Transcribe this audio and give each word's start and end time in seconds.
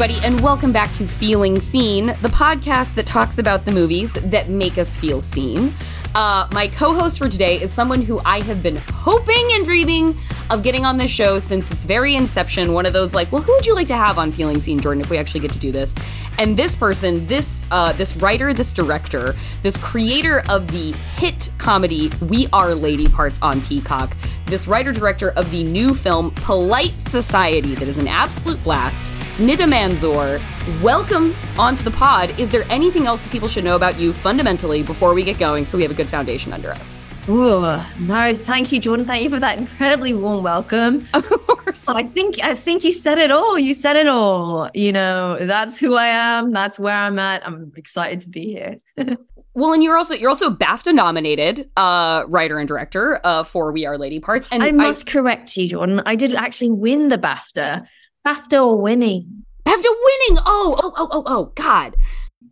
Everybody, 0.00 0.26
and 0.26 0.40
welcome 0.40 0.72
back 0.72 0.90
to 0.92 1.06
Feeling 1.06 1.58
Seen, 1.58 2.06
the 2.06 2.30
podcast 2.30 2.94
that 2.94 3.04
talks 3.04 3.38
about 3.38 3.66
the 3.66 3.70
movies 3.70 4.14
that 4.14 4.48
make 4.48 4.78
us 4.78 4.96
feel 4.96 5.20
seen. 5.20 5.74
Uh, 6.14 6.48
my 6.52 6.66
co 6.66 6.92
host 6.92 7.18
for 7.18 7.28
today 7.28 7.60
is 7.60 7.72
someone 7.72 8.02
who 8.02 8.20
I 8.24 8.40
have 8.42 8.62
been 8.62 8.76
hoping 8.76 9.50
and 9.52 9.64
dreaming 9.64 10.16
of 10.50 10.64
getting 10.64 10.84
on 10.84 10.96
this 10.96 11.10
show 11.10 11.38
since 11.38 11.70
its 11.70 11.84
very 11.84 12.16
inception. 12.16 12.72
One 12.72 12.84
of 12.84 12.92
those, 12.92 13.14
like, 13.14 13.30
well, 13.30 13.42
who 13.42 13.52
would 13.52 13.64
you 13.64 13.76
like 13.76 13.86
to 13.86 13.96
have 13.96 14.18
on 14.18 14.32
Feeling 14.32 14.60
Seen, 14.60 14.80
Jordan, 14.80 15.00
if 15.00 15.08
we 15.08 15.18
actually 15.18 15.40
get 15.40 15.52
to 15.52 15.60
do 15.60 15.70
this? 15.70 15.94
And 16.38 16.56
this 16.56 16.74
person, 16.74 17.26
this 17.28 17.64
uh, 17.70 17.92
this 17.92 18.16
writer, 18.16 18.52
this 18.52 18.72
director, 18.72 19.36
this 19.62 19.76
creator 19.76 20.42
of 20.48 20.68
the 20.72 20.92
hit 21.16 21.48
comedy 21.58 22.10
We 22.20 22.48
Are 22.52 22.74
Lady 22.74 23.06
Parts 23.06 23.38
on 23.40 23.60
Peacock, 23.62 24.16
this 24.46 24.66
writer 24.66 24.92
director 24.92 25.30
of 25.30 25.48
the 25.52 25.62
new 25.62 25.94
film 25.94 26.32
Polite 26.32 26.98
Society, 26.98 27.76
that 27.76 27.86
is 27.86 27.98
an 27.98 28.08
absolute 28.08 28.62
blast. 28.64 29.04
Nida 29.36 29.66
Manzoor, 29.66 30.38
welcome 30.82 31.34
onto 31.58 31.82
the 31.82 31.90
pod. 31.90 32.38
Is 32.38 32.50
there 32.50 32.64
anything 32.70 33.06
else 33.06 33.20
that 33.22 33.30
people 33.32 33.48
should 33.48 33.64
know 33.64 33.76
about 33.76 33.98
you 33.98 34.12
fundamentally 34.12 34.82
before 34.82 35.14
we 35.14 35.24
get 35.24 35.38
going 35.38 35.64
so 35.64 35.76
we 35.76 35.82
have 35.82 35.90
a 35.90 35.94
good 35.94 36.08
foundation 36.08 36.52
under 36.52 36.70
us? 36.70 36.98
Ooh, 37.28 37.78
no, 38.00 38.34
thank 38.34 38.72
you, 38.72 38.80
Jordan. 38.80 39.06
Thank 39.06 39.24
you 39.24 39.30
for 39.30 39.38
that 39.38 39.58
incredibly 39.58 40.14
warm 40.14 40.42
welcome. 40.42 41.06
Of 41.14 41.28
course. 41.28 41.88
I 41.88 42.04
think 42.04 42.42
I 42.42 42.54
think 42.54 42.82
you 42.82 42.92
said 42.92 43.18
it 43.18 43.30
all. 43.30 43.58
You 43.58 43.74
said 43.74 43.96
it 43.96 44.06
all. 44.06 44.70
You 44.74 44.92
know, 44.92 45.38
that's 45.46 45.78
who 45.78 45.94
I 45.94 46.06
am. 46.06 46.52
That's 46.52 46.78
where 46.78 46.94
I'm 46.94 47.18
at. 47.18 47.46
I'm 47.46 47.72
excited 47.76 48.22
to 48.22 48.28
be 48.28 48.52
here. 48.54 49.16
Well, 49.52 49.72
and 49.72 49.82
you're 49.82 49.96
also 49.96 50.14
you're 50.14 50.30
also 50.30 50.50
BAFTA 50.50 50.94
nominated 50.94 51.68
uh, 51.76 52.24
writer 52.28 52.58
and 52.58 52.68
director 52.68 53.20
uh, 53.24 53.42
for 53.42 53.72
We 53.72 53.84
Are 53.84 53.98
Lady 53.98 54.20
Parts. 54.20 54.48
And 54.52 54.62
I 54.62 54.70
must 54.70 55.06
correct 55.06 55.56
you, 55.56 55.68
Jordan. 55.68 56.00
I 56.06 56.14
did 56.14 56.36
actually 56.36 56.70
win 56.70 57.08
the 57.08 57.18
BAFTA. 57.18 57.84
BAFTA 58.24 58.64
or 58.64 58.80
winning. 58.80 59.44
BAFTA 59.70 59.84
winning. 59.84 60.42
Oh, 60.46 60.78
oh, 60.82 60.92
oh, 60.96 61.08
oh, 61.12 61.22
oh, 61.26 61.44
God. 61.54 61.94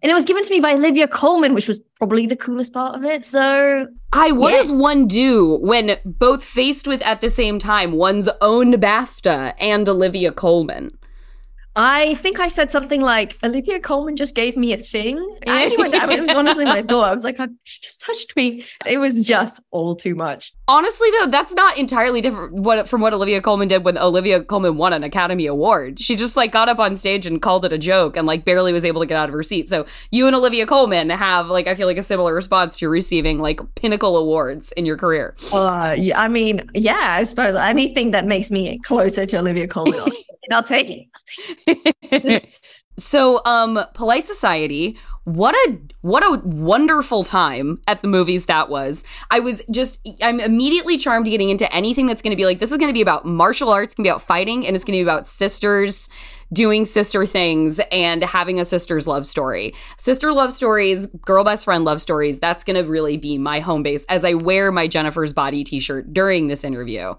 And 0.00 0.11
it 0.11 0.14
was 0.14 0.24
given 0.24 0.44
to 0.44 0.50
me 0.50 0.61
by 0.61 0.74
Olivia 0.74 1.08
Colman, 1.08 1.55
which 1.55 1.66
was 1.66 1.80
probably 1.98 2.27
the 2.27 2.36
coolest 2.36 2.72
part 2.72 2.94
of 2.94 3.05
it. 3.05 3.24
So, 3.24 3.88
I 4.12 4.30
what 4.33 4.52
Yeah. 4.52 4.61
does 4.61 4.70
one 4.72 5.06
do 5.08 5.58
when 5.61 5.96
both 6.05 6.44
faced 6.44 6.86
with 6.86 7.02
at 7.02 7.20
the 7.20 7.28
same 7.30 7.58
time 7.58 7.92
one's 7.92 8.28
own 8.41 8.74
BAFTA 8.74 9.55
and 9.58 9.89
Olivia 9.89 10.30
Colman? 10.30 10.97
I 11.80 12.16
think 12.16 12.40
I 12.40 12.48
said 12.48 12.72
something 12.72 13.00
like, 13.00 13.38
Olivia 13.44 13.78
Colman 13.78 14.16
just 14.16 14.34
gave 14.34 14.56
me 14.56 14.72
a 14.72 14.76
thing. 14.76 15.16
I 15.46 15.62
actually 15.62 15.76
went 15.76 15.92
down. 15.92 16.10
It 16.10 16.20
was 16.20 16.30
honestly 16.30 16.64
my 16.64 16.82
thought. 16.82 17.08
I 17.08 17.12
was 17.12 17.22
like, 17.22 17.36
"Oh, 17.38 17.46
she 17.62 17.80
just 17.80 18.00
touched 18.00 18.34
me. 18.34 18.64
It 18.84 18.98
was 18.98 19.24
just 19.24 19.60
all 19.70 19.94
too 19.94 20.16
much. 20.16 20.52
Honestly, 20.66 21.08
though, 21.12 21.28
that's 21.28 21.54
not 21.54 21.78
entirely 21.78 22.20
different 22.20 22.52
what, 22.52 22.88
from 22.88 23.00
what 23.00 23.14
Olivia 23.14 23.40
Colman 23.40 23.68
did 23.68 23.84
when 23.84 23.96
Olivia 23.96 24.42
Colman 24.42 24.76
won 24.76 24.92
an 24.92 25.04
Academy 25.04 25.46
Award. 25.46 26.00
She 26.00 26.16
just 26.16 26.36
like 26.36 26.50
got 26.50 26.68
up 26.68 26.80
on 26.80 26.96
stage 26.96 27.26
and 27.26 27.40
called 27.40 27.64
it 27.64 27.72
a 27.72 27.78
joke 27.78 28.16
and 28.16 28.26
like 28.26 28.44
barely 28.44 28.72
was 28.72 28.84
able 28.84 29.00
to 29.00 29.06
get 29.06 29.16
out 29.16 29.28
of 29.28 29.32
her 29.32 29.44
seat. 29.44 29.68
So 29.68 29.86
you 30.10 30.26
and 30.26 30.34
Olivia 30.34 30.66
Colman 30.66 31.10
have 31.10 31.48
like 31.48 31.68
I 31.68 31.76
feel 31.76 31.86
like 31.86 31.96
a 31.96 32.02
similar 32.02 32.34
response 32.34 32.76
to 32.78 32.88
receiving 32.88 33.38
like 33.38 33.60
pinnacle 33.76 34.16
awards 34.16 34.72
in 34.72 34.84
your 34.84 34.96
career. 34.96 35.36
Uh, 35.52 35.94
I 36.16 36.26
mean, 36.26 36.68
yeah, 36.74 37.14
I 37.18 37.22
suppose 37.22 37.54
anything 37.54 38.10
that 38.10 38.26
makes 38.26 38.50
me 38.50 38.80
closer 38.80 39.26
to 39.26 39.38
Olivia 39.38 39.68
Colman, 39.68 40.00
I'll, 40.00 40.12
I'll 40.52 40.62
take 40.64 40.90
it. 40.90 41.06
so 42.98 43.41
um 43.44 43.78
polite 43.94 44.27
society 44.27 44.97
what 45.24 45.55
a 45.55 45.78
what 46.00 46.22
a 46.22 46.41
wonderful 46.47 47.23
time 47.23 47.80
at 47.86 48.02
the 48.02 48.08
movies 48.08 48.46
that 48.46 48.68
was. 48.68 49.05
I 49.30 49.40
was 49.40 49.62
just 49.70 50.01
i'm 50.23 50.40
immediately 50.40 50.96
charmed 50.96 51.27
getting 51.27 51.51
into 51.51 51.73
anything 51.74 52.06
that's 52.06 52.23
going 52.23 52.30
to 52.30 52.36
be 52.36 52.46
like 52.46 52.58
this 52.58 52.73
is 52.73 52.79
going 52.79 52.89
to 52.89 52.95
be 52.95 53.02
about 53.02 53.27
martial 53.27 53.70
arts 53.70 53.95
going 53.95 54.05
to 54.05 54.08
be 54.08 54.11
about 54.11 54.23
fighting 54.23 54.67
and 54.67 54.74
it's 54.74 54.84
going 54.84 54.96
to 54.98 55.05
be 55.05 55.08
about 55.08 55.27
sisters 55.27 56.08
doing 56.52 56.86
sister 56.86 57.27
things 57.27 57.79
and 57.92 58.24
having 58.24 58.58
a 58.58 58.64
sister's 58.64 59.06
love 59.06 59.27
story. 59.27 59.74
Sister 59.98 60.33
love 60.33 60.52
stories 60.52 61.06
girl 61.06 61.45
best 61.45 61.64
friend 61.64 61.85
love 61.85 62.00
stories 62.00 62.40
that's 62.40 62.64
going 62.64 62.83
to 62.83 62.89
really 62.89 63.17
be 63.17 63.36
my 63.39 63.61
home 63.61 63.83
base 63.83 64.05
as 64.06 64.24
i 64.24 64.35
wear 64.35 64.73
my 64.73 64.89
jennifer's 64.89 65.33
body 65.33 65.62
t-shirt 65.64 66.12
during 66.12 66.46
this 66.46 66.64
interview. 66.64 67.14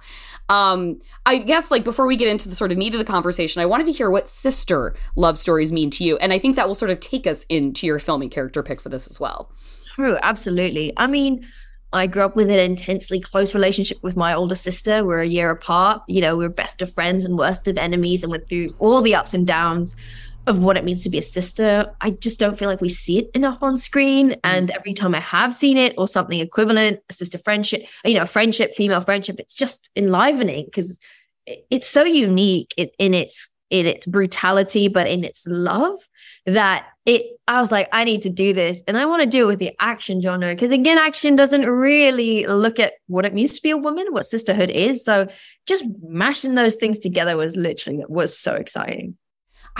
Um, 0.50 1.00
I 1.28 1.38
guess 1.38 1.70
like 1.70 1.84
before 1.84 2.08
we 2.08 2.16
get 2.16 2.28
into 2.28 2.50
the 2.50 2.56
sort 2.56 2.72
of 2.72 2.78
meat 2.78 2.96
of 2.96 2.98
the 2.98 3.06
conversation, 3.06 3.62
I 3.62 3.68
wanted 3.68 3.86
to 3.86 3.92
hear 3.92 4.10
what 4.10 4.28
sister 4.28 4.96
love 5.16 5.38
stories 5.38 5.72
mean 5.72 5.92
to 5.92 6.04
you, 6.04 6.18
and 6.18 6.34
I 6.34 6.40
think 6.40 6.56
that 6.56 6.68
will 6.68 6.76
sort 6.76 6.90
of 6.90 7.00
take 7.00 7.28
us 7.28 7.44
into 7.46 7.86
your 7.86 7.99
filming 8.00 8.30
character 8.30 8.64
pick 8.64 8.82
for 8.82 8.90
this 8.90 9.08
as 9.08 9.20
well. 9.20 9.52
True, 9.96 10.18
absolutely. 10.22 10.94
I 10.98 11.08
mean, 11.08 11.46
I 11.92 12.08
grew 12.08 12.22
up 12.22 12.36
with 12.36 12.50
an 12.50 12.60
intensely 12.60 13.20
close 13.20 13.54
relationship 13.56 13.98
with 14.04 14.16
my 14.16 14.34
older 14.34 14.56
sister. 14.56 15.04
We're 15.04 15.22
a 15.22 15.28
year 15.28 15.50
apart. 15.50 16.04
You 16.08 16.22
know, 16.22 16.38
we 16.38 16.46
we're 16.46 16.50
best 16.50 16.82
of 16.82 16.94
friends 16.94 17.26
and 17.26 17.38
worst 17.38 17.68
of 17.68 17.78
enemies 17.78 18.24
and 18.24 18.32
went 18.32 18.48
through 18.48 18.76
all 18.80 19.02
the 19.02 19.16
ups 19.16 19.34
and 19.34 19.48
downs 19.48 19.96
of 20.48 20.60
what 20.60 20.78
it 20.78 20.84
means 20.84 21.04
to 21.04 21.10
be 21.10 21.18
a 21.18 21.24
sister. 21.24 21.92
I 22.02 22.12
just 22.12 22.40
don't 22.40 22.58
feel 22.58 22.70
like 22.70 22.82
we 22.82 22.90
see 22.90 23.20
it 23.20 23.30
enough 23.34 23.62
on 23.62 23.78
screen. 23.78 24.32
Mm-hmm. 24.32 24.40
And 24.44 24.72
every 24.72 24.94
time 24.94 25.16
I 25.16 25.20
have 25.20 25.54
seen 25.54 25.78
it 25.78 25.96
or 25.98 26.08
something 26.08 26.40
equivalent, 26.40 27.00
a 27.10 27.14
sister 27.14 27.38
friendship, 27.38 27.84
you 28.06 28.16
know, 28.16 28.26
friendship, 28.26 28.74
female 28.74 29.02
friendship, 29.02 29.40
it's 29.40 29.56
just 29.56 29.90
enlivening 29.96 30.66
because 30.66 31.00
it's 31.46 31.88
so 31.88 32.04
unique 32.04 32.74
in, 32.78 32.90
in 33.00 33.14
its 33.14 33.50
in 33.70 33.86
its 33.86 34.08
brutality, 34.08 34.88
but 34.88 35.08
in 35.08 35.24
its 35.24 35.46
love 35.48 35.96
that 36.46 36.88
it 37.10 37.40
I 37.50 37.60
was 37.60 37.72
like, 37.72 37.90
I 37.92 38.04
need 38.04 38.22
to 38.22 38.30
do 38.30 38.54
this. 38.54 38.84
And 38.88 38.96
I 38.96 39.08
want 39.08 39.24
to 39.24 39.28
do 39.28 39.46
it 39.46 39.48
with 39.48 39.58
the 39.58 39.76
action 39.80 40.22
genre. 40.22 40.54
Because 40.54 40.72
again, 40.72 41.00
action 41.00 41.36
doesn't 41.36 41.66
really 41.66 42.46
look 42.46 42.78
at 42.78 42.94
what 43.08 43.26
it 43.26 43.34
means 43.34 43.56
to 43.56 43.62
be 43.64 43.72
a 43.72 43.78
woman, 43.78 44.06
what 44.12 44.26
sisterhood 44.26 44.70
is. 44.70 45.04
So 45.04 45.28
just 45.66 45.84
mashing 46.04 46.54
those 46.54 46.76
things 46.76 47.00
together 47.00 47.36
was 47.36 47.56
literally 47.56 48.04
was 48.08 48.38
so 48.38 48.54
exciting. 48.54 49.18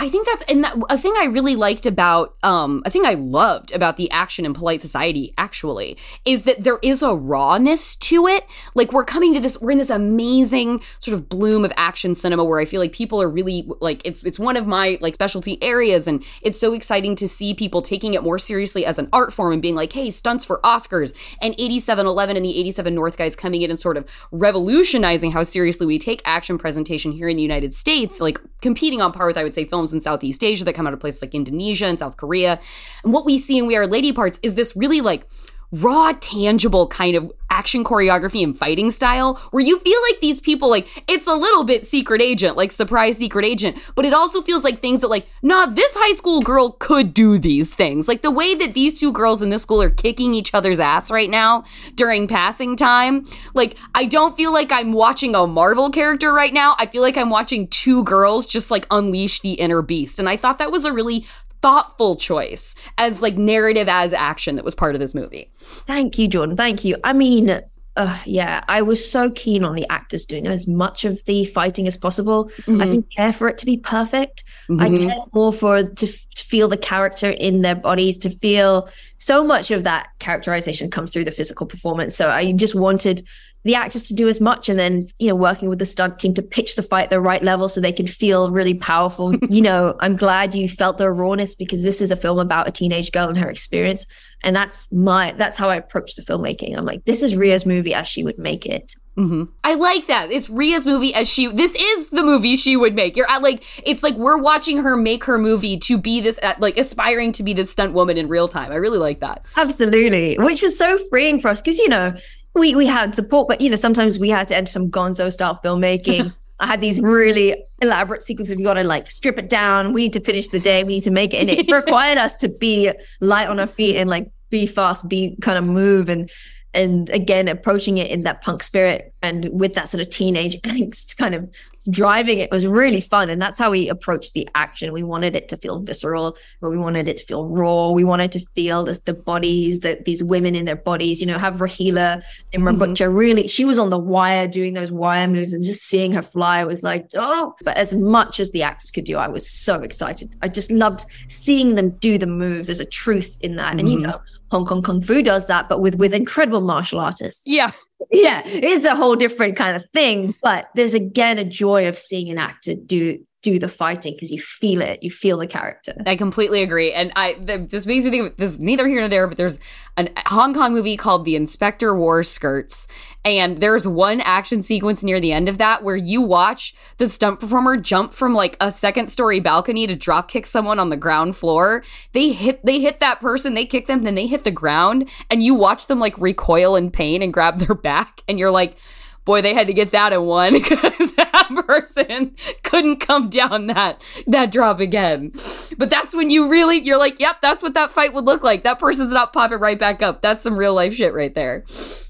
I 0.00 0.08
think 0.08 0.26
that's 0.26 0.42
and 0.44 0.64
that, 0.64 0.76
a 0.88 0.96
thing 0.96 1.12
I 1.18 1.26
really 1.26 1.54
liked 1.54 1.84
about 1.84 2.34
um 2.42 2.82
a 2.86 2.90
thing 2.90 3.04
I 3.04 3.14
loved 3.14 3.70
about 3.72 3.98
the 3.98 4.10
action 4.10 4.46
in 4.46 4.54
polite 4.54 4.80
society 4.80 5.34
actually 5.36 5.98
is 6.24 6.44
that 6.44 6.64
there 6.64 6.78
is 6.82 7.02
a 7.02 7.14
rawness 7.14 7.96
to 7.96 8.26
it. 8.26 8.46
Like 8.74 8.94
we're 8.94 9.04
coming 9.04 9.34
to 9.34 9.40
this 9.40 9.60
we're 9.60 9.72
in 9.72 9.78
this 9.78 9.90
amazing 9.90 10.80
sort 11.00 11.14
of 11.14 11.28
bloom 11.28 11.66
of 11.66 11.72
action 11.76 12.14
cinema 12.14 12.44
where 12.44 12.60
I 12.60 12.64
feel 12.64 12.80
like 12.80 12.92
people 12.92 13.20
are 13.20 13.28
really 13.28 13.68
like 13.80 14.00
it's 14.06 14.24
it's 14.24 14.38
one 14.38 14.56
of 14.56 14.66
my 14.66 14.96
like 15.02 15.12
specialty 15.14 15.62
areas 15.62 16.08
and 16.08 16.24
it's 16.40 16.58
so 16.58 16.72
exciting 16.72 17.14
to 17.16 17.28
see 17.28 17.52
people 17.52 17.82
taking 17.82 18.14
it 18.14 18.22
more 18.22 18.38
seriously 18.38 18.86
as 18.86 18.98
an 18.98 19.10
art 19.12 19.34
form 19.34 19.52
and 19.52 19.60
being 19.60 19.74
like, 19.74 19.92
"Hey, 19.92 20.10
stunts 20.10 20.46
for 20.46 20.60
Oscars." 20.64 21.12
And 21.42 21.54
87eleven 21.58 22.36
and 22.36 22.44
the 22.44 22.58
87 22.58 22.94
North 22.94 23.18
guys 23.18 23.36
coming 23.36 23.60
in 23.60 23.70
and 23.70 23.78
sort 23.78 23.98
of 23.98 24.08
revolutionizing 24.32 25.32
how 25.32 25.42
seriously 25.42 25.86
we 25.86 25.98
take 25.98 26.22
action 26.24 26.56
presentation 26.56 27.12
here 27.12 27.28
in 27.28 27.36
the 27.36 27.42
United 27.42 27.74
States, 27.74 28.18
like 28.18 28.40
competing 28.62 29.02
on 29.02 29.12
par 29.12 29.26
with 29.26 29.36
I 29.36 29.42
would 29.42 29.54
say 29.54 29.66
films 29.66 29.89
in 29.92 30.00
Southeast 30.00 30.44
Asia 30.44 30.64
that 30.64 30.74
come 30.74 30.86
out 30.86 30.92
of 30.92 31.00
places 31.00 31.22
like 31.22 31.34
Indonesia 31.34 31.86
and 31.86 31.98
South 31.98 32.16
Korea. 32.16 32.60
And 33.04 33.12
what 33.12 33.24
we 33.24 33.38
see 33.38 33.58
in 33.58 33.66
We 33.66 33.76
Are 33.76 33.86
Lady 33.86 34.12
Parts 34.12 34.40
is 34.42 34.54
this 34.54 34.76
really 34.76 35.00
like 35.00 35.28
raw, 35.72 36.12
tangible 36.20 36.88
kind 36.88 37.14
of 37.14 37.32
action 37.48 37.82
choreography 37.84 38.42
and 38.42 38.56
fighting 38.56 38.90
style 38.90 39.34
where 39.50 39.62
you 39.62 39.78
feel 39.80 40.00
like 40.08 40.20
these 40.20 40.40
people, 40.40 40.70
like, 40.70 41.04
it's 41.08 41.26
a 41.26 41.34
little 41.34 41.64
bit 41.64 41.84
secret 41.84 42.22
agent, 42.22 42.56
like 42.56 42.72
surprise 42.72 43.18
secret 43.18 43.44
agent, 43.44 43.76
but 43.94 44.04
it 44.04 44.12
also 44.12 44.40
feels 44.40 44.64
like 44.64 44.80
things 44.80 45.00
that, 45.00 45.08
like, 45.08 45.28
nah, 45.42 45.66
this 45.66 45.92
high 45.94 46.14
school 46.14 46.40
girl 46.40 46.70
could 46.78 47.12
do 47.12 47.38
these 47.38 47.74
things. 47.74 48.08
Like 48.08 48.22
the 48.22 48.30
way 48.30 48.54
that 48.54 48.74
these 48.74 48.98
two 48.98 49.12
girls 49.12 49.42
in 49.42 49.50
this 49.50 49.62
school 49.62 49.82
are 49.82 49.90
kicking 49.90 50.34
each 50.34 50.54
other's 50.54 50.80
ass 50.80 51.10
right 51.10 51.30
now 51.30 51.64
during 51.94 52.26
passing 52.26 52.76
time. 52.76 53.24
Like, 53.54 53.76
I 53.94 54.06
don't 54.06 54.36
feel 54.36 54.52
like 54.52 54.72
I'm 54.72 54.92
watching 54.92 55.34
a 55.34 55.46
Marvel 55.46 55.90
character 55.90 56.32
right 56.32 56.52
now. 56.52 56.76
I 56.78 56.86
feel 56.86 57.02
like 57.02 57.16
I'm 57.16 57.30
watching 57.30 57.68
two 57.68 58.04
girls 58.04 58.46
just 58.46 58.70
like 58.70 58.86
unleash 58.90 59.40
the 59.40 59.52
inner 59.52 59.82
beast. 59.82 60.18
And 60.18 60.28
I 60.28 60.36
thought 60.36 60.58
that 60.58 60.72
was 60.72 60.84
a 60.84 60.92
really 60.92 61.26
thoughtful 61.62 62.16
choice 62.16 62.74
as 62.98 63.22
like 63.22 63.36
narrative 63.36 63.88
as 63.88 64.12
action 64.12 64.56
that 64.56 64.64
was 64.64 64.74
part 64.74 64.94
of 64.94 65.00
this 65.00 65.14
movie. 65.14 65.50
Thank 65.58 66.18
you, 66.18 66.28
Jordan. 66.28 66.56
Thank 66.56 66.84
you. 66.84 66.96
I 67.04 67.12
mean, 67.12 67.60
uh, 67.96 68.18
yeah, 68.24 68.64
I 68.68 68.82
was 68.82 69.06
so 69.10 69.30
keen 69.30 69.64
on 69.64 69.74
the 69.74 69.86
actors 69.90 70.24
doing 70.24 70.46
as 70.46 70.66
much 70.66 71.04
of 71.04 71.22
the 71.24 71.44
fighting 71.44 71.86
as 71.88 71.96
possible. 71.96 72.50
I 72.68 72.86
didn't 72.88 73.06
care 73.14 73.32
for 73.32 73.48
it 73.48 73.58
to 73.58 73.66
be 73.66 73.76
perfect. 73.76 74.44
I 74.70 74.88
Mhm. 74.88 75.08
cared 75.08 75.18
more 75.34 75.52
for 75.52 75.82
to, 75.82 76.06
f- 76.06 76.24
to 76.36 76.44
feel 76.44 76.68
the 76.68 76.76
character 76.78 77.30
in 77.30 77.62
their 77.62 77.74
bodies, 77.74 78.16
to 78.18 78.30
feel 78.30 78.88
so 79.18 79.44
much 79.44 79.70
of 79.70 79.84
that 79.84 80.06
characterization 80.20 80.88
comes 80.90 81.12
through 81.12 81.24
the 81.24 81.30
physical 81.32 81.66
performance. 81.66 82.16
So 82.16 82.30
I 82.30 82.52
just 82.52 82.74
wanted 82.74 83.22
the 83.64 83.74
actors 83.74 84.08
to 84.08 84.14
do 84.14 84.28
as 84.28 84.40
much 84.40 84.68
and 84.68 84.78
then 84.78 85.08
you 85.18 85.28
know 85.28 85.34
working 85.34 85.68
with 85.68 85.78
the 85.78 85.86
stunt 85.86 86.18
team 86.18 86.32
to 86.34 86.42
pitch 86.42 86.76
the 86.76 86.82
fight 86.82 87.04
at 87.04 87.10
the 87.10 87.20
right 87.20 87.42
level 87.42 87.68
so 87.68 87.80
they 87.80 87.92
can 87.92 88.06
feel 88.06 88.50
really 88.50 88.74
powerful 88.74 89.34
you 89.48 89.60
know 89.60 89.94
i'm 90.00 90.16
glad 90.16 90.54
you 90.54 90.68
felt 90.68 90.98
the 90.98 91.10
rawness 91.10 91.54
because 91.54 91.82
this 91.82 92.00
is 92.00 92.10
a 92.10 92.16
film 92.16 92.38
about 92.38 92.68
a 92.68 92.72
teenage 92.72 93.12
girl 93.12 93.28
and 93.28 93.38
her 93.38 93.50
experience 93.50 94.06
and 94.42 94.56
that's 94.56 94.90
my 94.92 95.32
that's 95.36 95.56
how 95.56 95.68
i 95.68 95.76
approach 95.76 96.14
the 96.14 96.22
filmmaking 96.22 96.76
i'm 96.76 96.84
like 96.86 97.04
this 97.04 97.22
is 97.22 97.36
ria's 97.36 97.66
movie 97.66 97.92
as 97.94 98.08
she 98.08 98.24
would 98.24 98.38
make 98.38 98.64
it 98.66 98.94
hmm 99.16 99.44
I 99.62 99.74
like 99.74 100.06
that. 100.06 100.30
It's 100.32 100.48
Ria's 100.48 100.86
movie 100.86 101.12
as 101.12 101.28
she. 101.28 101.46
This 101.48 101.74
is 101.74 102.10
the 102.10 102.22
movie 102.22 102.56
she 102.56 102.76
would 102.76 102.94
make. 102.94 103.16
You're 103.16 103.30
at 103.30 103.42
like 103.42 103.62
it's 103.86 104.02
like 104.02 104.14
we're 104.14 104.38
watching 104.38 104.78
her 104.78 104.96
make 104.96 105.24
her 105.24 105.36
movie 105.36 105.76
to 105.78 105.98
be 105.98 106.20
this 106.20 106.38
uh, 106.42 106.54
like 106.58 106.78
aspiring 106.78 107.32
to 107.32 107.42
be 107.42 107.52
this 107.52 107.70
stunt 107.70 107.92
woman 107.92 108.16
in 108.16 108.28
real 108.28 108.48
time. 108.48 108.72
I 108.72 108.76
really 108.76 108.98
like 108.98 109.20
that. 109.20 109.44
absolutely 109.56 110.36
which 110.38 110.62
was 110.62 110.78
so 110.78 110.96
freeing 111.10 111.38
for 111.38 111.48
us 111.48 111.60
because 111.60 111.78
you 111.78 111.88
know 111.88 112.14
we 112.54 112.74
we 112.74 112.86
had 112.86 113.14
support 113.14 113.48
but 113.48 113.60
you 113.60 113.70
know 113.70 113.76
sometimes 113.76 114.18
we 114.18 114.28
had 114.28 114.48
to 114.48 114.56
enter 114.56 114.70
some 114.70 114.90
gonzo 114.90 115.32
style 115.32 115.60
filmmaking 115.64 116.34
I 116.60 116.66
had 116.66 116.82
these 116.82 117.00
really 117.00 117.64
elaborate 117.80 118.22
sequences. 118.22 118.54
We 118.54 118.62
got 118.62 118.74
to 118.74 118.84
like 118.84 119.10
strip 119.10 119.38
it 119.38 119.48
down. 119.48 119.94
We 119.94 120.02
need 120.02 120.12
to 120.12 120.20
finish 120.20 120.48
the 120.48 120.60
day. 120.60 120.84
We 120.84 120.92
need 120.94 121.04
to 121.04 121.10
make 121.10 121.32
it. 121.32 121.38
And 121.38 121.48
it 121.48 121.70
required 121.74 122.18
us 122.18 122.36
to 122.36 122.48
be 122.48 122.92
light 123.20 123.48
on 123.48 123.58
our 123.58 123.66
feet 123.66 123.96
and 123.96 124.10
like 124.10 124.30
be 124.50 124.66
fast, 124.66 125.08
be 125.08 125.36
kind 125.40 125.56
of 125.58 125.64
move 125.64 126.08
and 126.08 126.30
and 126.72 127.10
again 127.10 127.48
approaching 127.48 127.98
it 127.98 128.10
in 128.10 128.22
that 128.22 128.42
punk 128.42 128.62
spirit 128.62 129.12
and 129.22 129.48
with 129.50 129.74
that 129.74 129.88
sort 129.88 130.00
of 130.00 130.08
teenage 130.08 130.60
angst 130.66 131.16
kind 131.16 131.34
of 131.34 131.48
driving 131.88 132.38
it 132.38 132.50
was 132.50 132.66
really 132.66 133.00
fun 133.00 133.30
and 133.30 133.40
that's 133.40 133.56
how 133.56 133.70
we 133.70 133.88
approached 133.88 134.34
the 134.34 134.46
action 134.54 134.92
we 134.92 135.02
wanted 135.02 135.34
it 135.34 135.48
to 135.48 135.56
feel 135.56 135.80
visceral 135.80 136.36
but 136.60 136.68
we 136.68 136.76
wanted 136.76 137.08
it 137.08 137.16
to 137.16 137.24
feel 137.24 137.48
raw 137.48 137.88
we 137.88 138.04
wanted 138.04 138.30
to 138.30 138.40
feel 138.54 138.84
this, 138.84 139.00
the 139.00 139.14
bodies 139.14 139.80
that 139.80 140.04
these 140.04 140.22
women 140.22 140.54
in 140.54 140.66
their 140.66 140.76
bodies 140.76 141.20
you 141.22 141.26
know 141.26 141.38
have 141.38 141.56
rahila 141.56 142.22
and 142.52 142.62
Rabutcha 142.64 143.06
mm-hmm. 143.06 143.14
really 143.14 143.48
she 143.48 143.64
was 143.64 143.78
on 143.78 143.88
the 143.88 143.98
wire 143.98 144.46
doing 144.46 144.74
those 144.74 144.92
wire 144.92 145.26
moves 145.26 145.54
and 145.54 145.64
just 145.64 145.82
seeing 145.82 146.12
her 146.12 146.22
fly 146.22 146.64
was 146.64 146.82
like 146.82 147.06
oh 147.16 147.54
but 147.62 147.76
as 147.78 147.94
much 147.94 148.40
as 148.40 148.50
the 148.50 148.62
actors 148.62 148.90
could 148.90 149.04
do 149.04 149.16
i 149.16 149.26
was 149.26 149.48
so 149.48 149.80
excited 149.80 150.36
i 150.42 150.48
just 150.48 150.70
loved 150.70 151.06
seeing 151.28 151.76
them 151.76 151.90
do 151.90 152.18
the 152.18 152.26
moves 152.26 152.68
there's 152.68 152.80
a 152.80 152.84
truth 152.84 153.38
in 153.40 153.56
that 153.56 153.70
mm-hmm. 153.70 153.78
and 153.78 153.88
you 153.88 153.96
mm-hmm. 153.96 154.10
know 154.10 154.20
Hong 154.50 154.66
Kong 154.66 154.82
Kung 154.82 155.00
Fu 155.00 155.22
does 155.22 155.46
that, 155.46 155.68
but 155.68 155.80
with 155.80 155.94
with 155.96 156.12
incredible 156.12 156.60
martial 156.60 156.98
artists. 156.98 157.42
Yeah. 157.46 157.70
Yeah. 158.10 158.42
It's 158.44 158.84
a 158.84 158.96
whole 158.96 159.14
different 159.14 159.56
kind 159.56 159.76
of 159.76 159.84
thing. 159.92 160.34
But 160.42 160.68
there's 160.74 160.94
again 160.94 161.38
a 161.38 161.44
joy 161.44 161.88
of 161.88 161.96
seeing 161.96 162.30
an 162.30 162.38
actor 162.38 162.74
do 162.74 163.24
do 163.42 163.58
the 163.58 163.68
fighting 163.68 164.12
because 164.12 164.30
you 164.30 164.40
feel 164.40 164.82
it, 164.82 165.02
you 165.02 165.10
feel 165.10 165.38
the 165.38 165.46
character. 165.46 165.94
I 166.04 166.16
completely 166.16 166.62
agree, 166.62 166.92
and 166.92 167.12
I 167.16 167.36
this 167.40 167.86
makes 167.86 168.04
me 168.04 168.10
think 168.10 168.30
of 168.32 168.36
this 168.36 168.58
neither 168.58 168.86
here 168.86 169.00
nor 169.00 169.08
there, 169.08 169.26
but 169.26 169.36
there's 169.36 169.58
a 169.96 170.08
Hong 170.26 170.52
Kong 170.52 170.72
movie 170.74 170.96
called 170.96 171.24
The 171.24 171.36
Inspector 171.36 171.94
wore 171.94 172.22
skirts, 172.22 172.86
and 173.24 173.58
there's 173.58 173.86
one 173.86 174.20
action 174.20 174.60
sequence 174.60 175.02
near 175.02 175.20
the 175.20 175.32
end 175.32 175.48
of 175.48 175.58
that 175.58 175.82
where 175.82 175.96
you 175.96 176.20
watch 176.20 176.74
the 176.98 177.08
stunt 177.08 177.40
performer 177.40 177.76
jump 177.76 178.12
from 178.12 178.34
like 178.34 178.56
a 178.60 178.70
second 178.70 179.08
story 179.08 179.40
balcony 179.40 179.86
to 179.86 179.96
drop 179.96 180.28
kick 180.28 180.44
someone 180.44 180.78
on 180.78 180.90
the 180.90 180.96
ground 180.96 181.36
floor. 181.36 181.82
They 182.12 182.32
hit 182.32 182.64
they 182.64 182.80
hit 182.80 183.00
that 183.00 183.20
person, 183.20 183.54
they 183.54 183.66
kick 183.66 183.86
them, 183.86 184.02
then 184.02 184.16
they 184.16 184.26
hit 184.26 184.44
the 184.44 184.50
ground, 184.50 185.08
and 185.30 185.42
you 185.42 185.54
watch 185.54 185.86
them 185.86 185.98
like 185.98 186.18
recoil 186.18 186.76
in 186.76 186.90
pain 186.90 187.22
and 187.22 187.32
grab 187.32 187.58
their 187.58 187.74
back, 187.74 188.22
and 188.28 188.38
you're 188.38 188.50
like 188.50 188.76
boy, 189.24 189.42
they 189.42 189.54
had 189.54 189.66
to 189.66 189.72
get 189.72 189.92
that 189.92 190.12
in 190.12 190.22
one 190.22 190.52
because 190.60 191.14
that 191.14 191.64
person 191.66 192.34
couldn't 192.62 192.98
come 192.98 193.28
down 193.28 193.66
that 193.68 194.02
that 194.26 194.50
drop 194.50 194.80
again. 194.80 195.32
But 195.78 195.90
that's 195.90 196.14
when 196.14 196.30
you 196.30 196.48
really 196.48 196.78
you're 196.78 196.98
like, 196.98 197.20
yep, 197.20 197.40
that's 197.40 197.62
what 197.62 197.74
that 197.74 197.90
fight 197.90 198.12
would 198.14 198.24
look 198.24 198.42
like. 198.42 198.64
That 198.64 198.78
person's 198.78 199.12
not 199.12 199.32
popping 199.32 199.58
right 199.58 199.78
back 199.78 200.02
up. 200.02 200.22
That's 200.22 200.42
some 200.42 200.58
real 200.58 200.74
life 200.74 200.94
shit 200.94 201.14
right 201.14 201.34
there. 201.34 201.64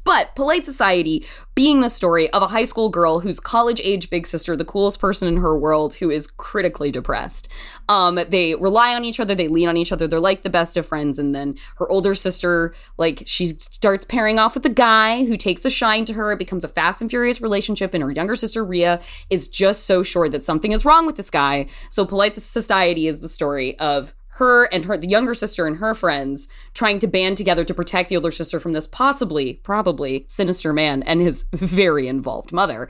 But 0.04 0.34
Polite 0.34 0.64
Society 0.64 1.26
being 1.54 1.80
the 1.80 1.88
story 1.88 2.30
of 2.30 2.42
a 2.42 2.48
high 2.48 2.64
school 2.64 2.88
girl 2.88 3.20
whose 3.20 3.38
college 3.38 3.80
age 3.84 4.08
big 4.08 4.26
sister, 4.26 4.56
the 4.56 4.64
coolest 4.64 4.98
person 4.98 5.28
in 5.28 5.36
her 5.38 5.56
world, 5.56 5.94
who 5.94 6.10
is 6.10 6.26
critically 6.26 6.90
depressed. 6.90 7.48
Um, 7.88 8.18
they 8.28 8.54
rely 8.54 8.94
on 8.94 9.04
each 9.04 9.20
other, 9.20 9.34
they 9.34 9.48
lean 9.48 9.68
on 9.68 9.76
each 9.76 9.92
other, 9.92 10.08
they're 10.08 10.20
like 10.20 10.42
the 10.42 10.50
best 10.50 10.76
of 10.76 10.86
friends. 10.86 11.18
And 11.18 11.34
then 11.34 11.56
her 11.76 11.88
older 11.90 12.14
sister, 12.14 12.74
like, 12.96 13.24
she 13.26 13.46
starts 13.46 14.04
pairing 14.04 14.38
off 14.38 14.54
with 14.54 14.64
a 14.64 14.70
guy 14.70 15.24
who 15.24 15.36
takes 15.36 15.64
a 15.64 15.70
shine 15.70 16.04
to 16.06 16.14
her. 16.14 16.32
It 16.32 16.38
becomes 16.38 16.64
a 16.64 16.68
fast 16.68 17.00
and 17.02 17.10
furious 17.10 17.40
relationship. 17.40 17.92
And 17.92 18.02
her 18.02 18.10
younger 18.10 18.36
sister, 18.36 18.64
Ria, 18.64 19.00
is 19.28 19.48
just 19.48 19.84
so 19.84 20.02
sure 20.02 20.28
that 20.28 20.44
something 20.44 20.72
is 20.72 20.84
wrong 20.84 21.04
with 21.04 21.16
this 21.16 21.30
guy. 21.30 21.66
So 21.90 22.06
Polite 22.06 22.40
Society 22.40 23.06
is 23.06 23.20
the 23.20 23.28
story 23.28 23.78
of 23.78 24.14
her 24.40 24.64
and 24.64 24.86
her 24.86 24.96
the 24.96 25.08
younger 25.08 25.34
sister 25.34 25.66
and 25.66 25.76
her 25.76 25.94
friends 25.94 26.48
trying 26.74 26.98
to 26.98 27.06
band 27.06 27.36
together 27.36 27.64
to 27.64 27.74
protect 27.74 28.08
the 28.08 28.16
older 28.16 28.32
sister 28.32 28.58
from 28.58 28.72
this 28.72 28.86
possibly 28.86 29.54
probably 29.62 30.24
sinister 30.26 30.72
man 30.72 31.02
and 31.04 31.20
his 31.20 31.44
very 31.52 32.08
involved 32.08 32.52
mother. 32.52 32.88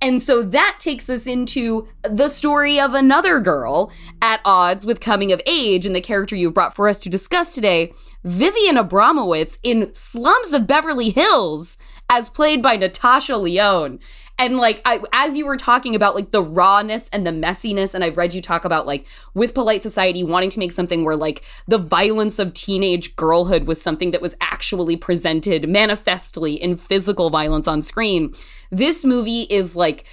And 0.00 0.22
so 0.22 0.42
that 0.42 0.76
takes 0.78 1.08
us 1.10 1.26
into 1.26 1.88
the 2.02 2.28
story 2.28 2.78
of 2.78 2.94
another 2.94 3.40
girl 3.40 3.90
at 4.22 4.40
odds 4.44 4.86
with 4.86 5.00
coming 5.00 5.32
of 5.32 5.40
age 5.46 5.86
and 5.86 5.94
the 5.94 6.00
character 6.00 6.36
you've 6.36 6.54
brought 6.54 6.76
for 6.76 6.88
us 6.88 7.00
to 7.00 7.08
discuss 7.08 7.54
today, 7.54 7.92
Vivian 8.22 8.76
Abromowitz 8.76 9.58
in 9.64 9.92
Slums 9.94 10.52
of 10.52 10.68
Beverly 10.68 11.10
Hills, 11.10 11.78
as 12.08 12.28
played 12.28 12.62
by 12.62 12.76
Natasha 12.76 13.36
Lyonne 13.36 13.98
and 14.38 14.56
like 14.56 14.80
I, 14.84 15.00
as 15.12 15.36
you 15.36 15.46
were 15.46 15.56
talking 15.56 15.94
about 15.94 16.14
like 16.14 16.30
the 16.30 16.42
rawness 16.42 17.08
and 17.10 17.26
the 17.26 17.30
messiness 17.30 17.94
and 17.94 18.04
i've 18.04 18.16
read 18.16 18.34
you 18.34 18.40
talk 18.40 18.64
about 18.64 18.86
like 18.86 19.06
with 19.34 19.54
polite 19.54 19.82
society 19.82 20.22
wanting 20.22 20.50
to 20.50 20.58
make 20.58 20.72
something 20.72 21.04
where 21.04 21.16
like 21.16 21.42
the 21.66 21.78
violence 21.78 22.38
of 22.38 22.54
teenage 22.54 23.16
girlhood 23.16 23.66
was 23.66 23.80
something 23.80 24.12
that 24.12 24.22
was 24.22 24.36
actually 24.40 24.96
presented 24.96 25.68
manifestly 25.68 26.54
in 26.54 26.76
physical 26.76 27.30
violence 27.30 27.66
on 27.66 27.82
screen 27.82 28.32
this 28.70 29.04
movie 29.04 29.42
is 29.42 29.76
like 29.76 30.04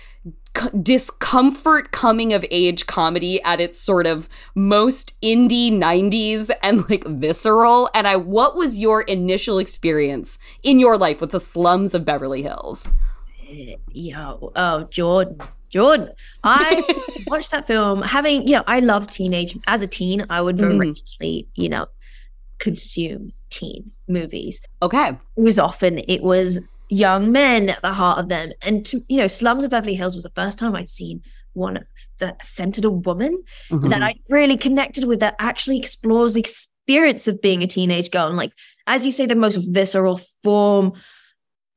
discomfort 0.81 1.91
coming 1.91 2.31
of 2.31 2.45
age 2.49 2.87
comedy 2.87 3.41
at 3.43 3.59
its 3.59 3.77
sort 3.77 4.07
of 4.07 4.29
most 4.55 5.19
indie 5.21 5.69
90s 5.71 6.49
and 6.63 6.89
like 6.89 7.03
visceral. 7.05 7.89
And 7.93 8.07
i 8.07 8.15
what 8.15 8.55
was 8.55 8.79
your 8.79 9.01
initial 9.01 9.59
experience 9.59 10.39
in 10.63 10.79
your 10.79 10.97
life 10.97 11.19
with 11.19 11.31
the 11.31 11.39
slums 11.39 11.93
of 11.93 12.05
beverly 12.05 12.41
hills 12.41 12.89
yo, 13.91 14.51
oh, 14.55 14.83
Jordan, 14.85 15.37
Jordan. 15.69 16.09
I 16.43 16.83
watched 17.27 17.51
that 17.51 17.67
film 17.67 18.01
having, 18.01 18.47
you 18.47 18.55
know, 18.55 18.63
I 18.67 18.79
love 18.79 19.09
teenage, 19.09 19.57
as 19.67 19.81
a 19.81 19.87
teen, 19.87 20.25
I 20.29 20.41
would 20.41 20.57
mm-hmm. 20.57 20.77
voraciously, 20.77 21.47
you 21.55 21.69
know, 21.69 21.87
consume 22.59 23.31
teen 23.49 23.91
movies. 24.07 24.61
Okay. 24.81 25.09
It 25.09 25.41
was 25.41 25.59
often, 25.59 25.99
it 25.99 26.21
was 26.21 26.61
young 26.89 27.31
men 27.31 27.69
at 27.69 27.81
the 27.81 27.93
heart 27.93 28.19
of 28.19 28.29
them. 28.29 28.51
And, 28.61 28.85
to, 28.87 29.01
you 29.07 29.17
know, 29.17 29.27
Slums 29.27 29.63
of 29.63 29.71
Beverly 29.71 29.95
Hills 29.95 30.15
was 30.15 30.23
the 30.23 30.31
first 30.35 30.59
time 30.59 30.75
I'd 30.75 30.89
seen 30.89 31.21
one 31.55 31.85
that 32.19 32.45
centered 32.45 32.85
a 32.85 32.91
woman 32.91 33.41
mm-hmm. 33.71 33.89
that 33.89 34.03
I 34.03 34.15
really 34.29 34.57
connected 34.57 35.05
with 35.05 35.21
that 35.21 35.35
actually 35.39 35.79
explores 35.79 36.33
the 36.33 36.41
experience 36.41 37.27
of 37.27 37.41
being 37.41 37.63
a 37.63 37.67
teenage 37.67 38.11
girl 38.11 38.27
and 38.27 38.37
like 38.37 38.51
as 38.85 39.05
you 39.05 39.11
say 39.11 39.25
the 39.25 39.35
most 39.35 39.55
visceral 39.55 40.19
form 40.43 40.93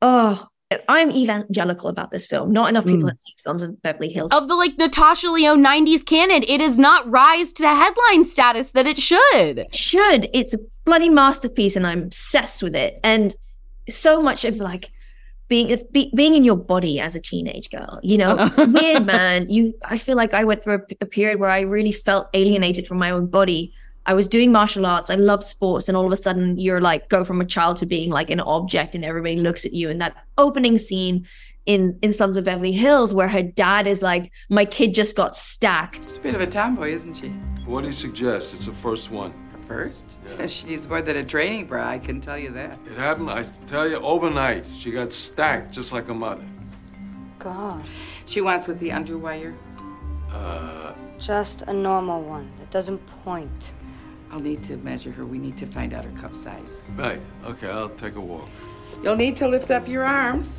oh 0.02 0.46
I'm 0.88 1.10
evangelical 1.10 1.88
about 1.88 2.10
this 2.10 2.26
film. 2.26 2.52
Not 2.52 2.68
enough 2.68 2.84
people 2.84 3.04
mm. 3.04 3.10
have 3.10 3.18
seen 3.18 3.36
Slums 3.36 3.62
of 3.62 3.80
Beverly 3.80 4.10
Hills. 4.10 4.30
Of 4.32 4.48
the 4.48 4.54
like 4.54 4.76
Natasha 4.76 5.28
Lyonne 5.30 5.64
90s 5.64 6.04
canon, 6.04 6.42
it 6.46 6.58
does 6.58 6.78
not 6.78 7.08
rise 7.08 7.52
to 7.54 7.62
the 7.62 7.75
headline 7.75 8.25
status 8.25 8.72
that 8.72 8.87
it 8.87 8.98
should. 8.98 9.58
It 9.58 9.75
should. 9.75 10.28
It's 10.34 10.52
a 10.52 10.58
bloody 10.84 11.08
masterpiece 11.08 11.75
and 11.75 11.87
I'm 11.87 12.02
obsessed 12.02 12.62
with 12.62 12.75
it. 12.75 13.00
And 13.02 13.34
so 13.88 14.20
much 14.20 14.44
of 14.44 14.58
like 14.58 14.90
being 15.48 15.75
be, 15.90 16.12
being 16.14 16.34
in 16.34 16.44
your 16.44 16.56
body 16.56 17.00
as 17.00 17.14
a 17.14 17.20
teenage 17.20 17.70
girl, 17.70 17.98
you 18.02 18.18
know, 18.18 18.37
it's 18.38 18.58
weird, 18.58 19.06
man. 19.06 19.48
You, 19.48 19.72
I 19.84 19.96
feel 19.96 20.16
like 20.16 20.34
I 20.34 20.44
went 20.44 20.62
through 20.62 20.75
a, 20.75 20.80
a 21.00 21.06
period 21.06 21.40
where 21.40 21.50
I 21.50 21.62
really 21.62 21.92
felt 21.92 22.28
alienated 22.34 22.87
from 22.87 22.98
my 22.98 23.10
own 23.10 23.26
body 23.26 23.72
I 24.07 24.14
was 24.14 24.28
doing 24.28 24.52
martial 24.52 24.87
arts. 24.87 25.11
I 25.11 25.17
love 25.17 25.45
sports. 25.45 25.88
And 25.88 25.97
all 25.97 26.07
of 26.07 26.12
a 26.12 26.17
sudden, 26.17 26.59
you're 26.59 26.81
like, 26.81 27.09
go 27.09 27.25
from 27.25 27.40
a 27.40 27.45
child 27.45 27.76
to 27.78 27.87
being 27.87 28.11
like 28.11 28.31
an 28.31 28.40
object, 28.40 28.95
and 28.95 29.05
everybody 29.05 29.37
looks 29.37 29.64
at 29.67 29.73
you. 29.75 29.90
And 29.90 30.00
that 30.00 30.17
opening 30.38 30.78
scene 30.78 31.26
in 31.67 31.99
in 32.00 32.12
Slums 32.12 32.37
of 32.37 32.45
Beverly 32.45 32.73
Hills, 32.73 33.12
where 33.12 33.28
her 33.28 33.43
dad 33.43 33.87
is 33.87 34.00
like, 34.00 34.33
my 34.49 34.64
kid 34.64 34.95
just 34.95 35.14
got 35.14 35.37
stacked. 35.37 36.05
She's 36.05 36.17
a 36.17 36.21
bit 36.21 36.35
of 36.35 36.40
a 36.40 36.47
tomboy, 36.47 36.93
isn't 36.93 37.14
she? 37.14 37.28
What 37.67 37.83
do 37.83 37.88
you 37.88 37.93
suggest? 37.93 38.55
It's 38.55 38.64
the 38.67 38.73
first 38.73 39.11
one. 39.11 39.33
Her 39.52 39.62
first? 39.62 40.19
Yeah. 40.38 40.47
She 40.47 40.69
needs 40.69 40.88
more 40.88 41.02
than 41.02 41.19
a 41.19 41.25
training 41.25 41.67
bra, 41.67 41.87
I 41.87 41.99
can 41.99 42.21
tell 42.23 42.38
you 42.38 42.50
that. 42.52 42.78
It 42.90 42.97
happened, 42.97 43.31
I 43.31 43.43
tell 43.67 43.87
you, 43.87 43.97
overnight. 43.97 44.64
She 44.75 44.90
got 44.90 45.12
stacked 45.12 45.73
just 45.73 45.93
like 45.93 46.09
a 46.09 46.14
mother. 46.14 46.47
God. 47.38 47.85
She 48.25 48.40
wants 48.40 48.67
with 48.67 48.78
the 48.78 48.88
underwire? 48.88 49.55
Uh. 50.31 50.95
Just 51.19 51.62
a 51.62 51.73
normal 51.73 52.23
one 52.23 52.50
that 52.59 52.71
doesn't 52.71 53.05
point. 53.25 53.75
I'll 54.30 54.40
need 54.40 54.62
to 54.64 54.76
measure 54.78 55.11
her. 55.12 55.25
We 55.25 55.38
need 55.38 55.56
to 55.58 55.66
find 55.66 55.94
out 55.94 56.04
her 56.04 56.11
cup 56.12 56.37
size. 56.37 56.82
Right. 56.97 57.20
Okay, 57.44 57.68
I'll 57.68 57.88
take 57.90 58.16
a 58.16 58.20
walk. 58.20 58.49
You'll 59.02 59.16
need 59.16 59.37
to 59.37 59.49
lift 59.49 59.70
up 59.70 59.88
your 59.88 60.04
arms. 60.04 60.58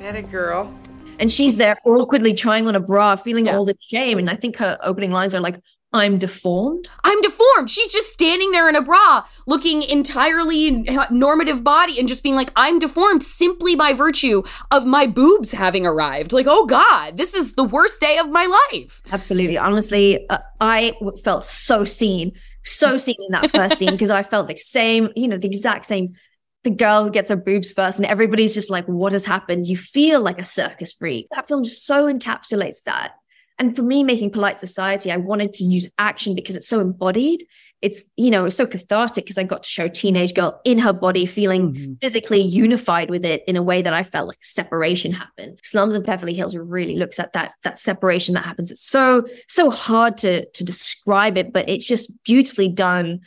That 0.00 0.16
a 0.16 0.22
girl. 0.22 0.74
And 1.18 1.30
she's 1.30 1.56
there 1.56 1.76
awkwardly 1.84 2.34
trying 2.34 2.66
on 2.66 2.74
a 2.74 2.80
bra, 2.80 3.16
feeling 3.16 3.46
yeah. 3.46 3.56
all 3.56 3.64
the 3.64 3.76
shame. 3.80 4.18
And 4.18 4.30
I 4.30 4.36
think 4.36 4.56
her 4.56 4.78
opening 4.82 5.12
lines 5.12 5.34
are 5.34 5.40
like, 5.40 5.60
I'm 5.92 6.18
deformed. 6.18 6.88
I'm 7.02 7.20
deformed. 7.20 7.68
She's 7.68 7.92
just 7.92 8.10
standing 8.10 8.52
there 8.52 8.68
in 8.68 8.76
a 8.76 8.82
bra, 8.82 9.24
looking 9.46 9.82
entirely 9.82 10.86
normative 11.10 11.64
body 11.64 11.98
and 11.98 12.06
just 12.06 12.22
being 12.22 12.36
like, 12.36 12.52
I'm 12.54 12.78
deformed 12.78 13.24
simply 13.24 13.74
by 13.74 13.92
virtue 13.92 14.42
of 14.70 14.86
my 14.86 15.08
boobs 15.08 15.50
having 15.50 15.84
arrived. 15.84 16.32
Like, 16.32 16.46
oh 16.48 16.64
God, 16.64 17.16
this 17.16 17.34
is 17.34 17.54
the 17.54 17.64
worst 17.64 18.00
day 18.00 18.18
of 18.18 18.30
my 18.30 18.46
life. 18.72 19.02
Absolutely. 19.12 19.58
Honestly, 19.58 20.28
uh, 20.30 20.38
I 20.60 20.94
felt 21.24 21.44
so 21.44 21.84
seen 21.84 22.32
so 22.64 22.96
seen 22.96 23.16
in 23.18 23.32
that 23.32 23.50
first 23.50 23.78
scene 23.78 23.92
because 23.92 24.10
I 24.10 24.22
felt 24.22 24.48
the 24.48 24.56
same, 24.56 25.10
you 25.16 25.28
know, 25.28 25.38
the 25.38 25.48
exact 25.48 25.84
same. 25.86 26.14
The 26.62 26.70
girl 26.70 27.08
gets 27.08 27.30
her 27.30 27.36
boobs 27.36 27.72
first, 27.72 27.98
and 27.98 28.06
everybody's 28.06 28.52
just 28.54 28.70
like, 28.70 28.86
"What 28.86 29.12
has 29.12 29.24
happened?" 29.24 29.66
You 29.66 29.78
feel 29.78 30.20
like 30.20 30.38
a 30.38 30.42
circus 30.42 30.92
freak. 30.92 31.28
That 31.34 31.48
film 31.48 31.64
so 31.64 32.06
encapsulates 32.12 32.82
that, 32.84 33.12
and 33.60 33.76
for 33.76 33.82
me 33.82 34.02
making 34.02 34.30
polite 34.30 34.58
society 34.58 35.12
i 35.12 35.16
wanted 35.16 35.52
to 35.54 35.64
use 35.64 35.88
action 35.98 36.34
because 36.34 36.56
it's 36.56 36.68
so 36.68 36.80
embodied. 36.80 37.46
It's 37.82 38.04
you 38.16 38.30
know 38.30 38.44
it's 38.44 38.56
so 38.56 38.66
cathartic 38.66 39.24
because 39.24 39.38
i 39.38 39.42
got 39.42 39.62
to 39.62 39.68
show 39.68 39.86
a 39.86 39.88
teenage 39.88 40.34
girl 40.34 40.60
in 40.64 40.78
her 40.78 40.92
body 40.92 41.24
feeling 41.24 41.72
mm-hmm. 41.72 41.92
physically 42.02 42.40
unified 42.40 43.08
with 43.08 43.24
it 43.24 43.42
in 43.46 43.56
a 43.56 43.62
way 43.62 43.80
that 43.80 43.94
i 43.94 44.02
felt 44.02 44.28
like 44.28 44.36
separation 44.42 45.12
happened. 45.12 45.58
Slums 45.62 45.94
of 45.94 46.04
beverly 46.04 46.34
hills 46.34 46.54
really 46.54 46.96
looks 46.96 47.18
at 47.18 47.32
that 47.32 47.52
that 47.62 47.78
separation 47.78 48.34
that 48.34 48.44
happens. 48.44 48.70
It's 48.70 48.86
so 48.86 49.24
so 49.48 49.70
hard 49.70 50.18
to 50.18 50.44
to 50.44 50.64
describe 50.64 51.38
it 51.38 51.54
but 51.54 51.68
it's 51.70 51.86
just 51.86 52.12
beautifully 52.22 52.68
done 52.68 53.20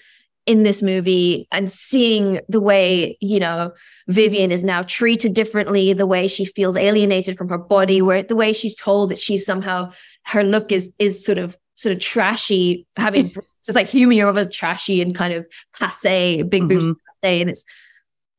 in 0.46 0.64
this 0.64 0.82
movie 0.82 1.48
and 1.52 1.72
seeing 1.72 2.40
the 2.50 2.60
way 2.60 3.18
you 3.22 3.40
know 3.40 3.72
Vivian 4.08 4.52
is 4.52 4.64
now 4.64 4.84
treated 4.84 5.34
differently 5.34 5.94
the 5.94 6.06
way 6.06 6.28
she 6.28 6.46
feels 6.46 6.76
alienated 6.76 7.38
from 7.38 7.50
her 7.50 7.58
body 7.58 8.02
where 8.02 8.22
the 8.22 8.36
way 8.36 8.52
she's 8.52 8.76
told 8.76 9.10
that 9.10 9.20
she's 9.20 9.46
somehow 9.46 9.92
her 10.26 10.44
look 10.44 10.72
is 10.72 10.94
is 11.00 11.26
sort 11.26 11.38
of 11.38 11.58
sort 11.76 11.96
of 11.96 12.02
trashy 12.02 12.86
having 12.96 13.32
So 13.64 13.70
it's 13.70 13.76
like 13.76 13.88
humor 13.88 14.28
of 14.28 14.36
a 14.36 14.46
trashy 14.46 15.02
and 15.02 15.16
kind 15.16 15.34
of 15.34 15.48
passe, 15.80 16.42
big 16.44 16.64
mm-hmm. 16.64 16.92
passe. 17.24 17.42
And 17.42 17.50
it's, 17.50 17.64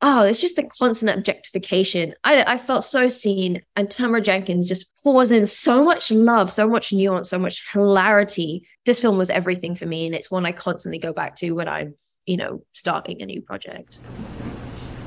oh, 0.02 0.22
it's 0.22 0.40
just 0.40 0.56
the 0.56 0.64
constant 0.78 1.16
objectification. 1.16 2.14
I, 2.24 2.44
I 2.46 2.58
felt 2.58 2.84
so 2.84 3.08
seen. 3.08 3.62
And 3.74 3.90
Tamara 3.90 4.20
Jenkins 4.20 4.68
just 4.68 4.92
pours 5.02 5.32
in 5.32 5.46
so 5.46 5.82
much 5.82 6.10
love, 6.10 6.52
so 6.52 6.68
much 6.68 6.92
nuance, 6.92 7.30
so 7.30 7.38
much 7.38 7.64
hilarity. 7.72 8.68
This 8.84 9.00
film 9.00 9.16
was 9.16 9.30
everything 9.30 9.74
for 9.74 9.86
me. 9.86 10.04
And 10.04 10.14
it's 10.14 10.30
one 10.30 10.44
I 10.44 10.52
constantly 10.52 10.98
go 10.98 11.14
back 11.14 11.36
to 11.36 11.52
when 11.52 11.68
I'm, 11.68 11.94
you 12.26 12.36
know, 12.36 12.62
starting 12.74 13.22
a 13.22 13.26
new 13.26 13.40
project. 13.40 14.00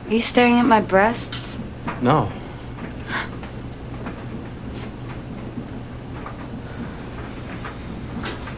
Are 0.07 0.13
you 0.13 0.19
staring 0.19 0.55
at 0.55 0.65
my 0.65 0.81
breasts? 0.81 1.59
No. 2.01 2.31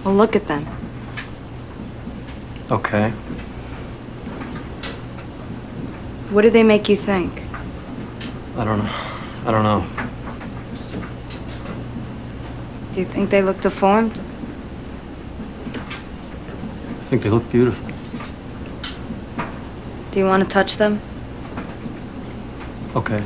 Well, 0.09 0.17
look 0.17 0.35
at 0.35 0.47
them. 0.47 0.65
Okay. 2.71 3.11
What 6.31 6.41
did 6.41 6.53
they 6.53 6.63
make 6.63 6.89
you 6.89 6.95
think? 6.95 7.43
I 8.57 8.65
don't 8.65 8.79
know. 8.79 8.91
I 9.45 9.51
don't 9.51 9.61
know. 9.61 9.85
Do 12.95 12.99
you 12.99 13.05
think 13.05 13.29
they 13.29 13.43
look 13.43 13.61
deformed? 13.61 14.19
I 15.75 17.03
think 17.11 17.21
they 17.21 17.29
look 17.29 17.47
beautiful. 17.51 17.91
Do 20.09 20.17
you 20.17 20.25
want 20.25 20.41
to 20.41 20.49
touch 20.49 20.77
them? 20.77 20.99
Okay. 22.95 23.23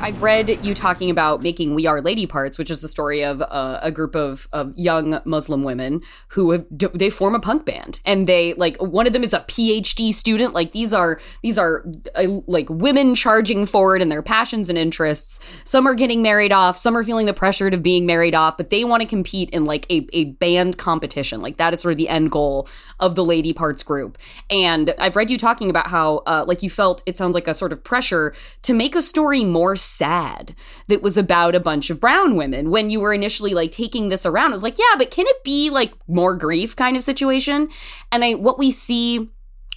I've 0.00 0.22
read 0.22 0.64
you 0.64 0.74
talking 0.74 1.08
about 1.08 1.42
making 1.42 1.74
We 1.74 1.86
Are 1.86 2.02
Lady 2.02 2.26
Parts, 2.26 2.58
which 2.58 2.70
is 2.70 2.80
the 2.80 2.88
story 2.88 3.24
of 3.24 3.40
uh, 3.40 3.78
a 3.80 3.90
group 3.90 4.14
of, 4.14 4.48
of 4.52 4.76
young 4.76 5.20
Muslim 5.24 5.62
women 5.62 6.02
who 6.28 6.50
have 6.50 6.66
they 6.70 7.10
form 7.10 7.34
a 7.34 7.40
punk 7.40 7.64
band, 7.64 8.00
and 8.04 8.26
they 8.26 8.54
like 8.54 8.76
one 8.82 9.06
of 9.06 9.12
them 9.12 9.22
is 9.22 9.32
a 9.32 9.40
PhD 9.40 10.12
student. 10.12 10.52
Like 10.52 10.72
these 10.72 10.92
are 10.92 11.20
these 11.42 11.56
are 11.56 11.86
uh, 12.16 12.40
like 12.46 12.68
women 12.68 13.14
charging 13.14 13.66
forward 13.66 14.02
in 14.02 14.10
their 14.10 14.22
passions 14.22 14.68
and 14.68 14.76
interests. 14.76 15.40
Some 15.64 15.86
are 15.86 15.94
getting 15.94 16.22
married 16.22 16.52
off, 16.52 16.76
some 16.76 16.96
are 16.96 17.04
feeling 17.04 17.26
the 17.26 17.32
pressure 17.32 17.68
of 17.68 17.82
being 17.82 18.04
married 18.04 18.34
off, 18.34 18.56
but 18.56 18.70
they 18.70 18.84
want 18.84 19.00
to 19.02 19.08
compete 19.08 19.48
in 19.50 19.64
like 19.64 19.90
a, 19.90 20.06
a 20.12 20.24
band 20.24 20.76
competition. 20.76 21.40
Like 21.40 21.56
that 21.56 21.72
is 21.72 21.80
sort 21.80 21.92
of 21.92 21.98
the 21.98 22.08
end 22.08 22.30
goal 22.30 22.68
of 23.00 23.14
the 23.14 23.24
Lady 23.24 23.52
Parts 23.52 23.82
group. 23.82 24.18
And 24.50 24.94
I've 24.98 25.16
read 25.16 25.30
you 25.30 25.38
talking 25.38 25.70
about 25.70 25.86
how 25.86 26.18
uh, 26.26 26.44
like 26.46 26.62
you 26.62 26.68
felt 26.68 27.02
it 27.06 27.16
sounds 27.16 27.34
like 27.34 27.48
a 27.48 27.54
sort 27.54 27.72
of 27.72 27.82
pressure 27.82 28.34
to 28.62 28.74
make 28.74 28.94
a 28.94 29.02
story 29.02 29.44
more 29.44 29.76
sad 29.84 30.54
that 30.88 31.02
was 31.02 31.16
about 31.16 31.54
a 31.54 31.60
bunch 31.60 31.90
of 31.90 32.00
brown 32.00 32.36
women 32.36 32.70
when 32.70 32.90
you 32.90 33.00
were 33.00 33.12
initially 33.12 33.54
like 33.54 33.70
taking 33.70 34.08
this 34.08 34.26
around. 34.26 34.50
It 34.50 34.54
was 34.54 34.62
like, 34.62 34.78
yeah, 34.78 34.96
but 34.96 35.10
can 35.10 35.26
it 35.26 35.44
be 35.44 35.70
like 35.70 35.92
more 36.08 36.34
grief 36.34 36.74
kind 36.76 36.96
of 36.96 37.02
situation? 37.02 37.68
And 38.10 38.24
I 38.24 38.34
what 38.34 38.58
we 38.58 38.70
see 38.70 39.30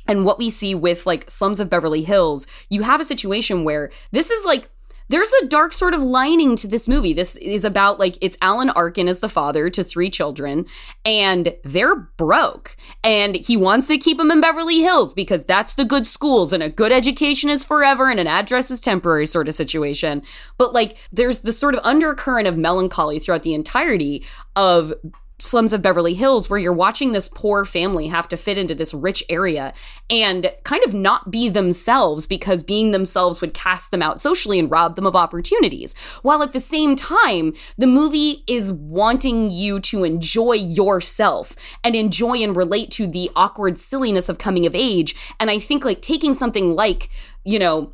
and 0.07 0.25
what 0.25 0.37
we 0.37 0.49
see 0.49 0.73
with 0.73 1.05
like 1.05 1.29
slums 1.29 1.59
of 1.59 1.69
beverly 1.69 2.01
hills 2.01 2.47
you 2.69 2.83
have 2.83 3.01
a 3.01 3.05
situation 3.05 3.65
where 3.65 3.91
this 4.11 4.31
is 4.31 4.45
like 4.45 4.69
there's 5.09 5.31
a 5.41 5.47
dark 5.47 5.73
sort 5.73 5.93
of 5.93 6.03
lining 6.03 6.55
to 6.57 6.67
this 6.67 6.87
movie. 6.87 7.13
This 7.13 7.35
is 7.37 7.63
about 7.65 7.99
like 7.99 8.17
it's 8.21 8.37
Alan 8.41 8.69
Arkin 8.71 9.07
as 9.07 9.19
the 9.19 9.29
father 9.29 9.69
to 9.69 9.83
three 9.83 10.09
children, 10.09 10.65
and 11.05 11.55
they're 11.63 11.95
broke. 11.95 12.75
And 13.03 13.35
he 13.35 13.57
wants 13.57 13.87
to 13.87 13.97
keep 13.97 14.17
them 14.17 14.31
in 14.31 14.41
Beverly 14.41 14.81
Hills 14.81 15.13
because 15.13 15.45
that's 15.45 15.75
the 15.75 15.85
good 15.85 16.05
schools 16.05 16.53
and 16.53 16.63
a 16.63 16.69
good 16.69 16.91
education 16.91 17.49
is 17.49 17.63
forever 17.63 18.09
and 18.09 18.19
an 18.19 18.27
address 18.27 18.69
is 18.71 18.81
temporary 18.81 19.25
sort 19.25 19.47
of 19.47 19.55
situation. 19.55 20.21
But 20.57 20.73
like 20.73 20.97
there's 21.11 21.39
this 21.39 21.57
sort 21.57 21.75
of 21.75 21.81
undercurrent 21.83 22.47
of 22.47 22.57
melancholy 22.57 23.19
throughout 23.19 23.43
the 23.43 23.53
entirety 23.53 24.25
of 24.55 24.93
slums 25.39 25.71
of 25.71 25.81
Beverly 25.81 26.15
Hills 26.15 26.49
where 26.49 26.59
you're 26.59 26.73
watching 26.73 27.11
this 27.11 27.27
poor 27.27 27.63
family 27.63 28.07
have 28.07 28.27
to 28.29 28.37
fit 28.37 28.57
into 28.57 28.73
this 28.73 28.93
rich 28.93 29.23
area 29.29 29.73
and 30.09 30.51
kind 30.63 30.83
of 30.83 30.93
not 30.93 31.29
be 31.29 31.47
themselves 31.47 32.25
because 32.25 32.63
being 32.63 32.91
themselves 32.91 33.39
would 33.39 33.53
cast 33.53 33.91
them 33.91 34.01
out 34.01 34.19
socially 34.19 34.57
and 34.57 34.71
rob 34.71 34.95
them 34.95 35.05
of 35.05 35.15
opportunities. 35.15 35.95
While 36.23 36.41
at 36.41 36.53
the 36.53 36.59
same 36.59 36.95
time, 36.95 37.53
the 37.77 37.87
movie 37.87 38.43
is 38.47 38.73
wanting 38.73 39.51
you 39.51 39.79
to 39.81 40.03
enjoy 40.03 40.53
yourself 40.53 41.55
and 41.83 41.95
enjoy 41.95 42.37
and 42.37 42.55
relate 42.55 42.89
to 42.91 43.05
the 43.05 43.29
awkward 43.35 43.77
silliness 43.77 44.29
of 44.29 44.39
coming 44.39 44.65
of 44.65 44.73
age. 44.73 45.15
And 45.39 45.51
I 45.51 45.59
think 45.59 45.85
like 45.85 46.01
taking 46.01 46.33
something 46.33 46.75
like, 46.75 47.09
you 47.43 47.59
know, 47.59 47.93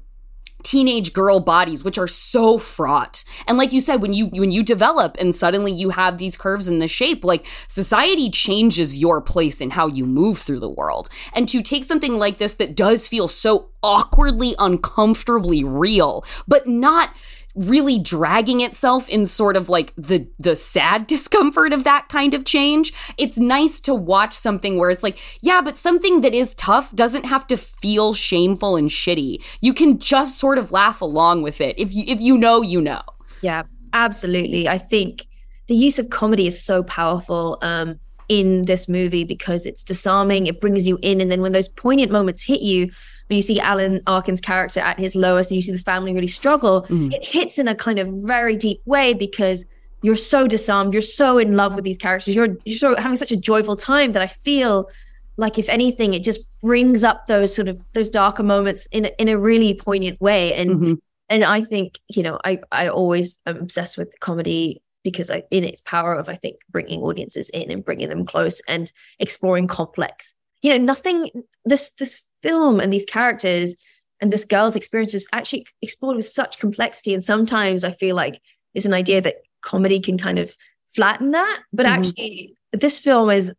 teenage 0.64 1.14
girl 1.14 1.40
bodies 1.40 1.84
which 1.84 1.98
are 1.98 2.08
so 2.08 2.58
fraught. 2.58 3.24
And 3.48 3.58
like 3.58 3.72
you 3.72 3.82
said 3.82 4.02
when 4.02 4.14
you 4.14 4.28
when 4.28 4.52
you 4.52 4.64
develop 4.64 5.16
and 5.20 5.36
suddenly 5.36 5.72
you 5.72 5.90
have 5.92 6.18
these 6.18 6.38
curves 6.38 6.68
in 6.68 6.80
the 6.80 6.88
shape 6.88 7.24
like 7.24 7.46
society 7.68 8.30
changes 8.30 8.98
your 8.98 9.22
place 9.22 9.62
in 9.62 9.72
how 9.72 9.88
you 9.88 10.06
move 10.06 10.40
through 10.40 10.60
the 10.60 10.70
world. 10.70 11.10
And 11.34 11.48
to 11.50 11.62
take 11.62 11.84
something 11.84 12.18
like 12.18 12.38
this 12.38 12.56
that 12.56 12.76
does 12.76 13.08
feel 13.08 13.28
so 13.28 13.70
awkwardly 13.84 14.56
uncomfortably 14.60 15.64
real 15.64 16.24
but 16.48 16.66
not 16.66 17.10
really 17.56 18.00
dragging 18.00 18.62
itself 18.62 19.08
in 19.10 19.26
sort 19.26 19.56
of 19.56 19.70
like 19.70 19.94
the 19.96 20.28
the 20.40 20.56
sad 20.56 21.08
discomfort 21.14 21.74
of 21.74 21.84
that 21.84 22.08
kind 22.10 22.34
of 22.34 22.46
change. 22.46 22.94
It's 23.18 23.38
nice 23.38 23.80
to 23.82 23.94
watch 23.94 24.34
something 24.34 24.78
where 24.78 24.90
it's 24.90 25.04
like, 25.04 25.20
yeah, 25.42 25.62
but 25.62 25.78
something 25.78 26.22
that 26.22 26.34
is 26.34 26.54
tough 26.56 26.94
doesn't 26.96 27.26
have 27.26 27.48
to 27.48 27.58
feel 27.58 28.14
shameful 28.14 28.76
and 28.76 28.90
shitty. 28.90 29.44
You 29.62 29.74
can 29.74 30.00
just 30.00 30.40
sort 30.40 30.58
of 30.58 30.72
laugh 30.72 31.02
along 31.02 31.42
with 31.42 31.62
it. 31.62 31.78
If 31.78 31.94
you 31.94 32.04
if 32.08 32.20
you 32.20 32.38
know, 32.38 32.62
you 32.62 32.82
know. 32.82 33.02
Yeah, 33.42 33.64
absolutely. 33.94 34.68
I 34.68 34.78
think 34.78 35.26
the 35.68 35.76
use 35.76 36.00
of 36.00 36.10
comedy 36.10 36.48
is 36.48 36.62
so 36.62 36.84
powerful 36.84 37.58
um 37.62 38.00
in 38.30 38.64
this 38.64 38.88
movie 38.88 39.26
because 39.26 39.66
it's 39.66 39.84
disarming, 39.84 40.48
it 40.48 40.62
brings 40.62 40.88
you 40.88 40.98
in 41.02 41.22
and 41.22 41.30
then 41.30 41.42
when 41.42 41.52
those 41.52 41.68
poignant 41.68 42.12
moments 42.12 42.42
hit 42.42 42.62
you, 42.62 42.90
when 43.28 43.38
you 43.38 43.42
see 43.42 43.60
Alan 43.60 44.02
Arkin's 44.08 44.42
character 44.42 44.80
at 44.80 45.00
his 45.00 45.16
lowest 45.16 45.52
and 45.52 45.56
you 45.56 45.62
see 45.62 45.72
the 45.72 45.78
family 45.78 46.14
really 46.14 46.28
struggle, 46.28 46.86
mm. 46.90 47.14
it 47.14 47.26
hits 47.26 47.60
in 47.60 47.68
a 47.68 47.76
kind 47.76 48.00
of 48.00 48.08
very 48.26 48.56
deep 48.56 48.82
way 48.86 49.14
because 49.14 49.66
you're 50.02 50.16
so 50.16 50.48
disarmed, 50.48 50.94
you're 50.94 51.02
so 51.02 51.38
in 51.38 51.56
love 51.56 51.76
with 51.76 51.86
these 51.86 51.98
characters, 51.98 52.36
you're 52.36 52.58
you're 52.66 52.78
so 52.78 52.96
having 52.96 53.18
such 53.18 53.32
a 53.32 53.38
joyful 53.38 53.76
time 53.76 54.12
that 54.12 54.22
I 54.22 54.28
feel 54.28 54.90
like 55.38 55.58
if 55.58 55.70
anything, 55.70 56.14
it 56.14 56.24
just 56.24 56.42
brings 56.62 57.04
up 57.04 57.26
those 57.26 57.56
sort 57.56 57.68
of 57.68 57.82
those 57.94 58.10
darker 58.10 58.44
moments 58.44 58.86
in 58.88 59.06
a, 59.06 59.12
in 59.18 59.30
a 59.30 59.38
really 59.38 59.74
poignant 59.74 60.20
way. 60.22 60.54
And 60.54 60.70
mm-hmm. 60.70 60.94
and 61.30 61.44
I 61.44 61.64
think 61.64 62.00
you 62.10 62.22
know 62.22 62.40
I 62.44 62.60
I 62.72 62.90
always 62.90 63.42
am 63.46 63.58
obsessed 63.58 63.98
with 63.98 64.14
comedy 64.20 64.82
because 65.04 65.30
I, 65.30 65.44
in 65.52 65.64
its 65.64 65.82
power 65.82 66.14
of 66.14 66.30
I 66.30 66.36
think 66.36 66.58
bringing 66.70 67.02
audiences 67.02 67.50
in 67.50 67.72
and 67.72 67.84
bringing 67.84 68.10
them 68.10 68.26
close 68.26 68.62
and 68.68 68.92
exploring 69.20 69.68
complex. 69.68 70.34
You 70.62 70.72
know, 70.72 70.84
nothing. 70.84 71.30
This 71.66 71.92
this 71.92 72.28
film 72.44 72.80
and 72.80 72.94
these 72.94 73.06
characters 73.06 73.76
and 74.22 74.32
this 74.32 74.46
girl's 74.46 74.76
experiences 74.76 75.28
actually 75.34 75.66
explored 75.82 76.16
with 76.16 76.26
such 76.26 76.60
complexity. 76.60 77.14
And 77.14 77.24
sometimes 77.24 77.84
I 77.84 77.92
feel 77.92 78.16
like 78.16 78.40
it's 78.74 78.86
an 78.86 78.94
idea 78.94 79.22
that 79.22 79.42
comedy 79.62 80.00
can 80.00 80.18
kind 80.18 80.40
of 80.40 80.56
flatten 80.96 81.32
that. 81.32 81.60
But 81.74 81.86
mm-hmm. 81.86 81.96
actually, 81.96 82.56
this 82.72 83.00
film 83.00 83.30
is 83.30 83.54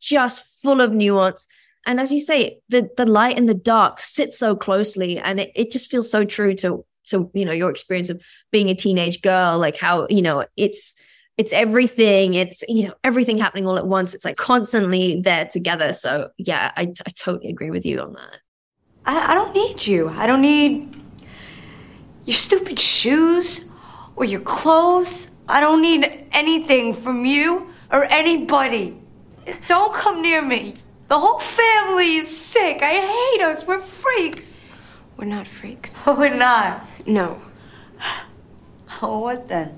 just 0.00 0.62
full 0.62 0.80
of 0.80 0.92
nuance. 0.92 1.48
And 1.86 1.98
as 1.98 2.12
you 2.12 2.20
say, 2.20 2.60
the 2.68 2.90
the 2.96 3.06
light 3.06 3.38
and 3.38 3.48
the 3.48 3.54
dark 3.54 4.00
sit 4.00 4.32
so 4.32 4.54
closely, 4.54 5.18
and 5.18 5.40
it, 5.40 5.50
it 5.54 5.70
just 5.70 5.90
feels 5.90 6.10
so 6.10 6.24
true 6.24 6.54
to 6.56 6.84
to 7.06 7.30
you 7.34 7.44
know 7.44 7.52
your 7.52 7.70
experience 7.70 8.10
of 8.10 8.22
being 8.50 8.68
a 8.68 8.74
teenage 8.74 9.22
girl, 9.22 9.58
like 9.58 9.76
how 9.76 10.06
you 10.08 10.22
know 10.22 10.46
it's 10.56 10.94
it's 11.38 11.52
everything 11.52 12.34
it's 12.34 12.62
you 12.68 12.86
know 12.86 12.94
everything 13.04 13.38
happening 13.38 13.66
all 13.66 13.78
at 13.78 13.86
once 13.86 14.14
it's 14.14 14.24
like 14.24 14.36
constantly 14.36 15.20
there 15.22 15.46
together. 15.46 15.92
So 15.92 16.30
yeah 16.38 16.72
i, 16.76 16.82
I 16.82 17.10
totally 17.16 17.50
agree 17.50 17.70
with 17.70 17.86
you 17.86 18.00
on 18.00 18.12
that. 18.14 18.38
I, 19.04 19.32
I 19.32 19.34
don't 19.34 19.54
need 19.54 19.86
you. 19.86 20.08
I 20.10 20.26
don't 20.26 20.42
need 20.42 20.94
your 22.24 22.36
stupid 22.36 22.78
shoes 22.78 23.64
or 24.16 24.24
your 24.24 24.40
clothes. 24.40 25.28
I 25.48 25.60
don't 25.60 25.82
need 25.82 26.26
anything 26.32 26.94
from 26.94 27.24
you 27.24 27.68
or 27.90 28.04
anybody. 28.04 28.96
Don't 29.66 29.92
come 29.92 30.22
near 30.22 30.40
me. 30.40 30.76
The 31.08 31.18
whole 31.18 31.40
family 31.40 32.16
is 32.16 32.34
sick. 32.34 32.80
I 32.80 32.94
hate 32.94 33.44
us. 33.44 33.66
We're 33.66 33.80
freaks. 33.80 34.70
We're 35.16 35.24
not 35.26 35.46
freaks. 35.46 36.00
Oh 36.06 36.14
we're 36.18 36.34
not. 36.34 36.86
No. 37.06 37.40
Oh 39.00 39.20
what 39.20 39.48
then 39.48 39.76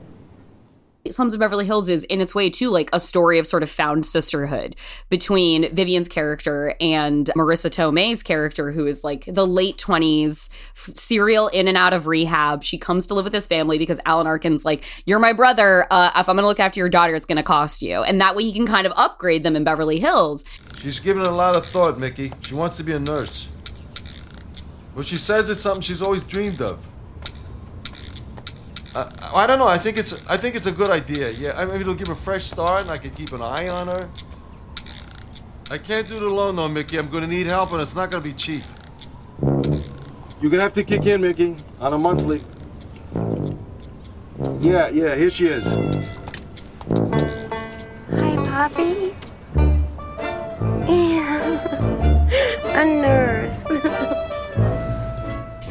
Slums 1.10 1.34
of 1.34 1.40
Beverly 1.40 1.66
Hills 1.66 1.88
is 1.88 2.04
in 2.04 2.20
its 2.20 2.34
way 2.34 2.48
too 2.48 2.70
like 2.70 2.88
a 2.92 2.98
story 2.98 3.38
of 3.38 3.46
sort 3.46 3.62
of 3.62 3.70
found 3.70 4.06
sisterhood 4.06 4.74
between 5.10 5.74
Vivian's 5.74 6.08
character 6.08 6.74
and 6.80 7.26
Marisa 7.36 7.70
Tomei's 7.70 8.22
character, 8.22 8.72
who 8.72 8.86
is 8.86 9.04
like 9.04 9.26
the 9.26 9.46
late 9.46 9.76
20s, 9.76 10.48
f- 10.50 10.96
serial 10.96 11.48
in 11.48 11.68
and 11.68 11.76
out 11.76 11.92
of 11.92 12.06
rehab. 12.06 12.62
She 12.62 12.78
comes 12.78 13.06
to 13.08 13.14
live 13.14 13.24
with 13.24 13.34
his 13.34 13.46
family 13.46 13.76
because 13.76 14.00
Alan 14.06 14.26
Arkin's 14.26 14.64
like, 14.64 14.84
You're 15.04 15.18
my 15.18 15.34
brother. 15.34 15.86
Uh, 15.90 16.10
if 16.16 16.28
I'm 16.28 16.36
going 16.36 16.44
to 16.44 16.48
look 16.48 16.60
after 16.60 16.80
your 16.80 16.88
daughter, 16.88 17.14
it's 17.14 17.26
going 17.26 17.36
to 17.36 17.42
cost 17.42 17.82
you. 17.82 18.02
And 18.02 18.20
that 18.20 18.34
way 18.34 18.44
he 18.44 18.52
can 18.52 18.66
kind 18.66 18.86
of 18.86 18.92
upgrade 18.96 19.42
them 19.42 19.56
in 19.56 19.64
Beverly 19.64 19.98
Hills. 20.00 20.44
She's 20.78 21.00
given 21.00 21.24
a 21.24 21.30
lot 21.30 21.54
of 21.54 21.66
thought, 21.66 21.98
Mickey. 21.98 22.32
She 22.40 22.54
wants 22.54 22.78
to 22.78 22.82
be 22.82 22.92
a 22.92 22.98
nurse. 22.98 23.48
Well, 24.94 25.02
she 25.02 25.16
says 25.16 25.50
it's 25.50 25.60
something 25.60 25.82
she's 25.82 26.02
always 26.02 26.24
dreamed 26.24 26.62
of. 26.62 26.78
I, 28.94 29.30
I 29.34 29.46
don't 29.46 29.58
know. 29.58 29.66
I 29.66 29.78
think 29.78 29.98
it's 29.98 30.12
I 30.28 30.36
think 30.36 30.54
it's 30.54 30.66
a 30.66 30.72
good 30.72 30.90
idea. 30.90 31.30
Yeah, 31.30 31.58
I 31.58 31.64
mean 31.64 31.80
it'll 31.80 31.94
give 31.94 32.06
her 32.08 32.12
a 32.12 32.16
fresh 32.16 32.44
start, 32.44 32.82
and 32.82 32.90
I 32.90 32.98
can 32.98 33.10
keep 33.10 33.32
an 33.32 33.42
eye 33.42 33.68
on 33.68 33.88
her. 33.88 34.08
I 35.70 35.78
can't 35.78 36.06
do 36.06 36.16
it 36.16 36.22
alone, 36.22 36.56
though, 36.56 36.68
Mickey. 36.68 36.98
I'm 36.98 37.08
going 37.08 37.22
to 37.22 37.26
need 37.26 37.46
help, 37.46 37.72
and 37.72 37.80
it's 37.80 37.94
not 37.96 38.10
going 38.10 38.22
to 38.22 38.28
be 38.28 38.34
cheap. 38.34 38.62
You're 39.42 40.50
going 40.50 40.58
to 40.58 40.60
have 40.60 40.74
to 40.74 40.84
kick 40.84 41.06
in, 41.06 41.22
Mickey, 41.22 41.56
on 41.80 41.94
a 41.94 41.98
monthly. 41.98 42.42
Yeah, 44.60 44.88
yeah. 44.88 45.14
Here 45.14 45.30
she 45.30 45.46
is. 45.46 45.64
Hi, 48.10 48.36
Poppy. 48.46 49.14
Yeah. 50.86 52.80
A 52.80 52.84
nurse. 52.84 54.20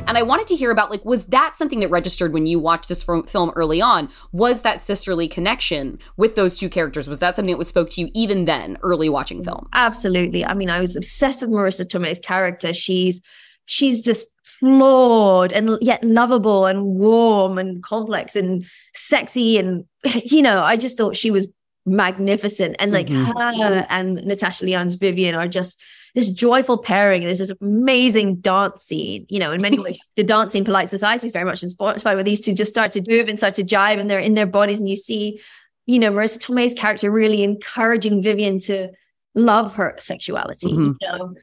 And 0.06 0.18
I 0.18 0.22
wanted 0.22 0.48
to 0.48 0.56
hear 0.56 0.70
about 0.70 0.92
like, 0.92 1.04
was 1.06 1.28
that 1.28 1.56
something 1.56 1.80
that 1.80 1.90
registered 1.90 2.34
when 2.34 2.46
you 2.46 2.60
watched 2.60 2.90
this 2.90 3.04
fil- 3.04 3.24
film 3.24 3.52
early 3.56 3.82
on? 3.82 4.10
Was 4.32 4.62
that 4.62 4.82
sisterly 4.82 5.28
connection 5.28 5.98
with 6.18 6.36
those 6.36 6.58
two 6.58 6.70
characters? 6.70 7.08
Was 7.08 7.20
that 7.20 7.36
something 7.36 7.54
that 7.54 7.58
was 7.58 7.70
spoke 7.70 7.90
to 7.92 8.02
you 8.02 8.10
even 8.14 8.46
then, 8.46 8.78
early 8.84 9.10
watching 9.10 9.44
film? 9.44 9.70
Absolutely. 9.74 10.46
I 10.46 10.54
mean, 10.54 10.70
I 10.70 10.82
was 10.82 10.96
obsessed 10.96 11.42
with 11.42 11.52
Marisa 11.52 11.88
Tomei's 11.88 12.20
character. 12.20 12.74
She's 12.74 13.22
she's 13.66 14.02
just 14.02 14.30
flawed 14.60 15.54
and 15.54 15.78
yet 15.82 16.04
lovable 16.04 16.66
and 16.66 16.84
warm 16.84 17.58
and 17.58 17.82
complex 17.82 18.36
and 18.36 18.66
sexy 18.94 19.58
and 19.58 19.86
you 20.26 20.42
know, 20.42 20.62
I 20.62 20.76
just 20.76 20.98
thought 20.98 21.16
she 21.16 21.32
was 21.32 21.48
magnificent. 21.86 22.76
And 22.80 22.92
like 22.92 23.08
Mhm. 23.08 23.26
her 23.62 23.86
and 23.90 24.16
Natasha 24.26 24.66
Lyonne's 24.66 24.96
Vivian 24.96 25.36
are 25.36 25.48
just 25.48 25.82
this 26.16 26.30
joyful 26.30 26.78
pairing. 26.78 27.24
There's 27.24 27.40
this 27.40 27.52
amazing 27.62 28.36
dance 28.38 28.84
scene. 28.84 29.26
You 29.30 29.40
know, 29.40 29.52
in 29.52 29.62
many 29.62 29.80
ways, 29.80 29.98
the 30.16 30.24
dance 30.24 30.52
scene 30.52 30.64
Polite 30.64 30.90
Society 30.90 31.26
is 31.26 31.34
very 31.34 31.46
much 31.46 31.64
inspired 31.64 32.04
where 32.04 32.24
these 32.24 32.42
two 32.42 32.54
just 32.54 32.70
start 32.70 32.92
to 32.94 33.04
move 33.08 33.28
and 33.28 33.38
start 33.38 33.56
to 33.56 33.64
jive 33.64 34.00
and 34.00 34.10
they're 34.10 34.20
in 34.20 34.36
their 34.36 34.46
bodies. 34.46 34.80
And 34.80 34.88
you 34.88 34.96
see, 34.96 35.40
you 35.86 36.00
know, 36.00 36.12
Marisa 36.12 36.40
Tomei's 36.40 36.74
character 36.74 37.10
really 37.12 37.44
encouraging 37.44 38.22
Vivian 38.22 38.60
to 38.60 38.90
love 39.36 39.74
her 39.74 39.96
sexuality. 40.00 40.72
Mhm. 40.72 40.96
You 41.02 41.08
know, 41.08 41.34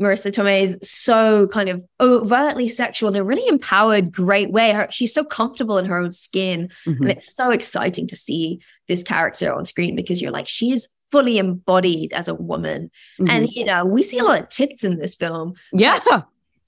Marisa 0.00 0.30
Tomei 0.30 0.62
is 0.62 0.78
so 0.82 1.48
kind 1.48 1.68
of 1.68 1.84
overtly 2.00 2.68
sexual 2.68 3.08
in 3.08 3.16
a 3.16 3.24
really 3.24 3.46
empowered, 3.48 4.12
great 4.12 4.50
way. 4.50 4.72
Her, 4.72 4.88
she's 4.90 5.12
so 5.14 5.24
comfortable 5.24 5.78
in 5.78 5.84
her 5.86 5.98
own 5.98 6.12
skin. 6.12 6.70
Mhm. 6.86 6.96
And 7.00 7.10
it's 7.10 7.34
so 7.34 7.50
exciting 7.50 8.06
to 8.08 8.16
see 8.16 8.60
this 8.88 9.02
character 9.02 9.52
on 9.52 9.64
screen 9.64 9.94
because 9.96 10.20
you're 10.22 10.30
like, 10.32 10.48
she's 10.48 10.88
fully 11.10 11.38
embodied 11.38 12.12
as 12.12 12.28
a 12.28 12.34
woman. 12.34 12.90
Mhm. 13.20 13.28
And, 13.30 13.48
you 13.50 13.64
know, 13.64 13.84
we 13.84 14.02
see 14.02 14.18
a 14.18 14.24
lot 14.24 14.40
of 14.40 14.48
tits 14.48 14.84
in 14.84 14.98
this 14.98 15.14
film. 15.14 15.54
yeah. 15.72 15.98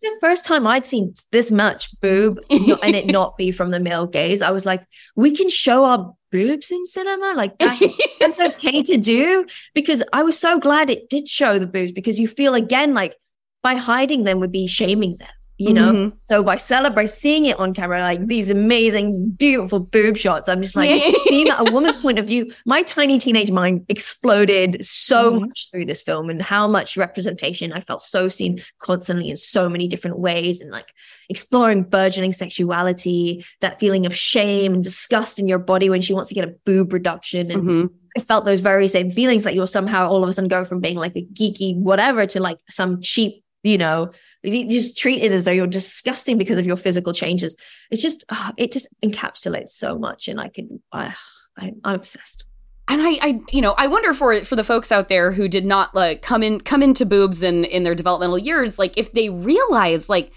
It's 0.03 0.15
the 0.15 0.27
first 0.27 0.47
time 0.47 0.67
I'd 0.67 0.87
seen 0.87 1.13
this 1.31 1.51
much 1.51 1.91
boob 2.01 2.41
and 2.51 2.97
it 2.97 3.07
not 3.09 3.37
be 3.37 3.51
from 3.53 3.71
the 3.71 3.79
male 3.79 4.07
gaze. 4.07 4.41
I 4.41 4.51
was 4.51 4.65
like, 4.65 4.83
we 5.15 5.37
can 5.37 5.51
show 5.51 5.85
our 5.85 6.15
boobs 6.31 6.71
in 6.71 6.87
cinema? 6.87 7.35
Like, 7.37 7.59
that's, 7.59 7.83
that's 8.19 8.41
okay 8.41 8.83
to 8.83 8.97
do? 8.97 9.47
Because 9.75 10.03
I 10.13 10.23
was 10.23 10.39
so 10.39 10.59
glad 10.59 10.91
it 10.91 11.09
did 11.09 11.29
show 11.29 11.59
the 11.59 11.67
boobs 11.67 11.93
because 11.93 12.19
you 12.19 12.29
feel 12.29 12.55
again 12.55 12.95
like 12.95 13.17
by 13.63 13.75
hiding 13.75 14.25
them 14.25 14.41
would 14.41 14.53
be 14.53 14.67
shaming 14.67 15.17
them. 15.19 15.29
You 15.63 15.75
know, 15.75 15.93
Mhm. 15.93 16.13
so 16.25 16.43
by 16.43 16.57
celebrating 16.57 17.07
seeing 17.13 17.45
it 17.45 17.59
on 17.59 17.75
camera, 17.75 18.01
like 18.01 18.27
these 18.27 18.51
amazing, 18.51 19.33
beautiful 19.39 19.81
boob 19.81 20.17
shots, 20.17 20.49
I'm 20.49 20.63
just 20.63 20.75
like 20.75 20.89
seeing 21.29 21.49
that 21.49 21.69
a 21.69 21.71
woman's 21.71 21.97
point 21.97 22.19
of 22.19 22.27
view. 22.27 22.51
My 22.65 22.83
tiny 22.83 23.19
teenage 23.19 23.51
mind 23.51 23.85
exploded 23.91 24.79
so 24.85 25.33
Mhm. 25.35 25.41
much 25.41 25.69
through 25.71 25.85
this 25.85 26.01
film 26.01 26.31
and 26.31 26.41
how 26.41 26.67
much 26.67 26.97
representation 26.97 27.73
I 27.75 27.81
felt 27.83 28.01
so 28.01 28.31
seen 28.31 28.61
constantly 28.81 29.29
in 29.29 29.37
so 29.37 29.69
many 29.69 29.87
different 29.87 30.19
ways 30.19 30.63
and 30.63 30.71
like 30.71 30.89
exploring 31.29 31.83
burgeoning 31.83 32.33
sexuality, 32.33 33.45
that 33.61 33.79
feeling 33.81 34.07
of 34.07 34.17
shame 34.17 34.73
and 34.73 34.83
disgust 34.83 35.39
in 35.39 35.47
your 35.47 35.59
body 35.59 35.91
when 35.91 36.01
she 36.01 36.15
wants 36.15 36.29
to 36.31 36.35
get 36.35 36.45
a 36.49 36.55
boob 36.65 36.93
reduction. 36.93 37.51
And 37.51 37.63
Mhm. 37.63 37.91
I 38.17 38.21
felt 38.21 38.47
those 38.47 38.61
very 38.61 38.89
same 38.89 39.11
feelings 39.11 39.45
that 39.45 39.55
you'll 39.55 39.67
somehow 39.67 40.09
all 40.09 40.23
of 40.23 40.29
a 40.29 40.33
sudden 40.33 40.49
go 40.49 40.65
from 40.65 40.81
being 40.81 40.97
like 40.97 41.17
a 41.17 41.27
geeky 41.35 41.77
whatever 41.77 42.25
to 42.27 42.41
like 42.41 42.59
some 42.71 43.01
cheap, 43.03 43.43
you 43.63 43.77
know, 43.79 44.11
you 44.43 44.69
just 44.71 44.97
treat 44.97 45.23
it 45.23 45.33
as 45.33 45.45
though 45.45 45.53
you're 45.53 45.67
disgusting 45.67 46.39
because 46.39 46.59
of 46.59 46.67
your 46.67 46.77
physical 46.77 47.13
changes. 47.13 47.57
It's 47.91 48.03
just, 48.03 48.25
ah, 48.31 48.53
it 48.57 48.73
just 48.73 48.89
encapsulates 49.03 49.71
so 49.71 49.99
much. 49.99 50.29
And 50.29 50.41
I 50.41 50.49
can, 50.49 50.81
I, 50.93 51.15
I, 51.59 51.73
I'm 51.85 51.95
obsessed. 51.95 52.45
And 52.89 53.03
I, 53.03 53.11
I, 53.23 53.41
you 53.53 53.61
know, 53.61 53.75
I 53.79 53.87
wonder 53.87 54.13
for 54.13 54.41
for 54.41 54.57
the 54.57 54.65
folks 54.65 54.91
out 54.91 55.07
there 55.07 55.31
who 55.31 55.47
did 55.47 55.65
not 55.65 55.95
like 55.95 56.23
come 56.23 56.43
in 56.43 56.61
come 56.61 56.83
into 56.83 57.07
boobs 57.07 57.45
in 57.45 57.65
in 57.65 57.85
their 57.85 57.95
developmental 57.95 58.37
years, 58.37 58.81
like 58.81 58.99
if 58.99 59.13
they 59.13 59.29
realize 59.29 60.09
like 60.09 60.33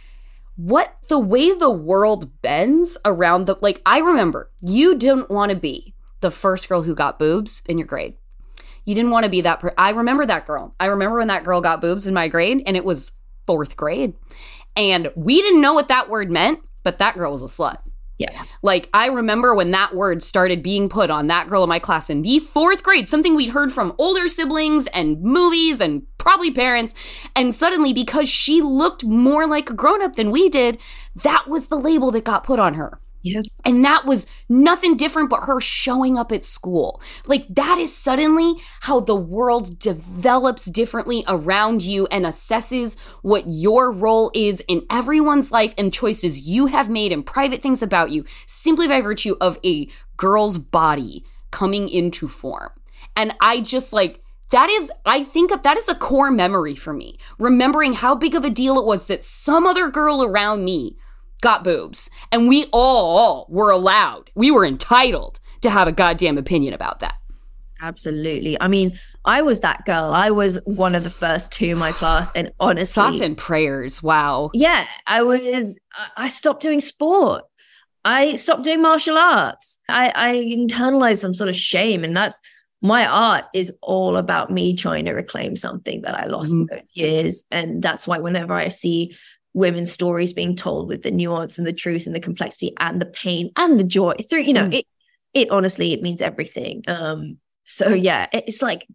what 0.56 0.96
the 1.10 1.18
way 1.18 1.52
the 1.58 1.72
world 1.72 2.42
bends 2.44 2.96
around 3.06 3.46
the 3.46 3.56
like. 3.62 3.82
I 3.88 3.98
remember 4.00 4.52
you 4.62 4.96
didn't 4.96 5.32
want 5.32 5.50
to 5.50 5.56
be 5.56 5.96
the 6.22 6.30
first 6.30 6.70
girl 6.70 6.84
who 6.84 6.94
got 6.94 7.18
boobs 7.18 7.63
in 7.68 7.80
your 7.80 7.88
grade. 7.88 8.13
You 8.86 8.94
didn't 8.94 9.12
want 9.12 9.24
to 9.24 9.32
be 9.32 9.42
that. 9.42 9.60
Per- 9.60 9.74
I 9.76 9.89
remember 9.89 10.26
that 10.26 10.46
girl. 10.46 10.76
I 10.80 10.86
remember 10.86 11.18
when 11.18 11.30
that 11.30 11.44
girl 11.44 11.60
got 11.60 11.82
boobs 11.82 12.06
in 12.06 12.13
my 12.13 12.28
grade, 12.28 12.62
and 12.68 12.78
it 12.78 12.86
was 12.86 13.13
fourth 13.46 13.76
grade, 13.76 14.14
and 14.76 15.12
we 15.16 15.42
didn't 15.42 15.62
know 15.62 15.74
what 15.74 15.88
that 15.88 16.10
word 16.10 16.32
meant, 16.32 16.60
but 16.84 16.98
that 16.98 17.16
girl 17.16 17.32
was 17.32 17.42
a 17.42 17.46
slut. 17.46 17.78
Yeah. 18.18 18.44
Like, 18.62 18.90
I 18.94 19.08
remember 19.08 19.56
when 19.56 19.72
that 19.72 19.96
word 19.96 20.22
started 20.22 20.62
being 20.62 20.88
put 20.88 21.10
on 21.10 21.28
that 21.28 21.48
girl 21.48 21.64
in 21.64 21.70
my 21.70 21.80
class 21.80 22.10
in 22.10 22.22
the 22.22 22.40
fourth 22.40 22.84
grade, 22.84 23.08
something 23.08 23.36
we'd 23.36 23.50
heard 23.50 23.72
from 23.72 23.96
older 23.98 24.28
siblings 24.28 24.88
and 24.88 25.22
movies 25.22 25.82
and 25.82 26.04
probably 26.20 26.52
parents. 26.52 26.94
And 27.36 27.56
suddenly, 27.56 27.92
because 27.92 28.30
she 28.30 28.62
looked 28.62 29.04
more 29.04 29.48
like 29.48 29.70
a 29.70 29.74
grown 29.74 30.02
up 30.04 30.16
than 30.16 30.32
we 30.32 30.48
did, 30.48 30.78
that 31.24 31.48
was 31.48 31.68
the 31.68 31.76
label 31.76 32.12
that 32.12 32.24
got 32.24 32.44
put 32.44 32.60
on 32.60 32.76
her. 32.76 33.00
Yeah. 33.24 33.42
And 33.64 33.84
that 33.86 34.06
was 34.06 34.28
nothing 34.50 34.98
different 34.98 35.30
but 35.30 35.44
her 35.44 35.62
showing 35.62 36.18
up 36.18 36.32
at 36.34 36.44
school. 36.44 37.02
Like, 37.26 37.48
that 37.50 37.78
is 37.80 37.96
suddenly 37.96 38.56
how 38.82 39.00
the 39.00 39.16
world 39.16 39.80
develops 39.80 40.66
differently 40.66 41.24
around 41.28 41.84
you 41.84 42.06
and 42.08 42.26
assesses 42.26 43.00
what 43.22 43.46
your 43.48 43.94
role 43.94 44.30
is 44.36 44.62
in 44.68 44.86
everyone's 44.90 45.54
life 45.54 45.74
and 45.78 45.94
choices 45.94 46.48
you 46.48 46.66
have 46.66 46.90
made 46.90 47.14
and 47.14 47.26
private 47.26 47.62
things 47.62 47.82
about 47.82 48.12
you 48.12 48.26
simply 48.46 48.90
by 48.90 49.00
virtue 49.00 49.38
of 49.40 49.58
a 49.64 49.88
girl's 50.18 50.58
body 50.58 51.26
coming 51.50 51.88
into 51.88 52.28
form. 52.28 52.72
And 53.16 53.34
I 53.40 53.62
just 53.62 53.94
like, 53.94 54.22
that 54.50 54.70
is, 54.70 54.92
I 55.06 55.24
think 55.24 55.52
of 55.52 55.64
that 55.64 55.78
is 55.78 55.88
a 55.88 55.96
core 55.96 56.30
memory 56.30 56.76
for 56.76 56.92
me. 56.92 57.18
Remembering 57.40 57.94
how 57.94 58.16
big 58.16 58.36
of 58.36 58.44
a 58.44 58.50
deal 58.50 58.78
it 58.78 58.86
was 58.86 59.08
that 59.08 59.24
some 59.24 59.66
other 59.66 59.90
girl 59.90 60.24
around 60.24 60.66
me 60.66 60.98
got 61.44 61.64
boobs 61.64 62.10
and 62.32 62.48
we 62.48 62.66
all 62.72 63.46
were 63.50 63.70
allowed, 63.70 64.32
we 64.34 64.50
were 64.50 64.66
entitled 64.66 65.40
to 65.62 65.70
have 65.70 65.88
a 65.88 65.92
goddamn 65.92 66.38
opinion 66.38 66.74
about 66.74 67.02
that. 67.02 67.16
Absolutely. 67.82 68.60
I 68.62 68.70
mean, 68.70 68.98
I 69.26 69.42
was 69.42 69.60
that 69.60 69.86
girl. 69.86 70.14
I 70.14 70.32
was 70.32 70.60
one 70.66 70.96
of 70.96 71.04
the 71.04 71.10
first 71.10 71.52
two 71.52 71.68
in 71.68 71.78
my 71.78 71.92
class. 71.92 72.32
And 72.34 72.52
honestly, 72.60 73.02
Thoughts 73.02 73.20
and 73.20 73.38
prayers. 73.38 74.02
Wow. 74.02 74.52
yeah, 74.54 74.88
I 75.06 75.22
was, 75.22 75.78
I- 76.16 76.30
stopped 76.30 76.62
doing 76.62 76.80
sport. 76.80 77.44
I 78.06 78.36
stopped 78.36 78.64
doing 78.64 78.82
martial 78.82 79.18
arts. 79.18 79.80
I, 79.90 80.12
I 80.16 80.36
internalized 80.36 81.20
some 81.20 81.34
sort 81.34 81.50
of 81.50 81.56
shame. 81.56 82.04
And 82.06 82.16
that's 82.16 82.40
my 82.82 83.06
art 83.06 83.46
is 83.54 83.72
all 83.82 84.18
about 84.18 84.52
me 84.52 84.76
trying 84.76 85.06
to 85.06 85.14
reclaim 85.14 85.56
something 85.56 86.02
that 86.02 86.16
I 86.16 86.26
lost 86.26 86.52
mm-hmm. 86.52 86.62
in 86.62 86.68
those 86.68 86.90
years. 86.94 87.46
And 87.52 87.82
that's 87.82 88.08
why 88.08 88.20
whenever 88.20 88.54
I 88.54 88.68
see 88.68 89.16
women's 89.54 89.92
stories 89.92 90.34
being 90.34 90.56
told 90.56 90.88
with 90.88 91.04
the 91.04 91.12
nuance 91.12 91.58
and 91.58 91.68
the 91.68 91.74
truth 91.74 92.06
and 92.08 92.16
the 92.16 92.20
complexity 92.20 92.74
and 92.80 93.02
the 93.02 93.06
pain 93.06 93.52
and 93.56 93.80
the 93.80 93.84
joy 93.84 94.13
through, 94.30 94.42
you 94.42 94.54
know, 94.54 94.68
Mm. 94.68 94.74
it, 94.76 94.86
it 95.34 95.50
honestly, 95.52 95.94
it 95.94 96.02
means 96.02 96.22
everything. 96.22 96.84
Um, 96.88 97.38
so 97.66 97.89
yeah, 97.89 98.28
it- 98.34 98.46
it's 98.48 98.62
like 98.62 98.86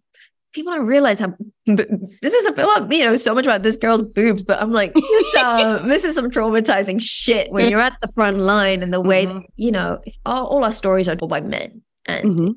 people 0.55 0.73
don't 0.75 0.87
realize 0.87 1.21
how 1.21 1.35
this 1.67 2.33
is 2.35 2.47
a 2.47 2.53
film, 2.55 2.91
you 2.91 3.05
know, 3.05 3.15
so 3.17 3.35
much 3.35 3.47
about 3.47 3.63
this 3.63 3.77
girl's 3.77 4.03
boobs, 4.03 4.43
but 4.43 4.61
I'm 4.61 4.73
like, 4.73 4.95
this, 4.95 5.37
uh, 5.37 5.79
this 5.87 6.05
is 6.05 6.15
some 6.15 6.31
traumatizing 6.31 7.01
shit 7.01 7.51
when 7.53 7.71
you're 7.71 7.81
at 7.81 7.97
the 8.01 8.09
front 8.15 8.39
line 8.39 8.83
and 8.83 8.93
the 8.93 9.01
way, 9.01 9.27
Mhm. 9.27 9.45
you 9.57 9.71
know, 9.71 10.01
all, 10.27 10.47
all 10.47 10.65
our 10.65 10.73
stories 10.73 11.09
are 11.09 11.17
told 11.17 11.31
by 11.31 11.41
men. 11.43 11.83
And, 12.07 12.25
Mhm. 12.39 12.57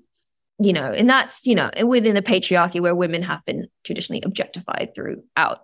you 0.60 0.74
know, 0.74 0.86
and 0.86 1.10
that's, 1.10 1.46
you 1.46 1.54
know, 1.54 1.70
within 1.86 2.16
the 2.16 2.22
patriarchy 2.22 2.80
where 2.80 2.96
women 2.96 3.22
have 3.24 3.44
been 3.46 3.68
traditionally 3.84 4.22
objectified 4.26 4.94
throughout 4.96 5.60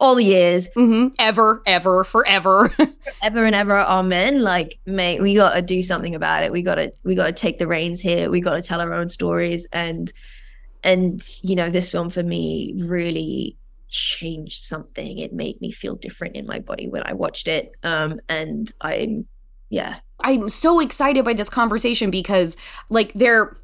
all 0.00 0.14
the 0.14 0.24
years, 0.24 0.68
hmm 0.74 1.08
Ever, 1.18 1.62
ever, 1.66 2.04
forever. 2.04 2.70
ever 3.22 3.44
and 3.44 3.54
ever, 3.54 3.78
amen. 3.78 4.42
Like, 4.42 4.78
mate, 4.86 5.22
we 5.22 5.34
got 5.34 5.54
to 5.54 5.62
do 5.62 5.82
something 5.82 6.14
about 6.14 6.42
it. 6.42 6.52
We 6.52 6.62
got 6.62 6.76
to, 6.76 6.92
we 7.04 7.14
got 7.14 7.26
to 7.26 7.32
take 7.32 7.58
the 7.58 7.66
reins 7.66 8.00
here. 8.00 8.30
We 8.30 8.40
got 8.40 8.54
to 8.54 8.62
tell 8.62 8.80
our 8.80 8.92
own 8.92 9.08
stories, 9.08 9.66
and, 9.72 10.12
and 10.82 11.22
you 11.42 11.56
know, 11.56 11.70
this 11.70 11.90
film 11.90 12.10
for 12.10 12.22
me 12.22 12.74
really 12.78 13.56
changed 13.88 14.64
something. 14.64 15.18
It 15.18 15.32
made 15.32 15.60
me 15.60 15.70
feel 15.70 15.94
different 15.94 16.36
in 16.36 16.46
my 16.46 16.58
body 16.58 16.88
when 16.88 17.02
I 17.06 17.12
watched 17.12 17.46
it. 17.46 17.72
Um, 17.84 18.20
and 18.28 18.72
I'm, 18.80 19.26
yeah, 19.70 19.96
I'm 20.20 20.48
so 20.48 20.80
excited 20.80 21.24
by 21.24 21.34
this 21.34 21.48
conversation 21.48 22.10
because, 22.10 22.56
like, 22.90 23.12
there. 23.14 23.56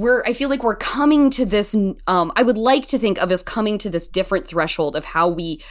We're, 0.00 0.22
I 0.24 0.32
feel 0.32 0.48
like 0.48 0.62
we're 0.62 0.76
coming 0.76 1.28
to 1.32 1.44
this. 1.44 1.74
Um, 2.06 2.32
I 2.34 2.42
would 2.42 2.56
like 2.56 2.86
to 2.86 2.98
think 2.98 3.18
of 3.18 3.30
us 3.30 3.42
coming 3.42 3.76
to 3.78 3.90
this 3.90 4.08
different 4.08 4.48
threshold 4.48 4.96
of 4.96 5.04
how 5.04 5.28
we 5.28 5.62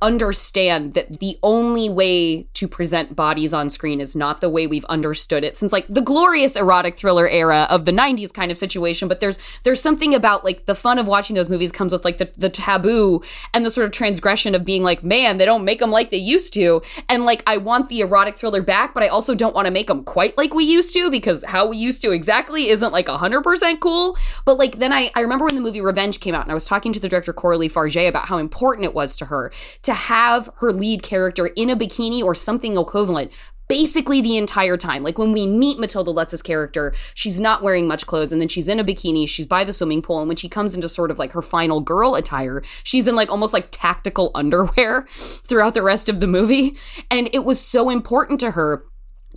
understand 0.00 0.94
that 0.94 1.18
the 1.18 1.38
only 1.42 1.90
way 1.90 2.44
to 2.54 2.68
present 2.68 3.16
bodies 3.16 3.52
on 3.52 3.68
screen 3.68 4.00
is 4.00 4.14
not 4.14 4.40
the 4.40 4.48
way 4.48 4.66
we've 4.66 4.84
understood 4.84 5.42
it. 5.42 5.56
Since 5.56 5.72
like 5.72 5.86
the 5.88 6.00
glorious 6.00 6.54
erotic 6.54 6.96
thriller 6.96 7.28
era 7.28 7.66
of 7.68 7.84
the 7.84 7.90
90s 7.90 8.32
kind 8.32 8.52
of 8.52 8.58
situation 8.58 9.08
but 9.08 9.20
there's 9.20 9.38
there's 9.64 9.82
something 9.82 10.14
about 10.14 10.44
like 10.44 10.66
the 10.66 10.74
fun 10.74 10.98
of 10.98 11.08
watching 11.08 11.34
those 11.34 11.48
movies 11.48 11.72
comes 11.72 11.92
with 11.92 12.04
like 12.04 12.18
the, 12.18 12.30
the 12.36 12.48
taboo 12.48 13.22
and 13.52 13.66
the 13.66 13.70
sort 13.70 13.84
of 13.84 13.90
transgression 13.90 14.54
of 14.54 14.64
being 14.64 14.84
like 14.84 15.02
man 15.02 15.36
they 15.36 15.44
don't 15.44 15.64
make 15.64 15.80
them 15.80 15.90
like 15.90 16.10
they 16.10 16.16
used 16.16 16.52
to. 16.54 16.80
And 17.08 17.24
like 17.24 17.42
i 17.46 17.56
want 17.56 17.88
the 17.88 18.00
erotic 18.00 18.38
thriller 18.38 18.62
back 18.62 18.94
but 18.94 19.02
i 19.02 19.08
also 19.08 19.34
don't 19.34 19.54
want 19.54 19.66
to 19.66 19.72
make 19.72 19.88
them 19.88 20.04
quite 20.04 20.36
like 20.38 20.54
we 20.54 20.64
used 20.64 20.92
to 20.92 21.10
because 21.10 21.42
how 21.44 21.66
we 21.66 21.76
used 21.76 22.00
to 22.02 22.12
exactly 22.12 22.68
isn't 22.68 22.92
like 22.92 23.06
100% 23.06 23.80
cool. 23.80 24.16
But 24.44 24.58
like 24.58 24.78
then 24.78 24.92
i 24.92 25.10
i 25.16 25.20
remember 25.20 25.44
when 25.44 25.56
the 25.56 25.60
movie 25.60 25.80
revenge 25.80 26.20
came 26.20 26.34
out 26.34 26.42
and 26.42 26.52
i 26.52 26.54
was 26.54 26.66
talking 26.66 26.92
to 26.92 27.00
the 27.00 27.08
director 27.08 27.32
Coralie 27.32 27.68
Fargeat 27.68 28.08
about 28.08 28.26
how 28.26 28.38
important 28.38 28.84
it 28.84 28.94
was 28.94 29.16
to 29.16 29.24
her 29.26 29.50
to 29.82 29.87
have 29.92 30.50
her 30.60 30.72
lead 30.72 31.02
character 31.02 31.48
in 31.48 31.70
a 31.70 31.76
bikini 31.76 32.22
or 32.22 32.34
something 32.34 32.76
equivalent 32.76 33.30
basically 33.68 34.20
the 34.20 34.36
entire 34.36 34.76
time. 34.76 35.02
Like 35.02 35.18
when 35.18 35.32
we 35.32 35.46
meet 35.46 35.78
Matilda 35.78 36.10
Lutz's 36.10 36.42
character, 36.42 36.92
she's 37.14 37.38
not 37.38 37.62
wearing 37.62 37.86
much 37.86 38.06
clothes 38.06 38.32
and 38.32 38.40
then 38.40 38.48
she's 38.48 38.68
in 38.68 38.80
a 38.80 38.84
bikini, 38.84 39.28
she's 39.28 39.46
by 39.46 39.62
the 39.62 39.72
swimming 39.72 40.02
pool, 40.02 40.18
and 40.18 40.28
when 40.28 40.36
she 40.36 40.48
comes 40.48 40.74
into 40.74 40.88
sort 40.88 41.10
of 41.10 41.18
like 41.18 41.32
her 41.32 41.42
final 41.42 41.80
girl 41.80 42.14
attire, 42.14 42.62
she's 42.82 43.06
in 43.06 43.14
like 43.14 43.30
almost 43.30 43.52
like 43.52 43.68
tactical 43.70 44.30
underwear 44.34 45.06
throughout 45.08 45.74
the 45.74 45.82
rest 45.82 46.08
of 46.08 46.20
the 46.20 46.26
movie. 46.26 46.76
And 47.10 47.28
it 47.32 47.44
was 47.44 47.60
so 47.60 47.90
important 47.90 48.40
to 48.40 48.52
her 48.52 48.84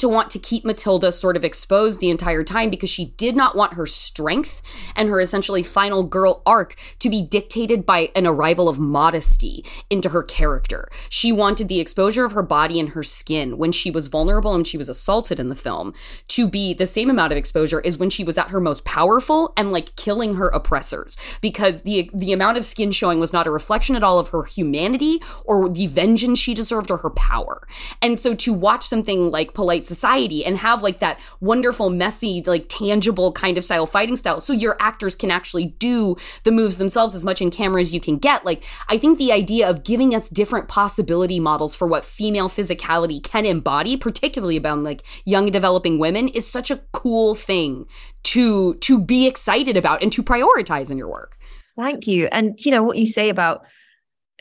to 0.02 0.10
want 0.10 0.30
to 0.32 0.40
keep 0.40 0.66
Matilda 0.66 1.12
sort 1.12 1.38
of 1.38 1.46
exposed 1.46 2.00
the 2.00 2.10
entire 2.10 2.44
time 2.44 2.70
because 2.70 2.90
she 2.90 3.06
did 3.18 3.36
not 3.36 3.56
want 3.56 3.76
her 3.76 3.86
strength 3.86 4.62
and 4.96 5.10
her 5.10 5.22
essentially 5.22 5.64
final 5.64 6.04
girl 6.04 6.42
arc 6.46 6.76
to 7.00 7.10
be 7.10 7.22
dictated 7.22 7.86
by 7.86 8.12
an 8.16 8.26
arrival 8.28 8.68
of 8.68 8.80
modesty 8.80 9.64
into 9.90 10.10
her 10.10 10.24
character. 10.24 10.90
She 11.08 11.32
wanted 11.32 11.68
the 11.68 11.80
exposure 11.80 12.26
of 12.26 12.32
her 12.32 12.42
body 12.42 12.80
and 12.80 12.90
her 12.90 13.04
skin 13.04 13.58
when 13.58 13.72
she 13.72 13.92
was 13.92 14.08
vulnerable 14.08 14.56
and 14.56 14.66
she 14.66 14.78
was 14.78 14.90
assaulted 14.90 15.40
in 15.40 15.50
the 15.50 15.56
film 15.56 15.94
to 16.30 16.48
be 16.48 16.74
the 16.74 16.88
same 16.88 17.10
amount 17.10 17.32
of 17.32 17.38
exposure 17.38 17.82
as 17.86 17.98
when 17.98 18.10
she 18.10 18.24
was 18.24 18.38
at 18.38 18.50
her 18.50 18.60
most 18.60 18.84
powerful 18.84 19.54
and 19.56 19.72
like 19.72 19.96
killing 19.96 20.34
her 20.34 20.50
oppressors 20.50 21.18
because 21.42 21.84
the 21.84 22.10
the 22.14 22.34
amount 22.34 22.58
of 22.58 22.66
skin 22.66 22.92
showing 22.92 23.20
was 23.20 23.34
not 23.34 23.46
a 23.48 23.52
reflection 23.52 23.96
at 23.96 24.04
all 24.04 24.18
of 24.18 24.30
her 24.30 24.44
humanity 24.44 25.22
or 25.46 25.70
the 25.70 25.88
vengeance 25.88 26.40
she 26.40 26.54
deserved 26.56 26.90
or 26.90 26.98
her 26.98 27.10
power. 27.12 27.68
And 28.02 28.18
so 28.18 28.34
to 28.36 28.52
watch 28.52 28.84
something 28.84 29.30
like 29.30 29.54
Polite 29.54 29.86
society 29.92 30.46
and 30.46 30.58
have 30.58 30.82
like 30.82 31.00
that 31.00 31.20
wonderful, 31.42 31.90
messy, 31.90 32.42
like 32.46 32.66
tangible 32.70 33.34
kind 33.34 33.58
of 33.58 33.64
style 33.64 33.86
fighting 33.86 34.16
style. 34.16 34.40
So 34.40 34.54
your 34.54 34.78
actors 34.80 35.16
can 35.16 35.32
actually 35.32 35.66
do 35.66 36.16
the 36.44 36.52
moves 36.52 36.78
themselves 36.78 37.14
as 37.14 37.26
much 37.26 37.42
in 37.42 37.52
camera 37.52 37.82
as 37.82 37.94
you 37.94 38.00
can 38.00 38.18
get. 38.18 38.46
Like, 38.46 38.64
I 38.88 38.98
think 38.98 39.18
the 39.18 39.34
idea 39.34 39.70
of 39.70 39.84
giving 39.84 40.16
us 40.16 40.30
different 40.30 40.68
possibility 40.68 41.40
models 41.40 41.76
for 41.76 41.88
what 41.88 42.06
female 42.06 42.48
physicality 42.48 43.22
can 43.22 43.46
embody, 43.46 43.98
particularly 43.98 44.58
about 44.58 44.80
like 44.80 45.04
young 45.26 45.52
developing 45.52 46.00
women, 46.00 46.30
is 46.30 46.48
such 46.48 46.72
a 46.72 46.78
cool 46.94 47.36
thing 47.36 47.86
to 48.24 48.76
to 48.76 49.00
be 49.00 49.28
excited 49.28 49.76
about 49.76 50.02
and 50.02 50.12
to 50.14 50.24
prioritize 50.24 50.92
in 50.92 50.98
your 50.98 51.10
work. 51.10 51.38
Thank 51.76 52.08
you. 52.08 52.28
And 52.32 52.58
you 52.66 52.72
know 52.72 52.84
what 52.84 52.98
you 52.98 53.06
say 53.06 53.30
about 53.30 53.66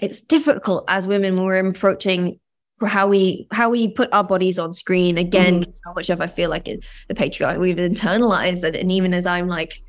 it's 0.01 0.23
difficult 0.23 0.85
as 0.89 1.07
women 1.07 1.37
when 1.37 1.45
we're 1.45 1.69
approaching 1.69 2.39
how 2.87 3.09
we 3.09 3.47
how 3.51 3.71
we 3.71 3.88
put 3.88 4.12
our 4.12 4.25
bodies 4.25 4.59
on 4.59 4.73
screen. 4.73 5.19
Again 5.19 5.62
mm-hmm. 5.62 5.71
so 5.73 5.93
much 5.95 6.11
of 6.11 6.21
i 6.21 6.27
feel 6.27 6.51
like 6.51 6.69
it, 6.69 6.85
the 7.09 7.14
patriarchy 7.14 7.59
we've 7.59 7.77
internalized 7.77 8.64
it. 8.64 8.75
And 8.75 8.90
even 8.90 9.14
as 9.14 9.27
i'm 9.27 9.49
like 9.49 9.83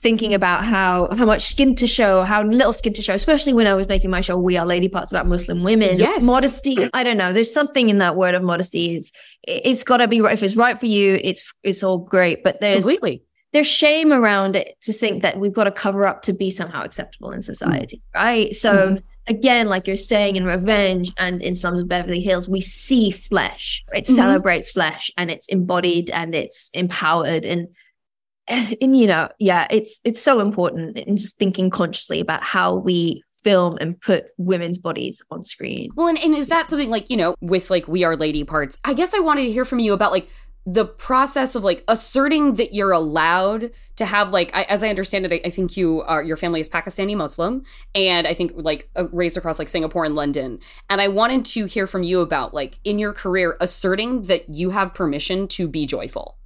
thinking 0.00 0.32
about 0.32 0.64
how 0.64 1.08
how 1.12 1.26
much 1.26 1.42
skin 1.42 1.74
to 1.74 1.86
show 1.86 2.22
how 2.22 2.42
little 2.42 2.72
skin 2.72 2.92
to 2.94 3.02
show 3.02 3.12
especially 3.12 3.52
when 3.52 3.66
i 3.66 3.74
was 3.74 3.86
making 3.86 4.08
my 4.08 4.22
show 4.22 4.38
we 4.38 4.56
are 4.56 4.64
lady 4.64 4.88
parts 4.88 5.12
about 5.12 5.26
muslim 5.26 5.62
women. 5.62 5.98
Yes. 5.98 6.22
Modesty 6.22 6.88
i 6.94 7.02
don't 7.02 7.18
know 7.18 7.32
there's 7.32 7.52
something 7.52 7.90
in 7.90 7.98
that 7.98 8.16
word 8.16 8.34
of 8.34 8.42
modesty 8.42 8.96
is 8.96 9.12
it's 9.42 9.84
got 9.84 9.98
to 9.98 10.08
be 10.08 10.20
right. 10.20 10.34
If 10.34 10.42
it's 10.42 10.56
right 10.56 10.78
for 10.78 10.86
you 10.86 11.20
it's 11.22 11.52
it's 11.62 11.82
all 11.82 11.98
great. 11.98 12.42
But 12.42 12.60
there's 12.60 12.84
completely. 12.84 13.22
there's 13.52 13.66
shame 13.66 14.12
around 14.12 14.56
it 14.56 14.76
to 14.82 14.92
think 14.92 15.22
that 15.22 15.38
we've 15.38 15.52
got 15.52 15.64
to 15.64 15.70
cover 15.70 16.06
up 16.06 16.22
to 16.22 16.32
be 16.32 16.50
somehow 16.50 16.82
acceptable 16.82 17.30
in 17.32 17.42
society 17.42 17.98
mm. 17.98 18.20
right? 18.20 18.56
So 18.56 18.72
mm-hmm 18.72 19.06
again, 19.26 19.68
like 19.68 19.86
you're 19.86 19.96
saying 19.96 20.36
in 20.36 20.44
Revenge 20.44 21.12
and 21.16 21.42
in 21.42 21.54
Slums 21.54 21.80
of 21.80 21.88
Beverly 21.88 22.20
Hills, 22.20 22.48
we 22.48 22.60
see 22.60 23.10
flesh. 23.10 23.84
It 23.92 24.04
mm-hmm. 24.04 24.14
celebrates 24.14 24.70
flesh 24.70 25.10
and 25.16 25.30
it's 25.30 25.48
embodied 25.48 26.10
and 26.10 26.34
it's 26.34 26.70
empowered 26.72 27.44
and 27.44 27.68
and 28.48 28.98
you 28.98 29.06
know, 29.06 29.28
yeah, 29.38 29.68
it's 29.70 30.00
it's 30.04 30.20
so 30.20 30.40
important 30.40 30.96
in 30.98 31.16
just 31.16 31.36
thinking 31.36 31.70
consciously 31.70 32.20
about 32.20 32.42
how 32.42 32.76
we 32.76 33.22
film 33.42 33.78
and 33.80 33.98
put 34.00 34.26
women's 34.36 34.78
bodies 34.78 35.22
on 35.30 35.44
screen. 35.44 35.90
Well, 35.94 36.08
and, 36.08 36.18
and 36.18 36.34
is 36.34 36.48
that 36.48 36.68
something 36.68 36.90
like, 36.90 37.08
you 37.08 37.16
know, 37.16 37.34
with 37.40 37.70
like 37.70 37.88
We 37.88 38.04
Are 38.04 38.16
Lady 38.16 38.44
parts? 38.44 38.78
I 38.84 38.92
guess 38.92 39.14
I 39.14 39.20
wanted 39.20 39.44
to 39.44 39.52
hear 39.52 39.64
from 39.64 39.78
you 39.78 39.92
about 39.92 40.12
like 40.12 40.28
the 40.72 40.84
process 40.84 41.56
of 41.56 41.64
like 41.64 41.82
asserting 41.88 42.54
that 42.54 42.72
you're 42.72 42.92
allowed 42.92 43.72
to 43.96 44.06
have 44.06 44.30
like 44.30 44.54
I, 44.54 44.62
as 44.64 44.84
i 44.84 44.88
understand 44.88 45.26
it 45.26 45.32
I, 45.32 45.40
I, 45.46 45.50
think 45.50 45.76
you 45.76 46.02
are 46.02 46.22
your 46.22 46.36
family 46.36 46.60
is 46.60 46.68
pakistani 46.68 47.16
muslim 47.16 47.64
and 47.94 48.26
i 48.26 48.34
think 48.34 48.52
like 48.54 48.88
uh, 48.94 49.08
raised 49.08 49.36
across 49.36 49.58
like 49.58 49.68
singapore 49.68 50.04
and 50.04 50.14
london. 50.14 50.60
And 50.88 51.00
i 51.00 51.08
wanted 51.08 51.44
to 51.46 51.64
hear 51.64 51.88
from 51.88 52.04
you 52.04 52.20
about 52.20 52.54
like 52.54 52.78
in 52.84 52.98
your 53.00 53.12
career 53.12 53.56
asserting 53.60 54.22
that 54.24 54.48
you 54.48 54.70
have 54.70 54.94
permission 54.94 55.48
to 55.48 55.66
be 55.66 55.86
joyful 55.86 56.36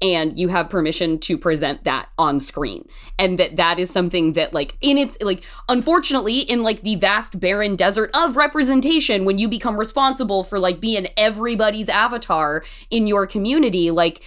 and 0.00 0.38
you 0.38 0.48
have 0.48 0.70
permission 0.70 1.18
to 1.18 1.36
present 1.36 1.84
that 1.84 2.08
on 2.18 2.38
screen. 2.38 2.88
And 3.18 3.38
that 3.38 3.56
that 3.56 3.78
is 3.78 3.90
something 3.90 4.34
that 4.34 4.54
like 4.54 4.76
in 4.80 4.96
its 4.96 5.20
like 5.20 5.42
unfortunately 5.68 6.40
in 6.40 6.62
like 6.62 6.82
the 6.82 6.96
vast 6.96 7.40
barren 7.40 7.74
desert 7.74 8.10
of 8.14 8.36
representation 8.36 9.24
when 9.24 9.38
you 9.38 9.48
become 9.48 9.76
responsible 9.76 10.44
for 10.44 10.58
like 10.58 10.80
being 10.80 11.08
everybody's 11.16 11.88
avatar 11.88 12.64
in 12.90 13.06
your 13.06 13.26
community 13.26 13.90
like 13.90 14.22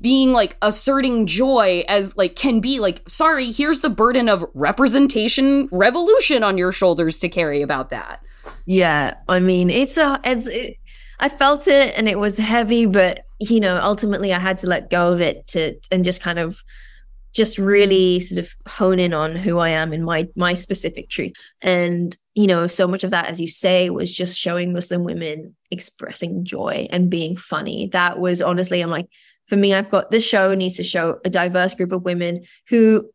being 0.00 0.32
like 0.32 0.56
asserting 0.62 1.26
joy 1.26 1.84
as 1.88 2.16
like 2.16 2.36
can 2.36 2.60
be 2.60 2.78
like 2.78 3.02
sorry 3.08 3.50
here's 3.50 3.80
the 3.80 3.90
burden 3.90 4.28
of 4.28 4.44
representation 4.54 5.68
revolution 5.72 6.42
on 6.42 6.58
your 6.58 6.72
shoulders 6.72 7.18
to 7.18 7.28
carry 7.28 7.62
about 7.62 7.90
that. 7.90 8.22
Yeah 8.66 9.14
i 9.28 9.40
mean 9.40 9.70
it's 9.70 9.96
a 9.96 10.20
it's 10.24 10.46
it, 10.46 10.76
I 11.20 11.28
felt 11.28 11.68
it 11.68 11.96
and 11.96 12.08
it 12.08 12.18
was 12.18 12.38
heavy, 12.38 12.86
but 12.86 13.20
you 13.40 13.60
know, 13.60 13.78
ultimately 13.82 14.32
I 14.32 14.38
had 14.38 14.58
to 14.60 14.66
let 14.66 14.90
go 14.90 15.12
of 15.12 15.20
it 15.20 15.46
to 15.48 15.76
and 15.90 16.04
just 16.04 16.20
kind 16.20 16.38
of 16.38 16.62
just 17.34 17.58
really 17.58 18.20
sort 18.20 18.38
of 18.38 18.54
hone 18.68 19.00
in 19.00 19.12
on 19.12 19.34
who 19.34 19.58
I 19.58 19.70
am 19.70 19.92
and 19.92 20.04
my 20.04 20.28
my 20.36 20.54
specific 20.54 21.10
truth. 21.10 21.32
And 21.60 22.16
you 22.34 22.46
know, 22.46 22.66
so 22.66 22.86
much 22.86 23.04
of 23.04 23.10
that, 23.10 23.26
as 23.26 23.40
you 23.40 23.48
say, 23.48 23.90
was 23.90 24.12
just 24.12 24.38
showing 24.38 24.72
Muslim 24.72 25.04
women 25.04 25.54
expressing 25.70 26.44
joy 26.44 26.88
and 26.90 27.10
being 27.10 27.36
funny. 27.36 27.88
That 27.92 28.18
was 28.18 28.40
honestly, 28.40 28.80
I'm 28.80 28.90
like, 28.90 29.08
for 29.46 29.56
me, 29.56 29.74
I've 29.74 29.90
got 29.90 30.10
this 30.10 30.26
show 30.26 30.54
needs 30.54 30.76
to 30.76 30.84
show 30.84 31.18
a 31.24 31.30
diverse 31.30 31.74
group 31.74 31.92
of 31.92 32.02
women 32.02 32.44
who 32.68 33.10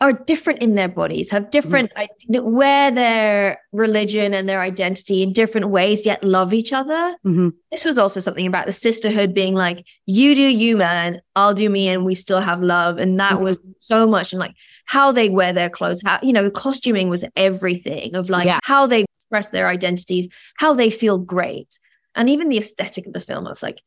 are 0.00 0.12
different 0.12 0.60
in 0.60 0.74
their 0.74 0.88
bodies, 0.88 1.30
have 1.30 1.50
different, 1.50 1.90
mm-hmm. 1.94 2.52
wear 2.52 2.90
their 2.90 3.58
religion 3.72 4.34
and 4.34 4.46
their 4.46 4.60
identity 4.60 5.22
in 5.22 5.32
different 5.32 5.68
ways, 5.70 6.04
yet 6.04 6.22
love 6.22 6.52
each 6.52 6.72
other. 6.72 7.16
Mm-hmm. 7.24 7.48
This 7.70 7.84
was 7.84 7.96
also 7.96 8.20
something 8.20 8.46
about 8.46 8.66
the 8.66 8.72
sisterhood 8.72 9.32
being 9.32 9.54
like, 9.54 9.86
you 10.04 10.34
do 10.34 10.42
you, 10.42 10.76
man, 10.76 11.22
I'll 11.34 11.54
do 11.54 11.70
me, 11.70 11.88
and 11.88 12.04
we 12.04 12.14
still 12.14 12.40
have 12.40 12.62
love. 12.62 12.98
And 12.98 13.18
that 13.18 13.34
mm-hmm. 13.34 13.44
was 13.44 13.58
so 13.78 14.06
much. 14.06 14.34
And 14.34 14.40
like 14.40 14.54
how 14.84 15.12
they 15.12 15.30
wear 15.30 15.54
their 15.54 15.70
clothes, 15.70 16.02
how, 16.04 16.18
you 16.22 16.34
know, 16.34 16.44
the 16.44 16.50
costuming 16.50 17.08
was 17.08 17.24
everything 17.34 18.14
of 18.14 18.28
like 18.28 18.44
yeah. 18.44 18.58
how 18.64 18.86
they 18.86 19.06
express 19.16 19.48
their 19.48 19.68
identities, 19.68 20.28
how 20.58 20.74
they 20.74 20.90
feel 20.90 21.16
great. 21.16 21.78
And 22.14 22.28
even 22.28 22.50
the 22.50 22.58
aesthetic 22.58 23.06
of 23.06 23.14
the 23.14 23.20
film, 23.20 23.46
I 23.46 23.50
was 23.50 23.62
like, 23.62 23.80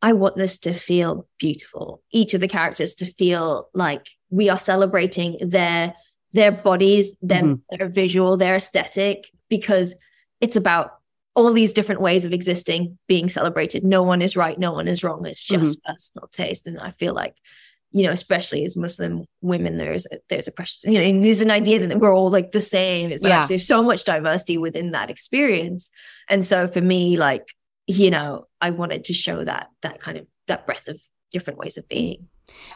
I 0.00 0.14
want 0.14 0.36
this 0.36 0.58
to 0.60 0.72
feel 0.72 1.28
beautiful. 1.38 2.02
Each 2.10 2.32
of 2.32 2.40
the 2.40 2.48
characters 2.48 2.94
to 2.96 3.06
feel 3.06 3.68
like 3.74 4.06
we 4.30 4.48
are 4.48 4.58
celebrating 4.58 5.38
their 5.40 5.94
their 6.32 6.52
bodies, 6.52 7.16
their, 7.20 7.42
mm-hmm. 7.42 7.76
their 7.76 7.88
visual, 7.88 8.36
their 8.36 8.54
aesthetic, 8.54 9.26
because 9.48 9.96
it's 10.40 10.54
about 10.54 10.92
all 11.34 11.52
these 11.52 11.72
different 11.72 12.00
ways 12.00 12.24
of 12.24 12.32
existing 12.32 12.96
being 13.08 13.28
celebrated. 13.28 13.82
No 13.82 14.04
one 14.04 14.22
is 14.22 14.36
right, 14.36 14.56
no 14.56 14.72
one 14.72 14.86
is 14.86 15.02
wrong. 15.02 15.26
It's 15.26 15.44
just 15.44 15.78
mm-hmm. 15.78 15.92
personal 15.92 16.28
taste. 16.28 16.68
And 16.68 16.78
I 16.78 16.92
feel 16.92 17.14
like 17.14 17.34
you 17.92 18.04
know, 18.04 18.12
especially 18.12 18.64
as 18.64 18.76
Muslim 18.76 19.24
women, 19.40 19.76
there's 19.76 20.06
there's 20.28 20.46
a 20.46 20.52
question, 20.52 20.92
you 20.92 20.98
know, 20.98 21.22
there's 21.22 21.40
an 21.40 21.50
idea 21.50 21.84
that 21.84 21.98
we're 21.98 22.14
all 22.14 22.30
like 22.30 22.52
the 22.52 22.60
same. 22.60 23.10
It's 23.10 23.22
like 23.22 23.30
Yeah. 23.30 23.46
there's 23.46 23.66
so 23.66 23.82
much 23.82 24.04
diversity 24.04 24.58
within 24.58 24.92
that 24.92 25.10
experience. 25.10 25.90
And 26.28 26.44
so 26.44 26.68
for 26.68 26.80
me, 26.80 27.16
like, 27.16 27.48
you 27.86 28.10
know, 28.10 28.46
I 28.60 28.70
wanted 28.70 29.04
to 29.04 29.12
show 29.12 29.44
that 29.44 29.68
that 29.82 30.00
kind 30.00 30.18
of 30.18 30.26
that 30.46 30.66
breadth 30.66 30.88
of 30.88 31.00
different 31.32 31.58
ways 31.58 31.78
of 31.78 31.88
being. 31.88 32.28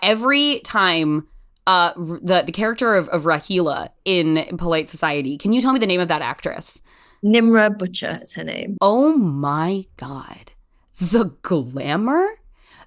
Every 0.02 0.60
time 0.60 1.28
uh 1.66 1.92
the 1.96 2.42
the 2.44 2.52
character 2.52 2.94
of, 2.94 3.08
of 3.08 3.22
Rahila 3.22 3.88
in 4.04 4.56
Polite 4.58 4.88
Society, 4.88 5.38
can 5.38 5.52
you 5.52 5.60
tell 5.60 5.72
me 5.72 5.78
the 5.78 5.86
name 5.86 6.00
of 6.00 6.08
that 6.08 6.22
actress? 6.22 6.82
Nimra 7.24 7.74
Bucha 7.76 8.22
is 8.22 8.34
her 8.34 8.44
name. 8.44 8.76
Oh 8.80 9.16
my 9.16 9.86
god. 9.96 10.52
The 10.98 11.32
glamour? 11.42 12.26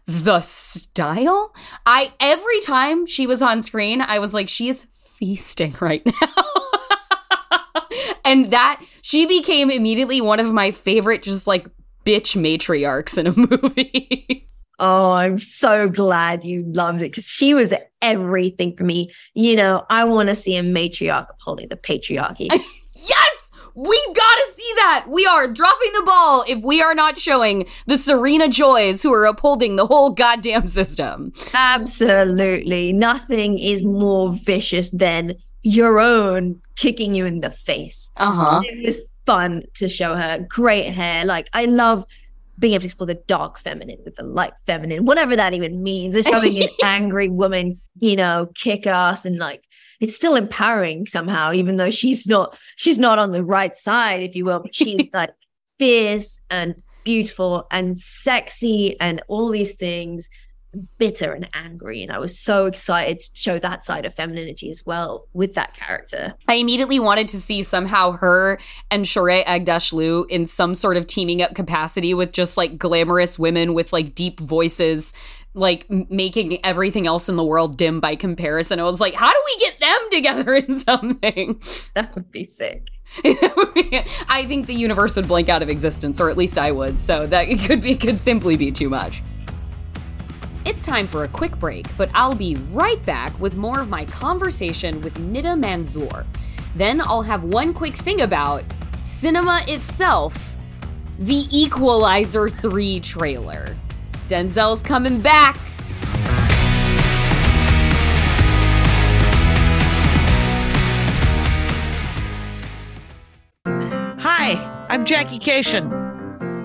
The 0.06 0.42
style? 0.42 1.54
I 1.86 2.13
every 2.20 2.60
time 2.62 3.06
she 3.08 3.26
was 3.28 3.42
on 3.42 3.62
screen, 3.62 4.02
I 4.02 4.20
was 4.20 4.34
like, 4.34 4.48
she 4.48 4.70
is 4.70 4.88
feasting 4.94 5.74
right 5.82 6.06
now. 6.06 6.34
and 8.24 8.52
that 8.52 8.82
she 9.02 9.26
became 9.26 9.72
immediately 9.72 10.22
one 10.22 10.40
of 10.40 10.54
my 10.54 10.72
favorite 10.72 11.24
just 11.24 11.48
like 11.48 11.68
bitch 12.06 12.38
matriarchs 12.38 13.18
in 13.18 13.28
a 13.28 13.34
movie. 13.36 14.46
Oh, 14.80 15.13
I'm 15.13 15.40
so 15.40 15.90
glad 15.90 16.44
you 16.44 16.63
loved 16.68 17.02
it 17.02 17.12
because 17.12 17.26
she 17.26 17.54
was 17.54 17.74
everything 18.02 18.76
for 18.76 18.84
me. 18.84 19.12
You 19.34 19.56
know, 19.56 19.86
I 19.90 20.04
want 20.06 20.30
to 20.30 20.36
see 20.36 20.56
a 20.56 20.62
matriarch 20.62 21.30
upholding 21.32 21.70
the 21.70 21.78
patriarchy. 21.78 22.48
yes! 22.94 23.52
We've 23.74 24.16
got 24.16 24.36
to 24.36 24.52
see 24.54 24.74
that. 24.78 25.06
We 25.08 25.26
are 25.28 25.52
dropping 25.52 25.92
the 25.94 26.04
ball 26.04 26.44
if 26.48 26.63
we 26.63 26.82
are 26.82 26.96
not 26.96 27.20
showing 27.20 27.68
the 27.86 27.98
Serena 27.98 28.48
Joys 28.48 29.04
who 29.04 29.13
are 29.13 29.26
upholding 29.26 29.76
the 29.76 29.86
whole 29.86 30.10
goddamn 30.10 30.66
system. 30.68 31.32
Absolutely. 31.54 32.92
Nothing 32.92 33.60
is 33.60 33.84
more 33.84 34.34
vicious 34.34 34.90
than 34.90 35.36
your 35.62 36.00
own 36.00 36.60
kicking 36.76 37.13
you 37.13 37.26
in 37.26 37.42
the 37.42 37.52
face. 37.52 38.10
Uh-huh. 38.18 38.62
It 38.63 38.86
was 38.86 39.00
fun 39.28 39.63
to 39.76 39.88
show 39.88 40.16
her. 40.16 40.46
Great 40.50 40.92
hair. 40.92 41.26
Like, 41.26 41.48
I 41.54 41.66
love 41.66 42.04
being 42.60 42.74
able 42.74 42.82
to 42.82 42.86
explore 42.86 43.08
the 43.08 43.15
dark 43.28 43.60
feminine 43.60 44.00
with 44.04 44.15
the 44.15 44.24
light 44.24 44.54
feminine, 44.65 45.06
whatever 45.06 45.36
that 45.36 45.54
even 45.54 45.84
means. 45.84 46.13
There's 46.13 46.28
having 46.28 46.62
an 46.62 46.70
angry 46.84 47.30
woman, 47.30 47.80
you 48.00 48.15
know, 48.15 48.50
kick 48.56 48.88
ass 48.88 49.26
and 49.26 49.38
like 49.38 49.63
it's 50.00 50.15
still 50.15 50.36
empowering 50.36 51.08
somehow, 51.08 51.54
even 51.54 51.78
though 51.78 51.91
she's 51.91 52.28
not 52.28 52.60
she's 52.76 53.00
not 53.00 53.20
on 53.20 53.32
the 53.32 53.43
right 53.43 53.76
side, 53.76 54.22
if 54.22 54.36
you 54.36 54.46
will. 54.46 54.60
But 54.60 54.76
she's 54.76 55.10
like 55.13 55.32
fierce 55.78 56.41
and 56.50 56.82
beautiful 57.04 57.67
and 57.72 57.98
sexy 57.98 59.00
and 59.00 59.22
all 59.28 59.50
these 59.50 59.76
things 59.76 60.30
bitter 60.98 61.34
and 61.34 61.50
angry 61.54 62.02
and 62.04 62.12
i 62.12 62.20
was 62.20 62.38
so 62.38 62.66
excited 62.66 63.20
to 63.20 63.30
show 63.36 63.60
that 63.60 63.84
side 63.84 64.06
of 64.06 64.13
femininity 64.13 64.70
as 64.70 64.86
well 64.86 65.28
with 65.34 65.54
that 65.54 65.74
character 65.74 66.34
I 66.48 66.56
immediately 66.56 67.00
wanted 67.00 67.28
to 67.30 67.38
see 67.38 67.63
somehow 67.63 68.12
her 68.12 68.60
and 68.90 69.06
Shohreh 69.06 69.44
Aghdashloo 69.46 70.30
in 70.30 70.46
some 70.46 70.76
sort 70.76 70.98
of 70.98 71.08
teaming 71.08 71.42
up 71.42 71.56
capacity 71.56 72.13
with 72.13 72.32
just 72.32 72.58
like 72.58 72.78
glamorous 72.78 73.38
women 73.38 73.74
with 73.74 73.92
like 73.92 74.16
deep 74.16 74.40
voices, 74.40 75.13
like 75.54 75.90
making 75.90 76.63
everything 76.66 77.08
else 77.08 77.28
in 77.30 77.36
the 77.36 77.44
world 77.44 77.78
dim 77.78 78.00
by 78.00 78.16
comparison. 78.16 78.80
I 78.80 78.84
was 78.84 79.02
like, 79.02 79.13
how 79.13 79.32
do 79.32 79.40
we 79.46 79.58
get 79.60 79.80
them 79.80 80.10
together 80.12 80.56
in 80.56 80.76
something? 80.80 81.62
that 81.96 82.16
would 82.16 82.32
be 82.32 82.44
sick 82.44 82.84
I 83.24 84.46
think 84.48 84.68
the 84.68 84.74
universe 84.74 85.16
would 85.16 85.30
blank 85.30 85.48
out 85.48 85.62
of 85.62 85.70
existence, 85.70 86.20
or 86.20 86.30
at 86.30 86.36
least 86.36 86.58
I 86.58 86.74
would. 86.74 87.00
So 87.00 87.26
that 87.28 87.48
it 87.48 87.62
could 87.62 87.82
be 87.82 87.96
could 87.96 88.20
simply 88.20 88.58
be 88.58 88.70
too 88.70 88.90
much. 88.90 89.24
It's 90.70 90.82
time 90.82 91.08
for 91.08 91.24
a 91.24 91.30
quick 91.30 91.58
break, 91.60 91.86
but 91.96 92.10
I'll 92.14 92.36
be 92.36 92.56
right 92.74 93.02
back 93.06 93.40
with 93.40 93.56
more 93.56 93.80
of 93.80 93.88
my 93.88 94.04
conversation 94.04 95.00
with 95.02 95.14
Nida 95.14 95.58
Manzoor. 95.58 96.26
Then 96.76 97.00
I'll 97.00 97.22
have 97.22 97.46
one 97.46 97.74
quick 97.74 97.96
thing 97.96 98.20
about 98.20 98.66
cinema 99.00 99.64
itself 99.70 100.58
the 101.20 101.48
Equalizer 101.52 102.50
3 102.50 103.00
trailer. 103.00 103.78
Denzel's 104.28 104.82
coming 104.82 105.22
back. 105.22 105.58
Hi, 114.20 114.86
I'm 114.90 115.06
Jackie 115.06 115.40
Kashian. 115.40 115.90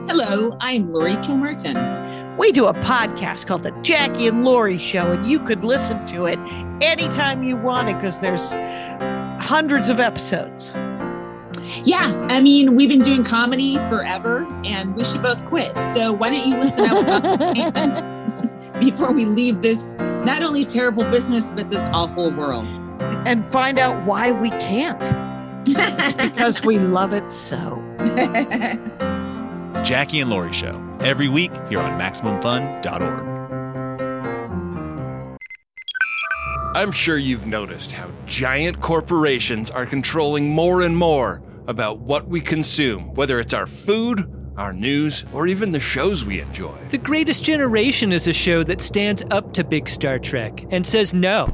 Hello, 0.09 0.59
I'm 0.61 0.91
Laurie 0.91 1.13
Kilmartin. 1.19 2.12
We 2.43 2.51
do 2.51 2.67
a 2.67 2.75
podcast 2.75 3.47
called 3.47 3.63
The 3.63 3.71
Jackie 3.83 4.27
and 4.27 4.45
Laurie 4.45 4.77
Show, 4.77 5.13
and 5.13 5.25
you 5.31 5.39
could 5.39 5.63
listen 5.63 6.05
to 6.07 6.27
it 6.27 6.41
anytime 6.83 7.45
you 7.45 7.57
want 7.57 7.89
it 7.89 7.95
because 7.95 8.19
there's 8.19 8.51
hundreds 9.41 9.89
of 9.89 10.01
episodes. 10.01 10.73
Yeah, 11.85 12.11
I 12.31 12.41
mean, 12.41 12.75
we've 12.75 12.89
been 12.89 13.03
doing 13.03 13.23
comedy 13.23 13.77
forever 13.89 14.45
and 14.65 14.97
we 14.97 15.05
should 15.05 15.23
both 15.23 15.47
quit. 15.47 15.73
So 15.95 16.13
why 16.13 16.31
don't 16.31 16.49
you 16.49 16.59
listen 16.59 16.87
out 16.87 17.05
before 18.81 19.13
we 19.13 19.25
leave 19.25 19.63
this 19.63 19.95
not 20.25 20.43
only 20.43 20.65
terrible 20.65 21.05
business, 21.13 21.53
but 21.53 21.71
this 21.71 21.89
awful 21.93 22.33
world? 22.33 22.75
And 23.25 23.47
find 23.47 23.79
out 23.79 24.05
why 24.05 24.33
we 24.33 24.51
can't. 24.51 24.99
because 25.65 26.65
we 26.65 26.81
love 26.81 27.13
it 27.13 27.31
so. 27.31 27.81
Jackie 29.85 30.21
and 30.21 30.29
Laurie 30.29 30.53
Show, 30.53 30.73
every 31.03 31.29
week 31.29 31.53
here 31.69 31.81
on 31.81 31.99
MaximumFun.org. 31.99 33.33
I'm 36.75 36.91
sure 36.91 37.19
you've 37.19 37.47
noticed 37.47 37.93
how 37.93 38.11
giant 38.25 38.81
corporations 38.81 39.71
are 39.71 39.85
controlling 39.85 40.49
more 40.49 40.81
and 40.83 40.97
more 40.97 41.43
about 41.67 41.99
what 41.99 42.27
we 42.29 42.41
consume, 42.41 43.13
whether 43.15 43.39
it's 43.39 43.53
our 43.53 43.67
food, 43.67 44.33
our 44.57 44.73
news, 44.73 45.25
or 45.35 45.47
even 45.47 45.73
the 45.73 45.81
shows 45.81 46.25
we 46.25 46.41
enjoy. 46.41 46.75
The 46.89 46.99
Greatest 46.99 47.45
Generation 47.45 48.11
is 48.11 48.27
a 48.27 48.33
show 48.33 48.63
that 48.65 48.81
stands 48.81 49.23
up 49.31 49.53
to 49.53 49.65
big 49.65 49.89
Star 49.89 50.19
Trek 50.19 50.65
and 50.71 50.87
says 50.87 51.13
no. 51.13 51.51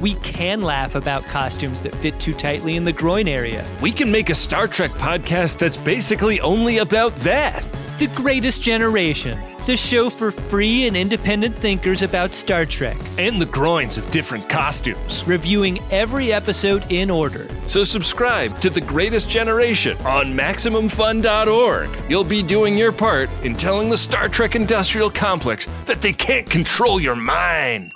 We 0.00 0.14
can 0.16 0.62
laugh 0.62 0.94
about 0.94 1.24
costumes 1.24 1.82
that 1.82 1.94
fit 1.96 2.18
too 2.18 2.34
tightly 2.34 2.76
in 2.76 2.84
the 2.84 2.92
groin 2.92 3.28
area. 3.28 3.66
We 3.82 3.92
can 3.92 4.10
make 4.10 4.30
a 4.30 4.34
Star 4.34 4.66
Trek 4.66 4.92
podcast 4.92 5.58
that's 5.58 5.76
basically 5.76 6.40
only 6.40 6.78
about 6.78 7.14
that. 7.16 7.62
The 8.04 8.14
Greatest 8.16 8.60
Generation, 8.60 9.40
the 9.64 9.78
show 9.78 10.10
for 10.10 10.30
free 10.30 10.86
and 10.86 10.94
independent 10.94 11.56
thinkers 11.56 12.02
about 12.02 12.34
Star 12.34 12.66
Trek, 12.66 12.98
And 13.16 13.40
the 13.40 13.46
groins 13.46 13.96
of 13.96 14.10
different 14.10 14.46
costumes. 14.46 15.26
reviewing 15.26 15.78
every 15.90 16.30
episode 16.30 16.84
in 16.92 17.08
order. 17.08 17.48
So 17.66 17.82
subscribe 17.82 18.60
to 18.60 18.68
The 18.68 18.82
Greatest 18.82 19.30
Generation 19.30 19.96
on 20.02 20.34
MaximumFun.org. 20.34 21.88
You'll 22.10 22.24
be 22.24 22.42
doing 22.42 22.76
your 22.76 22.92
part 22.92 23.30
in 23.42 23.54
telling 23.54 23.88
the 23.88 23.96
Star 23.96 24.28
Trek 24.28 24.54
industrial 24.54 25.08
complex 25.08 25.66
that 25.86 26.02
they 26.02 26.12
can't 26.12 26.48
control 26.50 27.00
your 27.00 27.16
mind. 27.16 27.93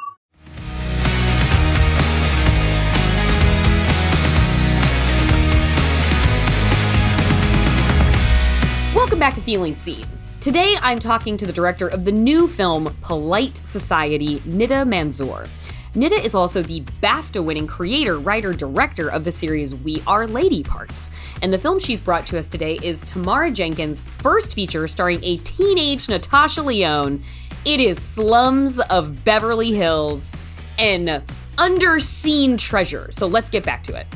Welcome 9.19 9.31
back 9.31 9.45
to 9.45 9.45
Feeling 9.45 9.75
Seen. 9.75 10.07
Today 10.39 10.77
I'm 10.81 11.01
talking 11.01 11.37
to 11.39 11.45
the 11.45 11.53
director 11.53 11.89
of 11.89 12.05
the 12.05 12.13
new 12.13 12.47
film 12.47 12.97
Polite 13.01 13.59
Society, 13.67 14.39
Nida 14.43 14.87
Manzoor. 14.87 15.49
Nida 15.95 16.25
is 16.25 16.37
also 16.37 16.63
the 16.63 16.83
BAFTA 17.03 17.43
winning 17.43 17.67
creator, 17.67 18.21
writer, 18.21 18.53
director 18.53 19.09
of 19.09 19.25
the 19.25 19.33
series 19.33 19.75
We 19.75 20.05
Are 20.07 20.29
Lady 20.29 20.63
Parts. 20.63 21.11
And 21.43 21.53
the 21.53 21.59
film 21.59 21.81
she's 21.81 22.01
brought 22.01 22.29
to 22.29 22.39
us 22.39 22.47
today 22.47 22.79
is 22.81 23.03
Tamara 23.03 23.51
Jenkins' 23.51 24.03
first 24.03 24.55
feature 24.55 24.87
starring 24.87 25.19
a 25.25 25.39
teenage 25.39 26.09
Natasha 26.09 26.63
Lyonne. 26.63 27.21
It 27.65 27.81
is 27.81 28.01
Slums 28.01 28.79
of 28.79 29.25
Beverly 29.25 29.73
Hills, 29.73 30.37
an 30.79 31.25
underseen 31.57 32.57
treasure. 32.57 33.09
So 33.11 33.27
let's 33.27 33.51
get 33.51 33.65
back 33.65 33.83
to 33.83 33.97
it. 33.97 34.07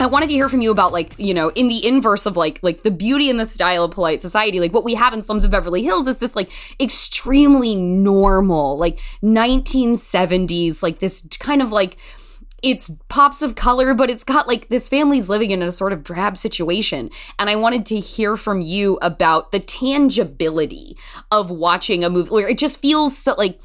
I 0.00 0.06
wanted 0.06 0.28
to 0.28 0.34
hear 0.34 0.48
from 0.48 0.60
you 0.60 0.70
about 0.70 0.92
like, 0.92 1.18
you 1.18 1.34
know, 1.34 1.50
in 1.50 1.68
the 1.68 1.84
inverse 1.84 2.26
of 2.26 2.36
like 2.36 2.60
like 2.62 2.82
the 2.82 2.90
beauty 2.90 3.30
and 3.30 3.40
the 3.40 3.46
style 3.46 3.84
of 3.84 3.90
polite 3.90 4.22
society, 4.22 4.60
like 4.60 4.72
what 4.72 4.84
we 4.84 4.94
have 4.94 5.12
in 5.12 5.22
Slums 5.22 5.44
of 5.44 5.50
Beverly 5.50 5.82
Hills 5.82 6.06
is 6.06 6.18
this 6.18 6.36
like 6.36 6.50
extremely 6.80 7.74
normal, 7.74 8.78
like 8.78 9.00
1970s, 9.22 10.82
like 10.82 11.00
this 11.00 11.26
kind 11.40 11.62
of 11.62 11.72
like 11.72 11.96
it's 12.62 12.90
pops 13.08 13.42
of 13.42 13.54
color, 13.54 13.94
but 13.94 14.10
it's 14.10 14.24
got 14.24 14.48
like 14.48 14.68
this 14.68 14.88
family's 14.88 15.28
living 15.28 15.52
in 15.52 15.62
a 15.62 15.70
sort 15.70 15.92
of 15.92 16.02
drab 16.02 16.36
situation. 16.36 17.10
And 17.38 17.48
I 17.48 17.56
wanted 17.56 17.86
to 17.86 18.00
hear 18.00 18.36
from 18.36 18.60
you 18.60 18.98
about 19.00 19.52
the 19.52 19.60
tangibility 19.60 20.96
of 21.30 21.50
watching 21.50 22.04
a 22.04 22.10
movie 22.10 22.30
where 22.30 22.48
it 22.48 22.58
just 22.58 22.80
feels 22.80 23.16
so 23.16 23.34
like 23.38 23.60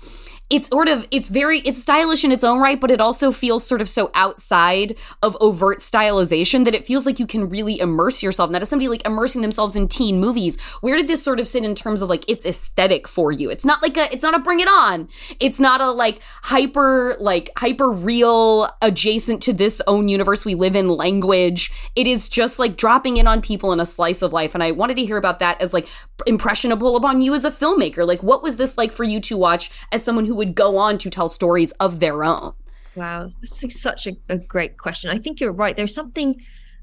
it's 0.53 0.67
sort 0.67 0.87
of 0.87 1.07
it's 1.09 1.29
very 1.29 1.61
it's 1.61 1.81
stylish 1.81 2.23
in 2.23 2.31
its 2.31 2.43
own 2.43 2.59
right, 2.59 2.79
but 2.79 2.91
it 2.91 3.01
also 3.01 3.31
feels 3.31 3.65
sort 3.65 3.81
of 3.81 3.89
so 3.89 4.11
outside 4.13 4.95
of 5.23 5.35
overt 5.41 5.79
stylization 5.79 6.63
that 6.65 6.75
it 6.75 6.85
feels 6.85 7.07
like 7.07 7.17
you 7.17 7.25
can 7.25 7.49
really 7.49 7.79
immerse 7.79 8.21
yourself. 8.21 8.49
And 8.49 8.55
that 8.55 8.61
is 8.61 8.69
somebody 8.69 8.87
like 8.87 9.03
immersing 9.03 9.41
themselves 9.41 9.75
in 9.75 9.87
teen 9.87 10.19
movies. 10.19 10.61
Where 10.81 10.95
did 10.95 11.07
this 11.07 11.23
sort 11.23 11.39
of 11.39 11.47
sit 11.47 11.65
in 11.65 11.73
terms 11.73 12.03
of 12.03 12.09
like 12.09 12.23
its 12.29 12.45
aesthetic 12.45 13.07
for 13.07 13.31
you? 13.31 13.49
It's 13.49 13.65
not 13.65 13.81
like 13.81 13.97
a 13.97 14.13
it's 14.13 14.21
not 14.21 14.35
a 14.35 14.39
bring 14.39 14.59
it 14.59 14.67
on. 14.67 15.09
It's 15.39 15.59
not 15.59 15.81
a 15.81 15.89
like 15.89 16.21
hyper 16.43 17.17
like 17.19 17.49
hyper 17.57 17.89
real 17.89 18.69
adjacent 18.83 19.41
to 19.43 19.53
this 19.53 19.81
own 19.87 20.07
universe 20.07 20.45
we 20.45 20.53
live 20.53 20.75
in 20.75 20.87
language. 20.87 21.71
It 21.95 22.05
is 22.05 22.29
just 22.29 22.59
like 22.59 22.77
dropping 22.77 23.17
in 23.17 23.25
on 23.25 23.41
people 23.41 23.73
in 23.73 23.79
a 23.79 23.87
slice 23.87 24.21
of 24.21 24.33
life. 24.33 24.53
And 24.53 24.61
I 24.61 24.69
wanted 24.69 24.97
to 24.97 25.05
hear 25.05 25.17
about 25.17 25.39
that 25.39 25.59
as 25.59 25.73
like 25.73 25.87
impressionable 26.27 26.95
upon 26.95 27.23
you 27.23 27.33
as 27.33 27.43
a 27.43 27.49
filmmaker. 27.49 28.07
Like 28.07 28.21
what 28.21 28.43
was 28.43 28.57
this 28.57 28.77
like 28.77 28.91
for 28.91 29.03
you 29.03 29.19
to 29.21 29.35
watch 29.35 29.71
as 29.91 30.03
someone 30.03 30.25
who 30.25 30.42
would 30.43 30.55
go 30.55 30.77
on 30.77 30.97
to 30.99 31.09
tell 31.09 31.29
stories 31.29 31.71
of 31.73 31.99
their 31.99 32.23
own? 32.23 32.53
Wow, 32.95 33.31
it's 33.41 33.81
such 33.81 34.07
a, 34.07 34.13
a 34.29 34.37
great 34.37 34.77
question. 34.77 35.09
I 35.09 35.17
think 35.17 35.39
you're 35.39 35.51
right. 35.51 35.75
There's 35.75 35.95
something 35.95 36.35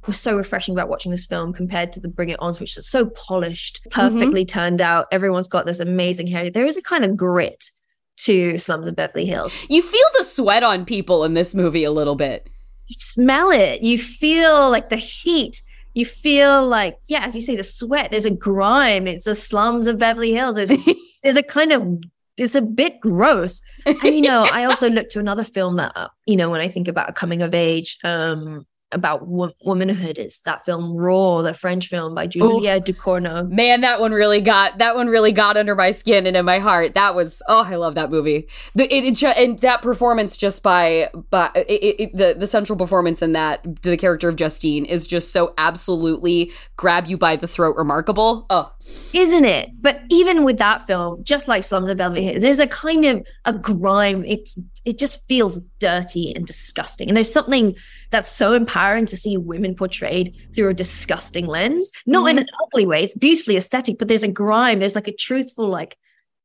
was 0.06 0.18
so 0.18 0.36
refreshing 0.36 0.74
about 0.74 0.88
watching 0.88 1.12
this 1.12 1.26
film 1.26 1.52
compared 1.52 1.92
to 1.92 2.00
the 2.00 2.08
Bring 2.08 2.30
It 2.30 2.40
Ons, 2.40 2.58
which 2.58 2.76
is 2.76 2.88
so 2.88 3.06
polished, 3.06 3.80
perfectly 3.90 4.44
mm-hmm. 4.44 4.58
turned 4.58 4.80
out. 4.80 5.06
Everyone's 5.12 5.48
got 5.48 5.66
this 5.66 5.80
amazing 5.80 6.26
hair. 6.26 6.50
There 6.50 6.64
is 6.64 6.78
a 6.78 6.82
kind 6.82 7.04
of 7.04 7.16
grit 7.16 7.66
to 8.20 8.58
Slums 8.58 8.86
of 8.86 8.96
Beverly 8.96 9.26
Hills. 9.26 9.52
You 9.68 9.82
feel 9.82 10.06
the 10.16 10.24
sweat 10.24 10.62
on 10.62 10.84
people 10.84 11.24
in 11.24 11.34
this 11.34 11.54
movie 11.54 11.84
a 11.84 11.90
little 11.90 12.16
bit. 12.16 12.48
You 12.86 12.94
smell 12.98 13.50
it. 13.50 13.82
You 13.82 13.98
feel 13.98 14.70
like 14.70 14.88
the 14.88 14.96
heat. 14.96 15.62
You 15.94 16.06
feel 16.06 16.66
like, 16.66 16.98
yeah, 17.08 17.24
as 17.24 17.34
you 17.34 17.40
say, 17.40 17.56
the 17.56 17.64
sweat. 17.64 18.10
There's 18.10 18.24
a 18.24 18.30
grime. 18.30 19.06
It's 19.06 19.24
the 19.24 19.36
slums 19.36 19.86
of 19.86 19.98
Beverly 19.98 20.32
Hills. 20.32 20.56
There's 20.56 20.72
there's 21.22 21.36
a 21.36 21.42
kind 21.42 21.72
of 21.72 21.86
it's 22.36 22.54
a 22.54 22.62
bit 22.62 23.00
gross. 23.00 23.62
And 23.86 24.14
you 24.14 24.20
know, 24.20 24.46
I 24.50 24.64
also 24.64 24.88
look 24.88 25.08
to 25.10 25.18
another 25.18 25.44
film 25.44 25.76
that 25.76 25.94
you 26.26 26.36
know 26.36 26.50
when 26.50 26.60
I 26.60 26.68
think 26.68 26.88
about 26.88 27.14
coming 27.14 27.42
of 27.42 27.54
age, 27.54 27.98
um, 28.04 28.66
about 28.92 29.26
wo- 29.26 29.52
womanhood 29.64 30.18
is 30.18 30.40
that 30.42 30.64
film 30.64 30.96
Raw, 30.96 31.42
the 31.42 31.54
French 31.54 31.88
film 31.88 32.14
by 32.14 32.26
Julia 32.26 32.76
Ooh, 32.76 32.80
Ducournau. 32.80 33.48
Man, 33.48 33.82
that 33.82 34.00
one 34.00 34.12
really 34.12 34.40
got 34.40 34.78
that 34.78 34.94
one 34.94 35.08
really 35.08 35.32
got 35.32 35.56
under 35.56 35.74
my 35.74 35.90
skin 35.90 36.26
and 36.26 36.36
in 36.36 36.44
my 36.44 36.58
heart. 36.58 36.94
That 36.94 37.14
was 37.14 37.42
oh, 37.48 37.64
I 37.64 37.76
love 37.76 37.94
that 37.94 38.10
movie. 38.10 38.48
The 38.74 38.92
it, 38.92 39.04
it 39.04 39.22
and 39.36 39.58
that 39.60 39.82
performance 39.82 40.36
just 40.36 40.62
by 40.62 41.10
by 41.30 41.50
it, 41.54 42.00
it, 42.00 42.16
the 42.16 42.34
the 42.38 42.46
central 42.46 42.76
performance 42.76 43.22
in 43.22 43.32
that 43.32 43.82
the 43.82 43.96
character 43.96 44.28
of 44.28 44.36
Justine 44.36 44.84
is 44.84 45.06
just 45.06 45.32
so 45.32 45.54
absolutely 45.58 46.52
grab 46.76 47.06
you 47.06 47.16
by 47.16 47.36
the 47.36 47.48
throat 47.48 47.76
remarkable. 47.76 48.46
Oh, 48.50 48.72
isn't 49.12 49.44
it? 49.44 49.70
But 49.80 50.02
even 50.10 50.44
with 50.44 50.58
that 50.58 50.82
film, 50.82 51.22
just 51.22 51.48
like 51.48 51.64
Slums 51.64 51.88
of 51.88 51.96
Beverly 51.96 52.24
Hills, 52.24 52.42
there's 52.42 52.60
a 52.60 52.66
kind 52.66 53.04
of 53.04 53.24
a 53.44 53.52
grime. 53.52 54.24
It's 54.24 54.58
it 54.84 54.98
just 54.98 55.26
feels 55.28 55.60
dirty 55.78 56.34
and 56.34 56.46
disgusting. 56.46 57.08
And 57.08 57.16
there's 57.16 57.32
something 57.32 57.76
that's 58.10 58.28
so 58.28 58.52
empowering 58.52 59.06
to 59.06 59.16
see 59.16 59.36
women 59.36 59.74
portrayed 59.74 60.36
through 60.54 60.68
a 60.68 60.74
disgusting 60.74 61.46
lens, 61.46 61.90
not 62.06 62.20
mm-hmm. 62.20 62.38
in 62.38 62.38
an 62.38 62.48
ugly 62.64 62.86
way. 62.86 63.04
It's 63.04 63.16
beautifully 63.16 63.56
aesthetic, 63.56 63.98
but 63.98 64.08
there's 64.08 64.22
a 64.22 64.28
grime. 64.28 64.80
There's 64.80 64.94
like 64.94 65.08
a 65.08 65.14
truthful 65.14 65.68
like 65.68 65.96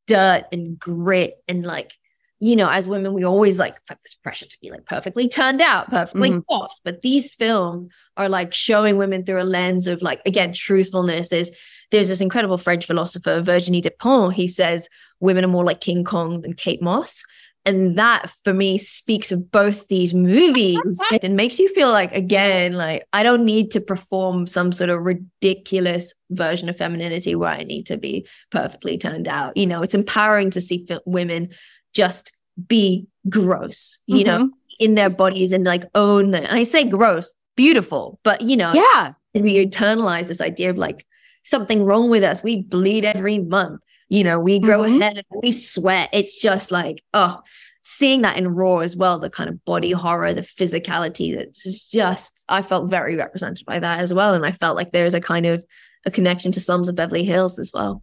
dirt 0.08 0.46
and 0.52 0.78
grit 0.80 1.36
and 1.48 1.64
like 1.64 1.94
you 2.42 2.56
know, 2.56 2.70
as 2.70 2.88
women, 2.88 3.14
we 3.14 3.24
always 3.24 3.58
like 3.58 3.78
put 3.88 3.98
this 4.04 4.14
pressure 4.14 4.46
to 4.46 4.58
be 4.62 4.70
like 4.70 4.86
perfectly 4.86 5.28
turned 5.28 5.62
out, 5.62 5.90
perfectly 5.90 6.32
mm-hmm. 6.32 6.54
off. 6.54 6.80
But 6.84 7.02
these 7.02 7.34
films 7.34 7.88
are 8.18 8.28
like 8.28 8.54
showing 8.54 8.98
women 8.98 9.24
through 9.24 9.42
a 9.42 9.44
lens 9.44 9.88
of 9.88 10.02
like 10.02 10.22
again 10.26 10.54
truthfulness. 10.54 11.30
There's 11.30 11.52
there's 11.92 12.10
this 12.10 12.22
incredible 12.22 12.58
French 12.58 12.86
philosopher 12.86 13.42
Virginie 13.42 13.82
Despentes. 13.82 14.34
He 14.34 14.48
says 14.48 14.90
women 15.20 15.46
are 15.46 15.50
more 15.50 15.64
like 15.64 15.80
King 15.80 16.04
Kong 16.04 16.42
than 16.42 16.54
Kate 16.54 16.82
Moss 16.82 17.24
and 17.66 17.98
that 17.98 18.30
for 18.44 18.54
me 18.54 18.78
speaks 18.78 19.32
of 19.32 19.52
both 19.52 19.88
these 19.88 20.14
movies 20.14 20.80
and 21.22 21.36
makes 21.36 21.60
you 21.60 21.68
feel 21.70 21.92
like 21.92 22.12
again 22.14 22.74
like 22.74 23.06
i 23.14 23.24
don't 23.24 23.44
need 23.44 23.72
to 23.72 23.82
perform 23.82 24.46
some 24.48 24.72
sort 24.72 24.90
of 24.90 25.02
ridiculous 25.02 26.14
version 26.32 26.70
of 26.70 26.78
femininity 26.78 27.36
where 27.36 27.50
i 27.50 27.64
need 27.64 27.86
to 27.86 27.98
be 27.98 28.28
perfectly 28.52 28.98
turned 28.98 29.28
out. 29.28 29.56
You 29.58 29.68
know 29.68 29.82
it's 29.82 29.96
empowering 29.96 30.52
to 30.52 30.62
see 30.62 30.88
women 31.06 31.50
just 31.94 32.36
be 32.68 33.08
gross 33.30 34.00
you 34.06 34.24
mm-hmm. 34.24 34.44
know 34.44 34.52
in 34.80 34.96
their 34.96 35.10
bodies 35.10 35.52
and 35.52 35.64
like 35.64 35.86
own 35.96 36.32
them 36.32 36.44
and 36.44 36.58
i 36.58 36.64
say 36.64 36.84
gross 36.84 37.34
beautiful 37.56 38.20
but 38.24 38.42
you 38.42 38.58
know 38.58 38.74
yeah. 38.74 39.14
and 39.34 39.44
we 39.44 39.66
internalize 39.66 40.28
this 40.28 40.42
idea 40.42 40.70
of 40.70 40.78
like 40.78 41.06
something 41.46 41.86
wrong 41.86 42.10
with 42.10 42.24
us. 42.24 42.44
We 42.44 42.64
bleed 42.64 43.06
every 43.06 43.40
month 43.40 43.80
you 44.10 44.24
know, 44.24 44.40
we 44.40 44.60
grow 44.60 44.82
mm-hmm. 44.82 45.02
hair, 45.02 45.24
we 45.42 45.52
sweat. 45.52 46.10
It's 46.14 46.40
just 46.42 46.72
like, 46.72 47.04
oh, 47.14 47.40
seeing 47.82 48.22
that 48.22 48.38
in 48.38 48.48
Raw 48.48 48.80
as 48.80 48.96
well, 48.96 49.20
the 49.20 49.30
kind 49.30 49.50
of 49.50 49.64
body 49.66 49.92
horror, 49.92 50.34
the 50.34 50.42
physicality 50.42 51.36
that's 51.36 51.90
just, 51.90 52.44
I 52.50 52.62
felt 52.62 52.90
very 52.90 53.16
represented 53.16 53.66
by 53.66 53.80
that 53.80 54.00
as 54.00 54.14
well. 54.14 54.34
And 54.34 54.46
I 54.46 54.52
felt 54.52 54.76
like 54.76 54.92
there's 54.92 55.14
a 55.14 55.22
kind 55.22 55.46
of 55.46 55.64
a 56.06 56.12
connection 56.12 56.52
to 56.54 56.60
Slums 56.60 56.90
of 56.90 56.96
Beverly 56.96 57.24
Hills 57.24 57.60
as 57.60 57.72
well. 57.74 58.02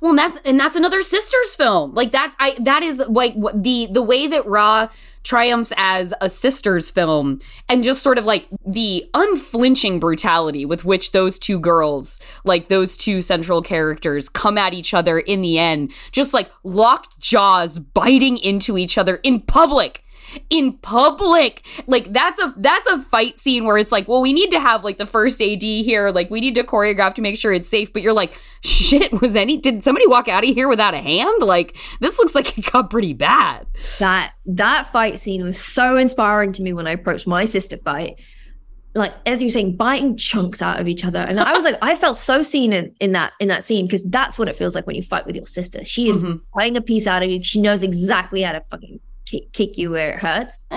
Well, 0.00 0.10
and 0.10 0.18
that's 0.18 0.38
and 0.44 0.58
that's 0.58 0.76
another 0.76 1.02
sisters 1.02 1.56
film. 1.56 1.94
Like 1.94 2.12
that, 2.12 2.34
I 2.38 2.56
that 2.60 2.82
is 2.82 3.02
like 3.08 3.34
the 3.54 3.88
the 3.90 4.02
way 4.02 4.26
that 4.26 4.46
Raw 4.46 4.88
triumphs 5.22 5.72
as 5.76 6.12
a 6.20 6.28
sisters 6.28 6.90
film, 6.90 7.40
and 7.68 7.82
just 7.82 8.02
sort 8.02 8.18
of 8.18 8.24
like 8.24 8.46
the 8.66 9.04
unflinching 9.14 9.98
brutality 9.98 10.64
with 10.66 10.84
which 10.84 11.12
those 11.12 11.38
two 11.38 11.58
girls, 11.58 12.20
like 12.44 12.68
those 12.68 12.96
two 12.96 13.22
central 13.22 13.62
characters, 13.62 14.28
come 14.28 14.58
at 14.58 14.74
each 14.74 14.92
other 14.94 15.18
in 15.18 15.40
the 15.40 15.58
end, 15.58 15.92
just 16.12 16.34
like 16.34 16.50
locked 16.62 17.18
jaws, 17.18 17.78
biting 17.78 18.36
into 18.36 18.76
each 18.78 18.98
other 18.98 19.16
in 19.22 19.40
public 19.40 20.03
in 20.50 20.74
public. 20.78 21.64
Like 21.86 22.12
that's 22.12 22.40
a 22.40 22.54
that's 22.56 22.88
a 22.88 23.00
fight 23.00 23.38
scene 23.38 23.64
where 23.64 23.78
it's 23.78 23.92
like, 23.92 24.08
well, 24.08 24.20
we 24.20 24.32
need 24.32 24.50
to 24.50 24.60
have 24.60 24.84
like 24.84 24.98
the 24.98 25.06
first 25.06 25.40
AD 25.40 25.62
here, 25.62 26.10
like 26.10 26.30
we 26.30 26.40
need 26.40 26.54
to 26.56 26.64
choreograph 26.64 27.14
to 27.14 27.22
make 27.22 27.36
sure 27.36 27.52
it's 27.52 27.68
safe. 27.68 27.92
But 27.92 28.02
you're 28.02 28.12
like, 28.12 28.38
shit, 28.62 29.12
was 29.20 29.36
any 29.36 29.58
did 29.58 29.82
somebody 29.82 30.06
walk 30.06 30.28
out 30.28 30.44
of 30.44 30.54
here 30.54 30.68
without 30.68 30.94
a 30.94 31.00
hand? 31.00 31.42
Like 31.42 31.76
this 32.00 32.18
looks 32.18 32.34
like 32.34 32.56
it 32.58 32.70
got 32.72 32.90
pretty 32.90 33.12
bad. 33.12 33.66
That 33.98 34.32
that 34.46 34.88
fight 34.88 35.18
scene 35.18 35.42
was 35.42 35.60
so 35.60 35.96
inspiring 35.96 36.52
to 36.54 36.62
me 36.62 36.72
when 36.72 36.86
I 36.86 36.92
approached 36.92 37.26
my 37.26 37.44
sister 37.44 37.76
fight. 37.78 38.16
Like 38.96 39.12
as 39.26 39.42
you 39.42 39.48
are 39.48 39.50
saying, 39.50 39.76
biting 39.76 40.16
chunks 40.16 40.62
out 40.62 40.78
of 40.80 40.86
each 40.86 41.04
other, 41.04 41.18
and 41.18 41.40
I 41.40 41.52
was 41.52 41.64
like, 41.64 41.76
I 41.82 41.96
felt 41.96 42.16
so 42.16 42.42
seen 42.42 42.72
in, 42.72 42.94
in 43.00 43.10
that 43.12 43.32
in 43.40 43.48
that 43.48 43.64
scene 43.64 43.86
because 43.86 44.04
that's 44.04 44.38
what 44.38 44.46
it 44.46 44.56
feels 44.56 44.76
like 44.76 44.86
when 44.86 44.94
you 44.94 45.02
fight 45.02 45.26
with 45.26 45.34
your 45.34 45.48
sister. 45.48 45.82
She 45.82 46.08
is 46.08 46.24
mm-hmm. 46.24 46.36
biting 46.54 46.76
a 46.76 46.80
piece 46.80 47.08
out 47.08 47.24
of 47.24 47.28
you. 47.28 47.42
She 47.42 47.60
knows 47.60 47.82
exactly 47.82 48.42
how 48.42 48.52
to 48.52 48.62
fucking 48.70 49.00
kick, 49.34 49.52
kick 49.52 49.78
you 49.78 49.90
where 49.90 50.12
it 50.12 50.18
hurts. 50.18 50.58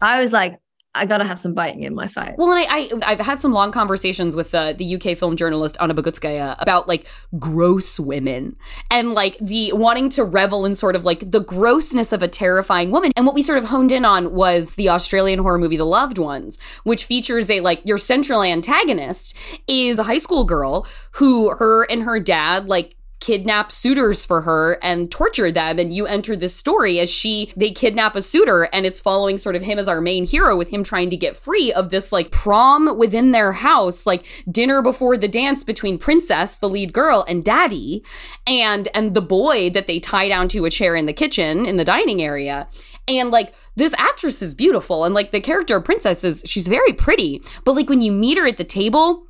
I 0.00 0.20
was 0.20 0.32
like, 0.32 0.58
I 0.94 1.06
gotta 1.06 1.24
have 1.24 1.38
some 1.38 1.54
biting 1.54 1.84
in 1.84 1.94
my 1.94 2.06
fight. 2.06 2.34
Well, 2.36 2.52
and 2.52 2.66
I, 2.68 2.90
I 3.06 3.14
have 3.14 3.20
had 3.20 3.40
some 3.40 3.52
long 3.52 3.72
conversations 3.72 4.36
with 4.36 4.54
uh, 4.54 4.74
the 4.74 4.96
UK 4.96 5.16
film 5.16 5.36
journalist 5.36 5.78
Anna 5.80 5.94
Bogutskaya 5.94 6.54
about 6.58 6.86
like 6.86 7.06
gross 7.38 7.98
women 7.98 8.56
and 8.90 9.14
like 9.14 9.38
the 9.38 9.72
wanting 9.72 10.10
to 10.10 10.24
revel 10.24 10.66
in 10.66 10.74
sort 10.74 10.94
of 10.94 11.06
like 11.06 11.30
the 11.30 11.40
grossness 11.40 12.12
of 12.12 12.22
a 12.22 12.28
terrifying 12.28 12.90
woman. 12.90 13.10
And 13.16 13.24
what 13.24 13.34
we 13.34 13.42
sort 13.42 13.56
of 13.56 13.64
honed 13.64 13.90
in 13.90 14.04
on 14.04 14.34
was 14.34 14.74
the 14.74 14.90
Australian 14.90 15.38
horror 15.38 15.56
movie 15.56 15.78
The 15.78 15.86
Loved 15.86 16.18
Ones, 16.18 16.58
which 16.84 17.06
features 17.06 17.50
a 17.50 17.60
like 17.60 17.80
your 17.86 17.98
central 17.98 18.42
antagonist 18.42 19.34
is 19.66 19.98
a 19.98 20.02
high 20.02 20.18
school 20.18 20.44
girl 20.44 20.86
who 21.12 21.54
her 21.56 21.84
and 21.84 22.02
her 22.02 22.20
dad 22.20 22.68
like 22.68 22.96
kidnap 23.22 23.72
suitors 23.72 24.26
for 24.26 24.42
her 24.42 24.78
and 24.82 25.10
torture 25.10 25.50
them 25.50 25.78
and 25.78 25.94
you 25.94 26.06
enter 26.06 26.36
this 26.36 26.54
story 26.54 26.98
as 26.98 27.08
she 27.08 27.52
they 27.56 27.70
kidnap 27.70 28.14
a 28.14 28.20
suitor 28.20 28.64
and 28.72 28.84
it's 28.84 29.00
following 29.00 29.38
sort 29.38 29.56
of 29.56 29.62
him 29.62 29.78
as 29.78 29.88
our 29.88 30.00
main 30.00 30.26
hero 30.26 30.56
with 30.56 30.68
him 30.68 30.82
trying 30.84 31.08
to 31.08 31.16
get 31.16 31.36
free 31.36 31.72
of 31.72 31.88
this 31.90 32.12
like 32.12 32.30
prom 32.30 32.98
within 32.98 33.30
their 33.30 33.52
house 33.52 34.06
like 34.06 34.44
dinner 34.50 34.82
before 34.82 35.16
the 35.16 35.28
dance 35.28 35.62
between 35.64 35.96
princess 35.96 36.58
the 36.58 36.68
lead 36.68 36.92
girl 36.92 37.24
and 37.28 37.44
daddy 37.44 38.02
and 38.46 38.88
and 38.94 39.14
the 39.14 39.22
boy 39.22 39.70
that 39.70 39.86
they 39.86 40.00
tie 40.00 40.28
down 40.28 40.48
to 40.48 40.64
a 40.64 40.70
chair 40.70 40.96
in 40.96 41.06
the 41.06 41.12
kitchen 41.12 41.64
in 41.64 41.76
the 41.76 41.84
dining 41.84 42.20
area. 42.20 42.68
And 43.08 43.30
like 43.30 43.54
this 43.76 43.94
actress 43.98 44.42
is 44.42 44.54
beautiful 44.54 45.04
and 45.04 45.14
like 45.14 45.32
the 45.32 45.40
character 45.40 45.80
princess 45.80 46.24
is 46.24 46.42
she's 46.46 46.68
very 46.68 46.92
pretty 46.92 47.42
but 47.64 47.74
like 47.74 47.88
when 47.88 48.02
you 48.02 48.12
meet 48.12 48.38
her 48.38 48.46
at 48.46 48.58
the 48.58 48.64
table 48.64 49.26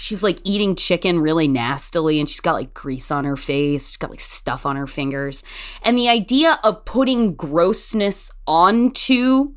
she's 0.00 0.22
like 0.22 0.40
eating 0.44 0.74
chicken 0.74 1.20
really 1.20 1.46
nastily 1.46 2.18
and 2.18 2.28
she's 2.28 2.40
got 2.40 2.54
like 2.54 2.74
grease 2.74 3.10
on 3.10 3.24
her 3.24 3.36
face 3.36 3.90
she's 3.90 3.96
got 3.96 4.10
like 4.10 4.20
stuff 4.20 4.66
on 4.66 4.76
her 4.76 4.86
fingers. 4.86 5.44
And 5.82 5.96
the 5.96 6.08
idea 6.08 6.58
of 6.64 6.84
putting 6.84 7.34
grossness 7.34 8.32
onto 8.46 9.52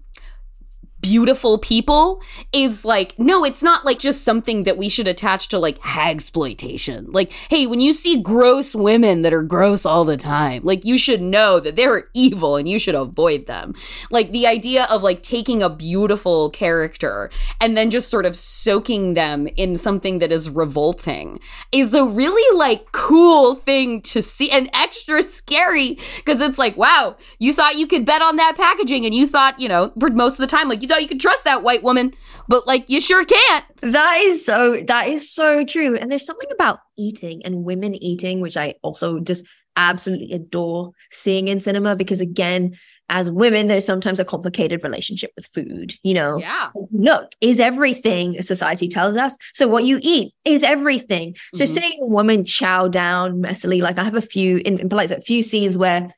beautiful 1.04 1.60
people 1.60 2.20
is 2.52 2.84
like 2.84 3.18
no 3.20 3.46
it's 3.46 3.62
not 3.62 3.86
like 3.86 4.00
just 4.00 4.24
something 4.24 4.64
that 4.64 4.78
we 4.78 4.90
should 4.90 5.08
attach 5.08 5.50
to 5.50 5.60
like 5.60 5.78
hag 5.80 6.14
exploitation 6.14 7.06
like 7.12 7.32
hey 7.50 7.68
when 7.68 7.82
you 7.82 7.94
see 7.94 8.22
gross 8.22 8.74
women 8.74 9.22
that 9.22 9.34
are 9.34 9.44
gross 9.44 9.86
all 9.86 10.06
the 10.06 10.18
time 10.18 10.64
like 10.64 10.86
you 10.86 10.98
should 10.98 11.22
know 11.22 11.60
that 11.60 11.76
they're 11.76 12.10
evil 12.14 12.56
and 12.56 12.68
you 12.70 12.80
should 12.80 12.96
avoid 12.96 13.46
them. 13.48 13.74
Like 14.12 14.32
the 14.32 14.48
idea 14.48 14.86
of 14.86 15.04
like 15.04 15.22
taking 15.22 15.62
a 15.62 15.70
beautiful 15.70 16.50
character 16.50 17.30
and 17.60 17.76
then 17.76 17.90
just 17.90 18.10
sort 18.10 18.26
of 18.26 18.36
soaking 18.36 19.14
them 19.14 19.48
in 19.56 19.76
something 19.76 20.20
that 20.20 20.32
is 20.32 20.50
revolting 20.50 21.40
is 21.72 21.94
a 21.94 22.06
really 22.06 22.58
like 22.58 22.92
cool 22.92 23.56
thing 23.56 24.02
to 24.02 24.22
see 24.22 24.50
and 24.52 24.70
extra 24.74 25.24
scary 25.24 25.98
because 26.18 26.42
it's 26.42 26.58
like 26.58 26.78
wow 26.78 27.16
you 27.40 27.54
thought 27.54 27.76
you 27.76 27.88
could 27.88 28.06
bet 28.06 28.22
on 28.22 28.36
that 28.36 28.56
packaging 28.56 29.06
and 29.06 29.14
you 29.14 29.28
thought 29.28 29.60
you 29.60 29.68
know 29.68 29.92
most 29.96 30.34
of 30.34 30.40
the 30.40 30.48
time 30.48 30.70
like 30.70 30.82
you 30.82 30.88
thought 30.94 31.02
you 31.02 31.08
could 31.08 31.20
trust 31.20 31.44
that 31.44 31.64
white 31.64 31.84
woman 31.84 32.14
but 32.48 32.68
like 32.68 32.90
you 32.90 33.02
sure 33.02 33.26
can't 33.26 33.66
That 33.82 34.20
is 34.22 34.46
so 34.46 34.82
that 34.88 35.08
is 35.08 35.30
so 35.34 35.64
true. 35.66 35.96
And 35.96 36.12
there's 36.12 36.26
something 36.26 36.50
about 36.52 36.80
eating 36.98 37.42
and 37.46 37.64
women 37.64 37.96
eating, 37.96 38.40
which 38.42 38.58
I 38.58 38.76
also 38.82 39.20
just 39.20 39.46
absolutely 39.76 40.32
adore 40.34 40.92
seeing 41.12 41.48
in 41.48 41.58
cinema 41.60 41.96
because 41.96 42.20
again, 42.22 42.78
as 43.10 43.30
women, 43.30 43.68
there's 43.68 43.86
sometimes 43.86 44.20
a 44.20 44.26
complicated 44.26 44.84
relationship 44.84 45.32
with 45.36 45.46
food. 45.46 45.94
You 46.04 46.14
know, 46.14 46.38
yeah. 46.38 46.70
look 46.92 47.32
is 47.42 47.60
everything 47.60 48.42
society 48.42 48.88
tells 48.88 49.18
us. 49.18 49.36
So 49.54 49.68
what 49.68 49.84
you 49.84 50.00
eat 50.02 50.34
is 50.46 50.64
everything. 50.64 51.36
So 51.56 51.64
Mhm. 51.66 51.68
seeing 51.68 51.98
a 52.02 52.08
woman 52.08 52.46
chow 52.46 52.88
down 52.88 53.42
messily, 53.42 53.82
like 53.82 53.98
I 53.98 54.04
have 54.04 54.16
a 54.16 54.22
few 54.22 54.58
in, 54.58 54.80
in 54.80 54.90
like 54.90 55.12
a 55.12 55.22
few 55.22 55.44
scenes 55.44 55.78
where 55.78 56.14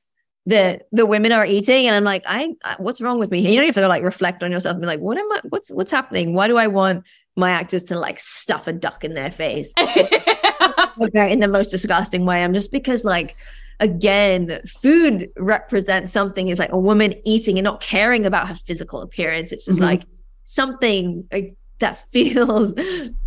the 0.45 0.79
the 0.91 1.05
women 1.05 1.31
are 1.31 1.45
eating 1.45 1.87
and 1.87 1.95
I'm 1.95 2.03
like, 2.03 2.23
I, 2.27 2.53
I 2.63 2.75
what's 2.77 3.01
wrong 3.01 3.19
with 3.19 3.31
me? 3.31 3.39
You 3.39 3.55
don't 3.57 3.65
have 3.65 3.75
to 3.75 3.87
like 3.87 4.03
reflect 4.03 4.43
on 4.43 4.51
yourself 4.51 4.73
and 4.73 4.81
be 4.81 4.87
like, 4.87 4.99
what 4.99 5.17
am 5.17 5.31
I 5.31 5.41
what's 5.49 5.69
what's 5.71 5.91
happening? 5.91 6.33
Why 6.33 6.47
do 6.47 6.57
I 6.57 6.67
want 6.67 7.03
my 7.35 7.49
actors 7.51 7.83
to 7.85 7.99
like 7.99 8.19
stuff 8.19 8.67
a 8.67 8.73
duck 8.73 9.03
in 9.03 9.13
their 9.13 9.31
face 9.31 9.73
Okay, 11.01 11.31
in 11.31 11.39
the 11.39 11.47
most 11.47 11.69
disgusting 11.71 12.25
way? 12.25 12.43
I'm 12.43 12.53
just 12.53 12.71
because 12.71 13.03
like 13.03 13.35
again, 13.79 14.59
food 14.81 15.29
represents 15.37 16.11
something 16.13 16.47
is 16.47 16.59
like 16.59 16.71
a 16.71 16.79
woman 16.79 17.13
eating 17.25 17.57
and 17.57 17.65
not 17.65 17.81
caring 17.81 18.25
about 18.25 18.47
her 18.47 18.55
physical 18.55 19.01
appearance. 19.01 19.51
It's 19.51 19.65
just 19.65 19.79
Mhm. 19.79 19.83
like 19.85 20.03
something 20.43 21.25
like, 21.31 21.55
that 21.79 22.11
feels 22.11 22.73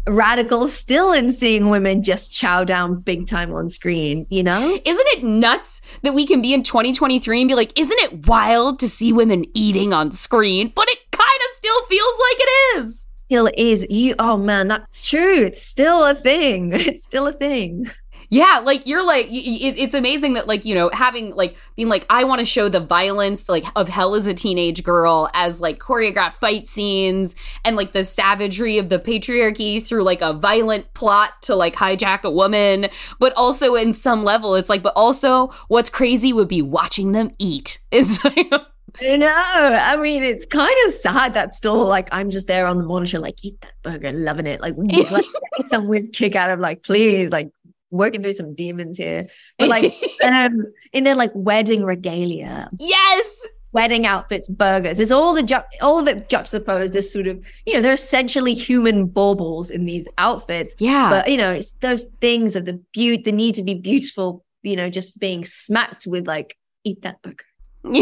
radical 0.07 0.69
still 0.69 1.13
in 1.13 1.33
seeing 1.33 1.69
women 1.69 2.03
just 2.03 2.33
chow 2.33 2.65
down 2.65 3.01
big 3.01 3.27
time 3.27 3.53
on 3.53 3.69
screen, 3.69 4.27
you 4.31 4.43
know? 4.43 4.79
Isn't 4.85 5.07
it 5.09 5.25
nuts 5.25 5.81
that 6.03 6.15
we 6.15 6.27
can 6.27 6.41
be 6.41 6.55
in 6.55 6.63
2023 6.63 7.41
and 7.43 7.49
be 7.49 7.55
like, 7.55 7.79
isn't 7.79 7.99
it 8.01 8.27
wild 8.27 8.79
to 8.81 8.89
see 8.89 9.13
women 9.13 9.45
eating 9.55 9.93
on 9.93 10.13
screen? 10.13 10.73
But 10.75 10.89
it 10.89 10.99
kind 11.11 11.29
of 11.29 11.57
still 11.57 11.85
feels 11.87 12.15
like 12.21 12.37
it 12.39 12.79
is. 12.79 13.07
Still 13.27 13.51
is 13.59 13.87
you 13.91 14.15
oh 14.19 14.39
man, 14.39 14.69
that's 14.69 15.07
true. 15.07 15.45
It's 15.45 15.63
still 15.63 16.03
a 16.03 16.15
thing. 16.15 16.73
It's 16.89 17.05
still 17.05 17.27
a 17.27 17.33
thing. 17.33 17.91
Yeah, 18.31 18.61
like 18.65 18.87
you're 18.87 19.05
like, 19.07 19.27
y- 19.27 19.43
y- 19.47 19.59
it, 19.63 19.79
it's 19.79 19.95
amazing 19.95 20.35
that 20.35 20.47
like, 20.47 20.65
you 20.67 20.75
know, 20.75 20.91
having 20.93 21.35
like, 21.35 21.57
being 21.77 21.89
like, 21.89 22.05
I 22.11 22.25
want 22.25 22.41
to 22.41 22.45
show 22.45 22.69
the 22.69 22.81
violence 22.81 23.49
like 23.49 23.65
of 23.75 23.89
hell 23.89 24.15
as 24.15 24.27
a 24.27 24.35
teenage 24.35 24.83
girl 24.83 25.31
as 25.33 25.61
like 25.63 25.79
choreographed 25.79 26.37
fight 26.37 26.69
scenes 26.69 27.35
and 27.65 27.75
like 27.75 27.93
the 27.93 28.05
savagery 28.05 28.77
of 28.77 28.91
the 28.91 28.99
patriarchy 28.99 29.85
through 29.85 30.03
like 30.05 30.21
a 30.21 30.35
violent 30.35 30.93
plot 30.93 31.41
to 31.43 31.55
like 31.55 31.75
hijack 31.75 32.23
a 32.23 32.31
woman. 32.31 32.89
But 33.19 33.33
also 33.35 33.75
in 33.75 33.95
some 33.95 34.25
level, 34.25 34.55
it's 34.57 34.69
like, 34.69 34.83
but 34.83 34.93
also 34.95 35.49
what's 35.69 35.89
crazy 35.89 36.33
would 36.33 36.49
be 36.49 36.61
watching 36.63 37.13
them 37.13 37.31
eat. 37.39 37.79
It's 37.91 38.23
like, 38.23 38.53
I 39.01 39.17
know. 39.17 39.29
I 39.29 39.97
mean, 39.97 40.23
it's 40.23 40.45
kind 40.45 40.75
of 40.87 40.93
sad 40.93 41.35
that 41.35 41.53
still 41.53 41.87
like 41.87 42.09
I'm 42.13 42.31
just 42.31 42.47
there 42.47 42.67
on 42.67 42.79
the 42.79 42.85
monitor, 42.85 43.19
like 43.19 43.37
eat 43.43 43.61
that 43.61 43.73
burger, 43.83 44.13
loving 44.13 44.47
it. 44.47 44.61
Like, 44.61 44.75
like 45.11 45.25
get 45.57 45.69
some 45.69 45.87
weird 45.89 46.13
kick 46.13 46.35
out 46.37 46.51
of 46.51 46.59
like, 46.61 46.83
please, 46.83 47.31
like 47.31 47.51
working 47.91 48.23
through 48.23 48.35
some 48.35 48.55
demons 48.55 48.99
here. 48.99 49.29
But 49.59 49.69
like, 49.69 49.95
um, 50.23 50.67
in 50.93 51.05
their 51.05 51.15
like 51.15 51.33
wedding 51.35 51.85
regalia, 51.85 52.71
yes, 52.79 53.47
wedding 53.73 54.07
outfits, 54.07 54.49
burgers. 54.49 55.01
It's 55.01 55.11
all 55.11 55.35
the 55.35 55.43
ju- 55.43 55.57
all 55.81 55.99
of 55.99 56.09
it 56.09 56.29
juxtaposed. 56.29 56.95
This 56.95 57.13
sort 57.13 57.27
of, 57.27 57.45
you 57.67 57.75
know, 57.75 57.81
they're 57.81 57.93
essentially 57.93 58.55
human 58.55 59.07
baubles 59.07 59.71
in 59.71 59.85
these 59.87 60.09
outfits. 60.19 60.75
Yeah. 60.79 61.11
but 61.11 61.31
you 61.31 61.37
know, 61.37 61.51
it's 61.51 61.73
those 61.73 62.05
things 62.21 62.57
of 62.57 62.65
the 62.65 62.83
beauty, 62.93 63.23
the 63.23 63.33
need 63.33 63.55
to 63.57 63.63
be 63.63 63.75
beautiful. 63.75 64.45
You 64.63 64.77
know, 64.77 64.91
just 64.91 65.21
being 65.21 65.45
smacked 65.45 66.07
with 66.07 66.27
like, 66.27 66.57
eat 66.85 67.03
that 67.03 67.23
burger. 67.23 67.45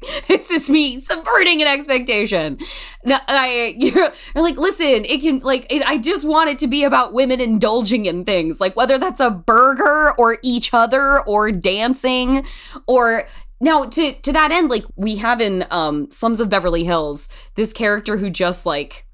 this 0.28 0.50
is 0.50 0.70
me 0.70 1.00
subverting 1.00 1.60
an 1.60 1.68
expectation. 1.68 2.58
I, 3.06 3.74
you're, 3.78 3.94
you're 4.34 4.44
like, 4.44 4.56
listen, 4.56 5.04
it 5.04 5.20
can, 5.20 5.40
like, 5.40 5.66
it, 5.70 5.82
I 5.86 5.98
just 5.98 6.26
want 6.26 6.50
it 6.50 6.58
to 6.60 6.66
be 6.66 6.84
about 6.84 7.12
women 7.12 7.40
indulging 7.40 8.06
in 8.06 8.24
things, 8.24 8.60
like 8.60 8.76
whether 8.76 8.98
that's 8.98 9.20
a 9.20 9.30
burger 9.30 10.12
or 10.16 10.38
each 10.42 10.72
other 10.72 11.20
or 11.22 11.52
dancing 11.52 12.44
or. 12.86 13.26
Now, 13.60 13.86
to 13.86 14.12
to 14.12 14.32
that 14.34 14.52
end, 14.52 14.70
like 14.70 14.84
we 14.94 15.16
have 15.16 15.40
in 15.40 15.66
um 15.72 16.08
Slums 16.12 16.38
of 16.38 16.48
Beverly 16.48 16.84
Hills, 16.84 17.28
this 17.56 17.72
character 17.72 18.16
who 18.16 18.30
just 18.30 18.64
like 18.66 19.04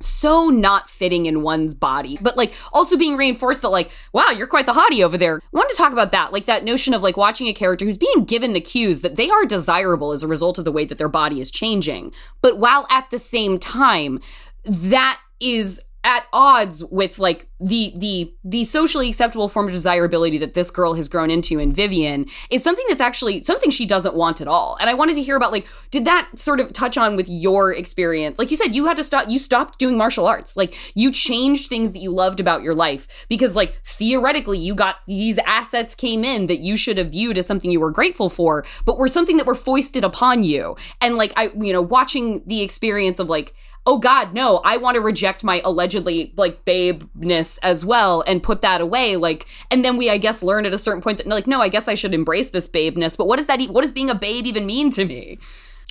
so 0.00 0.48
not 0.48 0.90
fitting 0.90 1.26
in 1.26 1.42
one's 1.42 1.74
body, 1.74 2.18
but 2.20 2.36
like 2.36 2.54
also 2.72 2.96
being 2.96 3.16
reinforced 3.16 3.62
that 3.62 3.68
like, 3.68 3.90
wow, 4.12 4.30
you're 4.30 4.46
quite 4.46 4.66
the 4.66 4.72
hottie 4.72 5.04
over 5.04 5.16
there. 5.16 5.36
I 5.36 5.56
wanted 5.56 5.70
to 5.70 5.76
talk 5.76 5.92
about 5.92 6.12
that, 6.12 6.32
like 6.32 6.46
that 6.46 6.64
notion 6.64 6.94
of 6.94 7.02
like 7.02 7.16
watching 7.16 7.46
a 7.46 7.52
character 7.52 7.84
who's 7.84 7.96
being 7.96 8.24
given 8.24 8.52
the 8.52 8.60
cues 8.60 9.02
that 9.02 9.16
they 9.16 9.30
are 9.30 9.44
desirable 9.44 10.12
as 10.12 10.22
a 10.22 10.28
result 10.28 10.58
of 10.58 10.64
the 10.64 10.72
way 10.72 10.84
that 10.84 10.98
their 10.98 11.08
body 11.08 11.40
is 11.40 11.50
changing, 11.50 12.12
but 12.42 12.58
while 12.58 12.86
at 12.90 13.10
the 13.10 13.18
same 13.18 13.58
time, 13.58 14.20
that 14.64 15.20
is 15.40 15.82
at 16.04 16.26
odds 16.34 16.84
with 16.84 17.18
like 17.18 17.48
the 17.58 17.94
the 17.96 18.34
the 18.44 18.62
socially 18.62 19.08
acceptable 19.08 19.48
form 19.48 19.66
of 19.66 19.72
desirability 19.72 20.36
that 20.36 20.52
this 20.52 20.70
girl 20.70 20.92
has 20.92 21.08
grown 21.08 21.30
into 21.30 21.58
in 21.58 21.72
Vivian 21.72 22.26
is 22.50 22.62
something 22.62 22.84
that's 22.88 23.00
actually 23.00 23.42
something 23.42 23.70
she 23.70 23.86
doesn't 23.86 24.14
want 24.14 24.42
at 24.42 24.46
all. 24.46 24.76
And 24.80 24.90
I 24.90 24.94
wanted 24.94 25.14
to 25.14 25.22
hear 25.22 25.34
about 25.34 25.50
like 25.50 25.66
did 25.90 26.04
that 26.04 26.28
sort 26.34 26.60
of 26.60 26.74
touch 26.74 26.98
on 26.98 27.16
with 27.16 27.28
your 27.30 27.72
experience? 27.72 28.38
Like 28.38 28.50
you 28.50 28.56
said 28.58 28.74
you 28.74 28.84
had 28.84 28.98
to 28.98 29.02
stop 29.02 29.30
you 29.30 29.38
stopped 29.38 29.78
doing 29.78 29.96
martial 29.96 30.26
arts. 30.26 30.58
Like 30.58 30.76
you 30.94 31.10
changed 31.10 31.68
things 31.70 31.92
that 31.92 32.00
you 32.00 32.12
loved 32.12 32.38
about 32.38 32.62
your 32.62 32.74
life 32.74 33.26
because 33.30 33.56
like 33.56 33.82
theoretically 33.82 34.58
you 34.58 34.74
got 34.74 34.96
these 35.06 35.38
assets 35.46 35.94
came 35.94 36.22
in 36.22 36.48
that 36.48 36.60
you 36.60 36.76
should 36.76 36.98
have 36.98 37.12
viewed 37.12 37.38
as 37.38 37.46
something 37.46 37.70
you 37.70 37.80
were 37.80 37.90
grateful 37.90 38.28
for, 38.28 38.66
but 38.84 38.98
were 38.98 39.08
something 39.08 39.38
that 39.38 39.46
were 39.46 39.54
foisted 39.54 40.04
upon 40.04 40.44
you. 40.44 40.76
And 41.00 41.16
like 41.16 41.32
I 41.36 41.50
you 41.58 41.72
know 41.72 41.82
watching 41.82 42.42
the 42.46 42.60
experience 42.60 43.18
of 43.18 43.30
like 43.30 43.54
oh 43.86 43.98
god 43.98 44.32
no 44.32 44.60
i 44.64 44.76
want 44.76 44.94
to 44.94 45.00
reject 45.00 45.44
my 45.44 45.60
allegedly 45.64 46.32
like 46.36 46.64
babeness 46.64 47.58
as 47.62 47.84
well 47.84 48.22
and 48.26 48.42
put 48.42 48.62
that 48.62 48.80
away 48.80 49.16
like 49.16 49.46
and 49.70 49.84
then 49.84 49.96
we 49.96 50.10
i 50.10 50.18
guess 50.18 50.42
learn 50.42 50.66
at 50.66 50.72
a 50.72 50.78
certain 50.78 51.02
point 51.02 51.18
that 51.18 51.26
like 51.26 51.46
no 51.46 51.60
i 51.60 51.68
guess 51.68 51.88
i 51.88 51.94
should 51.94 52.14
embrace 52.14 52.50
this 52.50 52.68
babeness 52.68 53.16
but 53.16 53.26
what 53.26 53.36
does 53.36 53.46
that 53.46 53.60
e- 53.60 53.68
what 53.68 53.82
does 53.82 53.92
being 53.92 54.10
a 54.10 54.14
babe 54.14 54.46
even 54.46 54.66
mean 54.66 54.90
to 54.90 55.04
me 55.04 55.38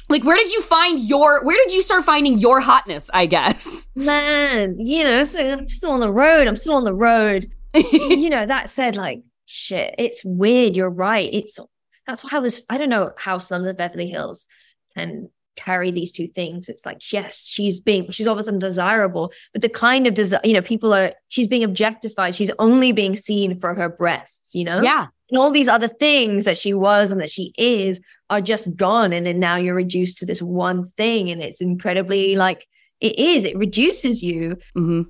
like 0.10 0.24
where 0.24 0.38
did 0.38 0.52
you 0.52 0.62
find 0.62 1.00
your 1.00 1.44
where 1.46 1.58
did 1.58 1.74
you 1.74 1.82
start 1.82 2.04
finding 2.04 2.38
your 2.38 2.62
hotness 2.62 3.10
i 3.14 3.26
guess 3.26 3.88
man, 3.96 4.76
you 4.80 5.04
know, 5.04 5.24
so 5.24 5.40
I'm 5.40 5.68
still 5.68 5.92
on 5.92 6.00
the 6.00 6.12
road. 6.12 6.48
I'm 6.48 6.56
still 6.56 6.76
on 6.76 6.84
the 6.84 6.94
road. 6.94 7.46
you 7.74 8.30
know, 8.30 8.46
that 8.46 8.70
said, 8.70 8.96
like, 8.96 9.22
shit, 9.46 9.96
it's 9.98 10.24
weird. 10.24 10.76
You're 10.76 10.90
right. 10.90 11.30
It's 11.34 11.60
that's 12.06 12.28
how 12.28 12.42
this, 12.42 12.64
I 12.70 12.78
don't 12.78 12.90
know 12.90 13.12
how 13.18 13.38
Slums 13.38 13.68
of 13.68 13.78
Beverly 13.78 14.08
Hills 14.08 14.48
can 14.96 15.30
carry 15.56 15.92
these 15.92 16.12
two 16.12 16.28
things. 16.28 16.70
It's 16.70 16.86
like, 16.86 17.12
yes, 17.12 17.46
she's 17.46 17.80
being, 17.80 18.10
she's 18.12 18.28
obviously 18.28 18.54
undesirable, 18.54 19.32
but 19.52 19.62
the 19.62 19.70
kind 19.70 20.08
of 20.08 20.14
desire, 20.14 20.42
you 20.44 20.54
know, 20.54 20.62
people 20.62 20.94
are, 20.94 21.14
she's 21.28 21.48
being 21.48 21.64
objectified. 21.64 22.36
She's 22.36 22.52
only 22.60 22.92
being 22.92 23.16
seen 23.16 23.58
for 23.58 23.74
her 23.74 23.90
breasts, 23.90 24.56
you 24.56 24.64
know? 24.64 24.82
yeah 24.82 25.08
And 25.30 25.38
all 25.38 25.52
these 25.52 25.68
other 25.68 25.88
things 25.88 26.46
that 26.46 26.58
she 26.58 26.74
was 26.74 27.12
and 27.12 27.22
that 27.22 27.30
she 27.30 27.54
is 27.58 28.02
are 28.30 28.42
just 28.42 28.76
gone. 28.76 29.14
And 29.14 29.26
then 29.26 29.40
now 29.40 29.56
you're 29.58 29.76
reduced 29.76 30.18
to 30.20 30.26
this 30.26 30.42
one 30.42 30.86
thing. 30.86 31.30
And 31.30 31.42
it's 31.42 31.62
incredibly 31.62 32.36
like, 32.36 32.68
it 33.00 33.20
is, 33.20 33.44
it 33.44 33.58
reduces 33.58 34.24
you 34.24 34.58
mm-hmm. 34.76 35.02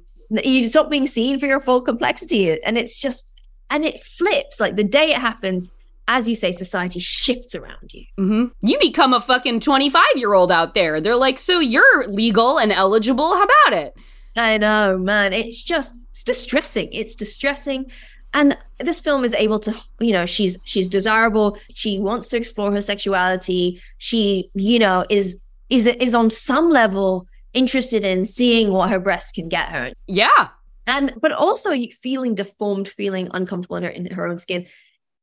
you 0.43 0.67
stop 0.67 0.89
being 0.89 1.07
seen 1.07 1.39
for 1.39 1.45
your 1.45 1.61
full 1.61 1.81
complexity 1.81 2.61
and 2.63 2.77
it's 2.77 2.99
just 2.99 3.29
and 3.69 3.85
it 3.85 4.03
flips 4.03 4.59
like 4.59 4.75
the 4.75 4.83
day 4.83 5.11
it 5.11 5.19
happens 5.19 5.71
as 6.08 6.28
you 6.28 6.36
say 6.36 6.51
society 6.51 6.99
shifts 6.99 7.56
around 7.56 7.93
you 7.93 8.04
Mm-hmm. 8.20 8.45
You 8.68 8.78
become 8.80 9.14
a 9.14 9.22
fucking 9.22 9.60
25 9.62 10.04
year 10.16 10.34
old 10.34 10.51
out 10.51 10.74
there. 10.74 10.99
They're 11.01 11.16
like, 11.16 11.39
so 11.39 11.60
you're 11.60 12.08
legal 12.08 12.60
and 12.60 12.72
eligible. 12.72 13.30
How 13.36 13.43
about 13.43 13.74
it? 13.74 13.93
i 14.36 14.58
know 14.58 14.97
man 14.97 15.32
it's 15.32 15.62
just 15.62 15.93
it's 16.10 16.24
distressing 16.24 16.89
it's 16.91 17.16
distressing 17.16 17.86
and 18.34 18.58
this 18.80 18.99
film 18.99 19.24
is 19.24 19.36
able 19.36 19.60
to 19.60 19.72
you 19.99 20.12
know 20.12 20.26
she's 20.26 20.58
she's 20.64 20.89
desirable 20.89 21.56
she 21.76 21.99
wants 21.99 22.30
to 22.30 22.38
explore 22.38 22.72
her 22.72 22.82
sexuality 22.82 23.80
she 23.99 24.49
you 24.56 24.80
know 24.80 25.06
is 25.12 25.39
is 25.70 25.86
is 25.86 26.16
on 26.16 26.32
some 26.32 26.72
level 26.72 27.28
interested 27.54 28.04
in 28.04 28.26
seeing 28.26 28.72
what 28.72 28.89
her 28.89 28.99
breasts 28.99 29.32
can 29.32 29.47
get 29.49 29.70
her 29.70 29.91
Yeah. 30.08 30.47
and 30.88 31.14
but 31.22 31.32
also 31.32 31.72
feeling 32.01 32.34
deformed 32.34 32.88
feeling 32.88 33.30
uncomfortable 33.36 33.76
in 33.76 33.84
her 33.84 33.89
in 33.89 34.08
her 34.08 34.26
own 34.26 34.39
skin 34.39 34.66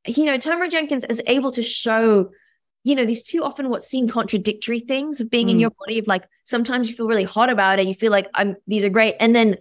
you 0.07 0.25
know 0.25 0.39
tamara 0.39 0.69
jenkins 0.69 1.05
is 1.05 1.23
able 1.27 1.53
to 1.53 1.63
show 1.63 2.31
you 2.83 2.95
know, 2.95 3.05
these 3.05 3.23
two 3.23 3.45
often 3.45 3.69
what 3.69 3.85
seem 3.85 4.09
contradictory 4.09 4.81
things 4.81 5.21
of 5.21 5.29
being 5.29 5.51
in 5.51 5.59
Mm. 5.59 5.61
your 5.61 5.71
body 5.71 5.99
of 5.99 6.07
like 6.07 6.27
sometimes 6.45 6.89
you 6.89 6.97
feel 6.97 7.07
really 7.07 7.25
hot 7.25 7.51
about 7.51 7.79
it, 7.79 7.87
you 7.87 7.93
feel 7.95 8.11
like 8.11 8.27
I'm 8.33 8.57
these 8.67 8.85
are 8.85 8.89
great. 8.89 9.17
And 9.21 9.35
then 9.35 9.59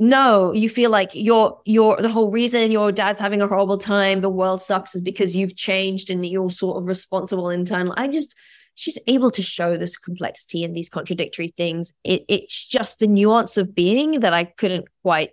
no, 0.00 0.52
you 0.52 0.68
feel 0.68 0.90
like 0.90 1.10
you're 1.14 1.60
you're 1.64 1.96
the 2.02 2.08
whole 2.08 2.32
reason 2.32 2.72
your 2.72 2.90
dad's 2.90 3.20
having 3.20 3.40
a 3.42 3.46
horrible 3.46 3.78
time, 3.78 4.22
the 4.22 4.28
world 4.28 4.60
sucks 4.60 4.94
is 4.96 5.00
because 5.00 5.36
you've 5.36 5.56
changed 5.56 6.10
and 6.10 6.26
you're 6.26 6.50
sort 6.50 6.78
of 6.78 6.88
responsible 6.88 7.48
internal. 7.48 7.94
I 7.96 8.08
just 8.08 8.34
she's 8.74 8.98
able 9.06 9.30
to 9.32 9.42
show 9.42 9.76
this 9.76 9.96
complexity 9.96 10.64
and 10.64 10.74
these 10.76 10.88
contradictory 10.88 11.54
things. 11.56 11.92
It 12.02 12.24
it's 12.28 12.66
just 12.66 12.98
the 12.98 13.06
nuance 13.06 13.56
of 13.56 13.72
being 13.72 14.18
that 14.20 14.32
I 14.32 14.42
couldn't 14.44 14.88
quite 15.02 15.30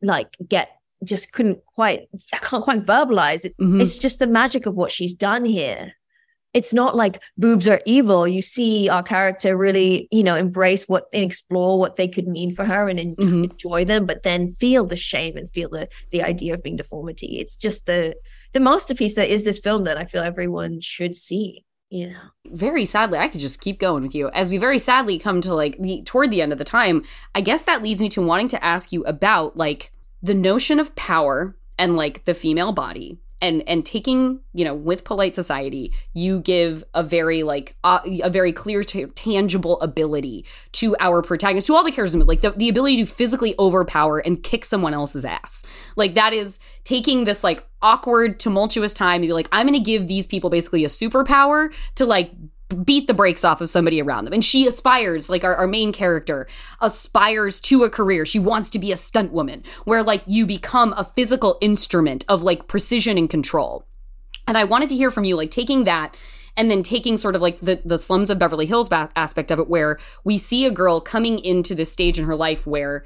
like 0.00 0.36
get 0.48 0.70
just 1.06 1.32
couldn't 1.32 1.58
quite 1.74 2.08
I 2.32 2.38
can't 2.38 2.64
quite 2.64 2.84
verbalize 2.86 3.44
it. 3.44 3.56
Mhm. 3.58 3.80
It's 3.80 3.98
just 3.98 4.18
the 4.18 4.26
magic 4.26 4.66
of 4.66 4.74
what 4.74 4.90
she's 4.92 5.14
done 5.14 5.44
here. 5.44 5.92
It's 6.54 6.72
not 6.72 6.96
like 6.96 7.20
boobs 7.36 7.68
are 7.68 7.82
evil. 7.84 8.26
You 8.26 8.40
see 8.40 8.88
our 8.88 9.02
character 9.02 9.58
really, 9.58 10.08
you 10.10 10.22
know, 10.24 10.36
embrace 10.36 10.84
what 10.88 11.04
and 11.12 11.22
explore 11.24 11.78
what 11.78 11.96
they 11.96 12.08
could 12.08 12.26
mean 12.26 12.50
for 12.50 12.64
her 12.64 12.88
and 12.88 12.98
en- 12.98 13.16
Mhm. 13.16 13.50
enjoy 13.50 13.84
them, 13.84 14.06
but 14.06 14.22
then 14.22 14.48
feel 14.48 14.86
the 14.86 14.96
shame 14.96 15.36
and 15.36 15.50
feel 15.50 15.68
the 15.68 15.88
the 16.12 16.22
idea 16.22 16.54
of 16.54 16.62
being 16.62 16.76
deformity. 16.76 17.38
It's 17.40 17.56
just 17.58 17.84
the 17.86 18.14
the 18.54 18.60
masterpiece 18.60 19.16
that 19.16 19.28
is 19.30 19.44
this 19.44 19.58
film 19.60 19.84
that 19.84 19.98
I 19.98 20.06
feel 20.06 20.22
everyone 20.22 20.80
should 20.80 21.14
see. 21.16 21.62
Yeah. 21.90 22.14
very 22.50 22.84
sadly 22.84 23.16
i 23.16 23.28
could 23.28 23.40
just 23.40 23.60
keep 23.60 23.78
going 23.78 24.02
with 24.02 24.12
you 24.12 24.28
as 24.30 24.50
we 24.50 24.58
very 24.58 24.78
sadly 24.78 25.20
come 25.20 25.40
to 25.42 25.54
like 25.54 25.76
the 25.80 26.02
toward 26.02 26.32
the 26.32 26.42
end 26.42 26.50
of 26.50 26.58
the 26.58 26.64
time 26.64 27.04
i 27.32 27.40
guess 27.40 27.62
that 27.62 27.80
leads 27.80 28.00
me 28.00 28.08
to 28.08 28.20
wanting 28.22 28.48
to 28.48 28.64
ask 28.64 28.90
you 28.90 29.04
about 29.04 29.56
like 29.56 29.92
the 30.22 30.34
notion 30.34 30.80
of 30.80 30.94
power 30.96 31.56
and 31.78 31.96
like 31.96 32.24
the 32.24 32.34
female 32.34 32.72
body 32.72 33.18
and 33.40 33.62
and 33.68 33.84
taking 33.84 34.40
you 34.54 34.64
know 34.64 34.74
with 34.74 35.04
polite 35.04 35.34
society 35.34 35.92
you 36.14 36.40
give 36.40 36.82
a 36.94 37.02
very 37.02 37.42
like 37.42 37.76
uh, 37.84 38.00
a 38.22 38.30
very 38.30 38.52
clear 38.52 38.82
t- 38.82 39.04
tangible 39.14 39.80
ability 39.80 40.44
to 40.72 40.96
our 41.00 41.22
protagonist 41.22 41.66
to 41.66 41.74
all 41.74 41.84
the 41.84 41.92
characters 41.92 42.14
like 42.26 42.40
the, 42.40 42.50
the 42.52 42.68
ability 42.68 42.96
to 42.96 43.06
physically 43.06 43.54
overpower 43.58 44.18
and 44.18 44.42
kick 44.42 44.64
someone 44.64 44.94
else's 44.94 45.24
ass. 45.24 45.64
Like 45.96 46.14
that 46.14 46.32
is 46.32 46.58
taking 46.84 47.24
this 47.24 47.44
like 47.44 47.66
awkward 47.82 48.40
tumultuous 48.40 48.94
time 48.94 49.16
and 49.16 49.28
be 49.28 49.32
like 49.32 49.48
i'm 49.52 49.66
gonna 49.66 49.78
give 49.78 50.06
these 50.06 50.26
people 50.26 50.48
basically 50.48 50.84
a 50.84 50.88
superpower 50.88 51.72
to 51.94 52.06
like 52.06 52.32
beat 52.84 53.06
the 53.06 53.14
brakes 53.14 53.44
off 53.44 53.60
of 53.60 53.68
somebody 53.68 54.00
around 54.02 54.24
them. 54.24 54.34
And 54.34 54.44
she 54.44 54.66
aspires, 54.66 55.30
like 55.30 55.44
our, 55.44 55.54
our 55.54 55.66
main 55.66 55.92
character, 55.92 56.48
aspires 56.80 57.60
to 57.62 57.84
a 57.84 57.90
career. 57.90 58.26
She 58.26 58.38
wants 58.38 58.70
to 58.70 58.78
be 58.78 58.92
a 58.92 58.96
stunt 58.96 59.32
woman, 59.32 59.62
where 59.84 60.02
like 60.02 60.22
you 60.26 60.46
become 60.46 60.92
a 60.96 61.04
physical 61.04 61.58
instrument 61.60 62.24
of 62.28 62.42
like 62.42 62.68
precision 62.68 63.18
and 63.18 63.30
control. 63.30 63.86
And 64.48 64.58
I 64.58 64.64
wanted 64.64 64.88
to 64.90 64.96
hear 64.96 65.10
from 65.10 65.24
you, 65.24 65.36
like 65.36 65.50
taking 65.50 65.84
that 65.84 66.16
and 66.56 66.70
then 66.70 66.82
taking 66.82 67.16
sort 67.16 67.36
of 67.36 67.42
like 67.42 67.60
the, 67.60 67.80
the 67.84 67.98
slums 67.98 68.30
of 68.30 68.38
Beverly 68.38 68.66
Hills 68.66 68.88
ba- 68.88 69.10
aspect 69.14 69.50
of 69.50 69.58
it, 69.58 69.68
where 69.68 69.98
we 70.24 70.38
see 70.38 70.64
a 70.64 70.70
girl 70.70 71.00
coming 71.00 71.38
into 71.38 71.74
this 71.74 71.92
stage 71.92 72.18
in 72.18 72.24
her 72.24 72.36
life 72.36 72.66
where 72.66 73.04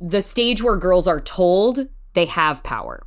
the 0.00 0.22
stage 0.22 0.62
where 0.62 0.76
girls 0.76 1.08
are 1.08 1.20
told 1.20 1.88
they 2.14 2.26
have 2.26 2.62
power 2.62 3.06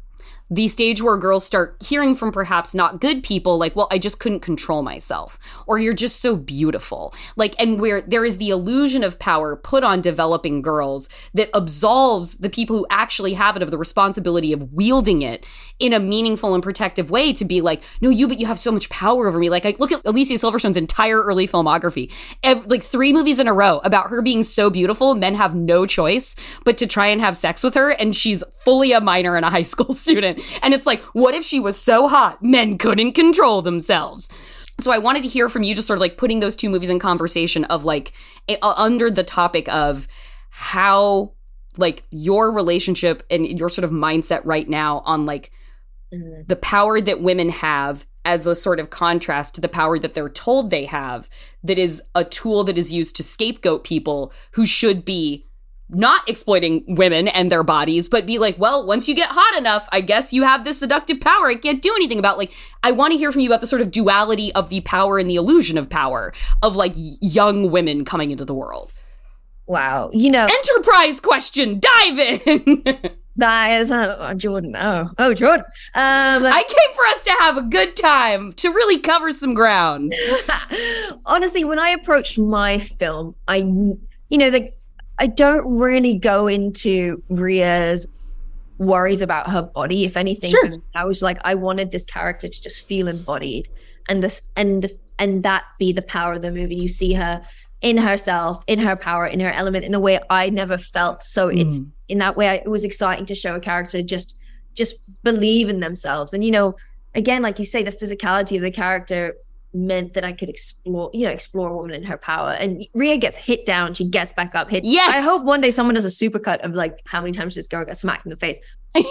the 0.50 0.68
stage 0.68 1.02
where 1.02 1.18
girls 1.18 1.45
start 1.45 1.76
hearing 1.84 2.16
from 2.16 2.32
perhaps 2.32 2.74
not 2.74 3.00
good 3.00 3.24
people 3.24 3.58
like 3.58 3.76
well 3.76 3.88
i 3.91 3.97
just 3.97 4.20
couldn't 4.20 4.39
control 4.39 4.82
myself 4.82 5.39
or 5.68 5.80
you're 5.80 5.93
just 5.93 6.22
so 6.22 6.36
beautiful. 6.36 7.14
Like 7.36 7.56
and 7.60 7.80
where 7.80 8.02
there 8.02 8.26
is 8.26 8.38
the 8.38 8.50
illusion 8.50 9.04
of 9.04 9.20
power 9.20 9.56
put 9.56 9.84
on 9.84 10.02
developing 10.02 10.62
girls 10.62 11.10
that 11.34 11.50
absolves 11.54 12.38
the 12.38 12.50
people 12.50 12.78
who 12.78 12.88
actually 12.89 13.34
have 13.34 13.56
it 13.56 13.62
of 13.62 13.72
the 13.72 13.78
responsibility 13.78 14.54
of 14.54 14.74
wielding 14.74 15.22
it 15.22 15.45
in 15.78 15.93
a 15.93 16.00
meaningful 16.00 16.54
and 16.54 16.64
protective 16.64 17.12
way 17.12 17.32
to 17.34 17.45
be 17.45 17.62
like 17.62 17.84
no 18.02 18.10
you 18.10 18.28
but 18.28 18.39
you 18.39 18.45
have 18.45 18.60
so 18.60 18.72
much 18.72 18.89
power 18.89 19.28
over 19.28 19.39
me. 19.39 19.50
Like 19.50 19.66
i 19.66 19.76
look 19.78 19.91
at 19.91 20.02
alicia 20.06 20.38
silverstone's 20.38 20.78
entire 20.78 21.22
early 21.22 21.47
filmography. 21.47 22.12
Ev- 22.43 22.68
like 22.68 22.84
three 22.84 23.14
movies 23.14 23.39
in 23.39 23.47
a 23.47 23.54
row 23.54 23.80
about 23.84 24.10
her 24.10 24.22
being 24.22 24.43
so 24.43 24.70
beautiful 24.70 25.16
men 25.16 25.36
have 25.36 25.56
no 25.56 25.86
choice 25.86 26.36
but 26.64 26.78
to 26.78 26.88
try 26.88 27.08
and 27.08 27.22
have 27.22 27.38
sex 27.38 27.64
with 27.64 27.76
her 27.76 27.89
and 27.91 28.16
she's 28.16 28.43
fully 28.64 28.91
a 28.91 29.02
minor 29.02 29.36
and 29.36 29.45
a 29.45 29.50
high 29.50 29.64
school 29.64 29.93
student 29.93 30.39
and 30.62 30.74
it's 30.74 30.86
like, 30.86 31.04
what 31.14 31.36
if 31.36 31.44
she 31.44 31.60
was 31.60 31.82
so 31.82 32.08
hot, 32.08 32.44
men 32.44 32.78
couldn't 32.78 33.14
control 33.14 33.62
themselves? 33.62 34.30
So 34.80 34.92
I 34.92 34.98
wanted 34.98 35.24
to 35.24 35.30
hear 35.30 35.50
from 35.50 35.64
you, 35.64 35.76
just 35.76 35.88
sort 35.88 35.98
of 35.98 36.02
like 36.02 36.18
putting 36.18 36.40
those 36.40 36.56
two 36.56 36.70
movies 36.70 36.90
in 36.90 37.00
conversation 37.00 37.66
of 37.66 37.86
like 37.86 38.14
under 38.62 39.12
the 39.12 39.24
topic 39.24 39.68
of 39.68 40.08
how 40.50 41.34
like 41.78 42.04
your 42.12 42.52
relationship 42.52 43.24
and 43.30 43.48
your 43.60 43.70
sort 43.70 43.86
of 43.86 43.92
mindset 43.92 44.42
right 44.44 44.68
now 44.68 45.00
on 45.00 45.26
like 45.26 45.52
mm-hmm. 46.14 46.42
the 46.48 46.56
power 46.56 47.00
that 47.00 47.22
women 47.22 47.50
have 47.50 48.06
as 48.26 48.46
a 48.46 48.56
sort 48.56 48.80
of 48.80 48.90
contrast 48.90 49.56
to 49.56 49.62
the 49.62 49.70
power 49.70 49.98
that 49.98 50.14
they're 50.14 50.30
told 50.30 50.70
they 50.70 50.86
have 50.86 51.30
that 51.64 51.80
is 51.80 52.04
a 52.16 52.24
tool 52.24 52.64
that 52.64 52.78
is 52.78 52.92
used 52.92 53.16
to 53.16 53.24
scapegoat 53.24 53.84
people 53.84 54.34
who 54.52 54.66
should 54.66 55.06
be 55.06 55.46
not 55.90 56.28
exploiting 56.30 56.84
women 56.88 57.28
and 57.28 57.52
their 57.52 57.64
bodies, 57.64 58.08
but 58.08 58.26
be 58.26 58.38
like, 58.38 58.58
well, 58.60 58.86
once 58.86 59.08
you 59.08 59.16
get 59.16 59.30
hot 59.32 59.58
enough, 59.58 59.90
I 59.92 60.02
guess 60.02 60.32
you 60.32 60.44
have 60.44 60.64
this 60.64 60.80
seductive 60.80 61.20
power. 61.20 61.48
I 61.48 61.56
can't 61.56 61.82
do 61.82 61.92
anything 61.96 62.20
about 62.20 62.38
like, 62.38 62.52
I 62.84 62.92
want 62.92 63.12
to 63.12 63.18
hear 63.18 63.32
from 63.32 63.42
you 63.42 63.50
about 63.50 63.62
the 63.62 63.68
sort 63.68 63.82
of 63.82 63.92
duality 63.92 64.54
of 64.54 64.70
the 64.70 64.82
power 64.82 65.18
and 65.18 65.30
the 65.30 65.36
illusion 65.36 65.78
of 65.78 65.90
power 65.90 66.34
of 66.62 66.76
like 66.76 66.94
young 66.96 67.72
women 67.72 68.06
coming 68.06 68.32
into 68.32 68.46
the 68.46 68.54
world. 68.54 68.94
Wow. 69.66 70.10
You 70.14 70.32
know, 70.32 70.48
Enterprise 70.48 71.20
question, 71.20 71.80
dive 71.80 72.20
in. 72.20 72.84
that 73.36 73.82
is 73.82 73.92
uh, 73.92 74.34
Jordan. 74.36 74.76
Oh, 74.76 75.10
oh, 75.18 75.34
Jordan. 75.34 75.66
Um, 75.94 76.44
I 76.44 76.64
came 76.68 76.96
for 76.96 77.06
us 77.16 77.24
to 77.26 77.32
have 77.40 77.58
a 77.58 77.62
good 77.64 77.96
time, 77.96 78.54
to 78.54 78.70
really 78.70 79.00
cover 79.00 79.32
some 79.32 79.54
ground. 79.54 80.14
honestly, 81.26 81.64
when 81.64 81.80
I 81.80 81.90
approached 81.90 82.40
my 82.40 82.80
film, 82.80 83.36
I, 83.48 83.58
you 83.58 83.98
know, 84.38 84.50
the 84.50 84.72
I 85.20 85.28
don't 85.28 85.78
really 85.78 86.17
go 86.17 86.47
into 86.47 87.22
Ria's 87.30 88.07
worries 88.78 89.22
about 89.22 89.49
her 89.49 89.61
body. 89.61 90.05
If 90.05 90.17
anything, 90.17 90.51
Sure. 90.51 90.82
I 90.95 91.03
was 91.03 91.22
like, 91.22 91.38
I 91.43 91.55
wanted 91.55 91.91
this 91.91 92.05
character 92.05 92.47
to 92.47 92.61
just 92.61 92.88
feel 92.88 93.07
embodied, 93.07 93.67
and 94.07 94.24
this 94.24 94.41
and 94.55 94.89
and 95.20 95.43
that 95.43 95.65
be 95.78 95.91
the 95.91 96.01
power 96.01 96.34
of 96.34 96.41
the 96.41 96.51
movie. 96.51 96.76
You 96.76 96.88
see 96.88 97.13
her 97.13 97.43
in 97.82 97.97
herself, 97.97 98.63
in 98.67 98.80
her 98.80 98.95
power, 98.95 99.26
in 99.26 99.39
her 99.41 99.51
element, 99.51 99.86
in 99.86 99.93
a 99.93 99.99
way 99.99 100.20
I 100.30 100.49
never 100.49 100.78
felt. 100.78 101.24
So 101.24 101.49
it's 101.49 101.80
hmm. 101.80 101.89
in 102.07 102.17
that 102.20 102.36
way, 102.36 102.49
I, 102.49 102.55
it 102.55 102.70
was 102.70 102.86
exciting 102.86 103.26
to 103.28 103.36
show 103.36 103.55
a 103.55 103.59
character 103.59 104.01
just 104.01 104.36
just 104.74 104.95
believe 105.24 105.67
in 105.67 105.82
themselves, 105.82 106.34
and 106.34 106.43
you 106.43 106.51
know, 106.51 106.76
again, 107.13 107.41
like 107.41 107.59
you 107.59 107.65
say, 107.65 107.84
the 107.84 107.91
physicality 107.91 108.55
of 108.55 108.61
the 108.61 108.72
character 108.72 109.36
meant 109.74 110.13
that 110.15 110.24
I 110.26 110.34
could 110.34 110.49
explore, 110.49 111.11
you 111.13 111.26
know, 111.26 111.32
explore 111.32 111.70
a 111.70 111.76
woman 111.76 111.91
in 111.93 112.03
her 112.03 112.17
power. 112.17 112.51
And 112.51 112.86
Ria 112.93 113.17
gets 113.17 113.38
hit 113.38 113.65
down, 113.65 113.93
she 113.93 114.07
gets 114.07 114.34
back 114.34 114.55
up, 114.55 114.70
hit. 114.70 114.84
Yes! 114.84 115.09
I 115.09 115.22
hope 115.22 115.45
one 115.45 115.61
day 115.61 115.72
someone 115.72 115.95
does 115.95 116.05
a 116.05 116.09
supercut 116.09 116.59
of 116.61 116.74
like 116.74 116.99
how 117.05 117.22
many 117.22 117.32
times 117.32 117.55
this 117.55 117.67
girl 117.67 117.86
got 117.86 117.97
smacked 117.97 118.26
in 118.26 118.30
the 118.32 118.38
face. 118.38 118.57
put 118.95 119.05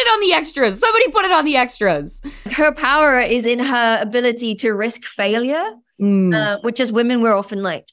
it 0.00 0.08
on 0.08 0.20
the 0.20 0.32
extras. 0.34 0.78
Somebody 0.78 1.08
put 1.10 1.24
it 1.24 1.32
on 1.32 1.44
the 1.44 1.56
extras. 1.56 2.22
Her 2.50 2.72
power 2.72 3.20
is 3.20 3.46
in 3.46 3.58
her 3.58 3.98
ability 4.00 4.54
to 4.56 4.72
risk 4.72 5.04
failure, 5.04 5.64
Mm. 6.00 6.32
uh, 6.32 6.60
which 6.62 6.78
as 6.78 6.92
women 6.92 7.20
we're 7.22 7.34
often 7.34 7.60
like. 7.60 7.88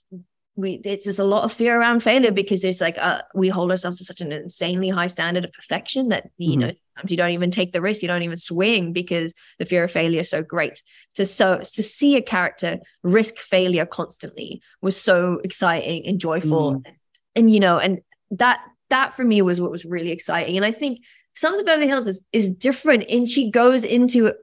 We, 0.57 0.81
it's 0.85 1.03
just 1.03 1.19
a 1.19 1.23
lot 1.25 1.43
of 1.43 1.51
fear 1.51 1.77
around 1.77 2.01
failure 2.01 2.31
because 2.31 2.61
there's 2.61 2.79
like 2.79 2.97
uh, 2.97 3.21
we 3.33 3.49
hold 3.49 3.71
ourselves 3.71 3.97
to 3.97 4.05
such 4.05 4.21
an 4.21 4.31
insanely 4.31 4.87
high 4.87 5.07
standard 5.07 5.43
of 5.43 5.51
perfection 5.51 6.09
that 6.09 6.29
you 6.37 6.55
Mhm. 6.55 6.59
know 6.59 6.71
sometimes 6.95 7.11
you 7.11 7.17
don't 7.17 7.31
even 7.31 7.51
take 7.51 7.73
the 7.73 7.81
risk, 7.81 8.01
you 8.01 8.07
don't 8.07 8.23
even 8.23 8.37
swing 8.37 8.93
because 8.93 9.33
the 9.59 9.65
fear 9.65 9.83
of 9.83 9.91
failure 9.91 10.21
is 10.21 10.29
so 10.29 10.41
great. 10.43 10.81
To 11.15 11.25
so 11.25 11.57
to 11.59 11.83
see 11.83 12.15
a 12.15 12.21
character 12.21 12.79
risk 13.03 13.35
failure 13.37 13.85
constantly 13.85 14.61
was 14.81 14.95
so 14.95 15.41
exciting 15.43 16.07
and 16.07 16.19
joyful, 16.19 16.69
and, 16.85 16.95
and 17.35 17.51
you 17.51 17.59
know, 17.59 17.77
and 17.77 17.99
that 18.31 18.61
that 18.89 19.13
for 19.13 19.25
me 19.25 19.41
was 19.41 19.59
what 19.59 19.71
was 19.71 19.83
really 19.83 20.11
exciting. 20.11 20.55
And 20.55 20.65
I 20.65 20.71
think 20.71 20.99
Slums 21.35 21.59
of 21.59 21.65
Beverly 21.65 21.87
Hills 21.89 22.07
is 22.07 22.23
is 22.31 22.49
different, 22.49 23.03
and 23.09 23.27
she 23.27 23.51
goes 23.51 23.83
into 23.83 24.33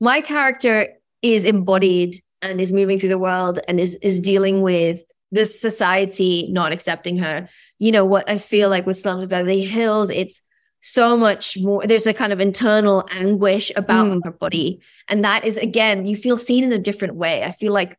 my 0.00 0.20
character 0.20 0.88
is 1.22 1.46
embodied 1.46 2.20
and 2.42 2.60
is 2.60 2.72
moving 2.72 2.98
through 2.98 3.08
the 3.08 3.18
world 3.18 3.58
and 3.68 3.80
is 3.80 3.94
is 4.02 4.20
dealing 4.20 4.60
with 4.60 5.00
this 5.32 5.60
society 5.60 6.46
not 6.50 6.70
accepting 6.72 7.16
her. 7.18 7.48
You 7.78 7.90
know 7.90 8.04
what 8.04 8.30
I 8.30 8.36
feel 8.38 8.68
like 8.68 8.86
with 8.86 8.96
Slums 8.98 9.24
of 9.24 9.30
Beverly 9.30 9.62
Hills, 9.62 10.10
it's 10.10 10.42
so 10.80 11.16
much 11.16 11.56
more. 11.58 11.86
There's 11.86 12.06
a 12.06 12.14
kind 12.14 12.32
of 12.32 12.40
internal 12.40 13.04
anguish 13.10 13.72
about 13.74 14.06
Mm. 14.06 14.20
her 14.24 14.30
body, 14.32 14.80
and 15.08 15.24
that 15.24 15.44
is 15.44 15.56
again 15.56 16.06
you 16.06 16.16
feel 16.16 16.36
seen 16.36 16.62
in 16.64 16.72
a 16.72 16.78
different 16.78 17.14
way. 17.16 17.42
I 17.42 17.50
feel 17.52 17.72
like 17.72 17.96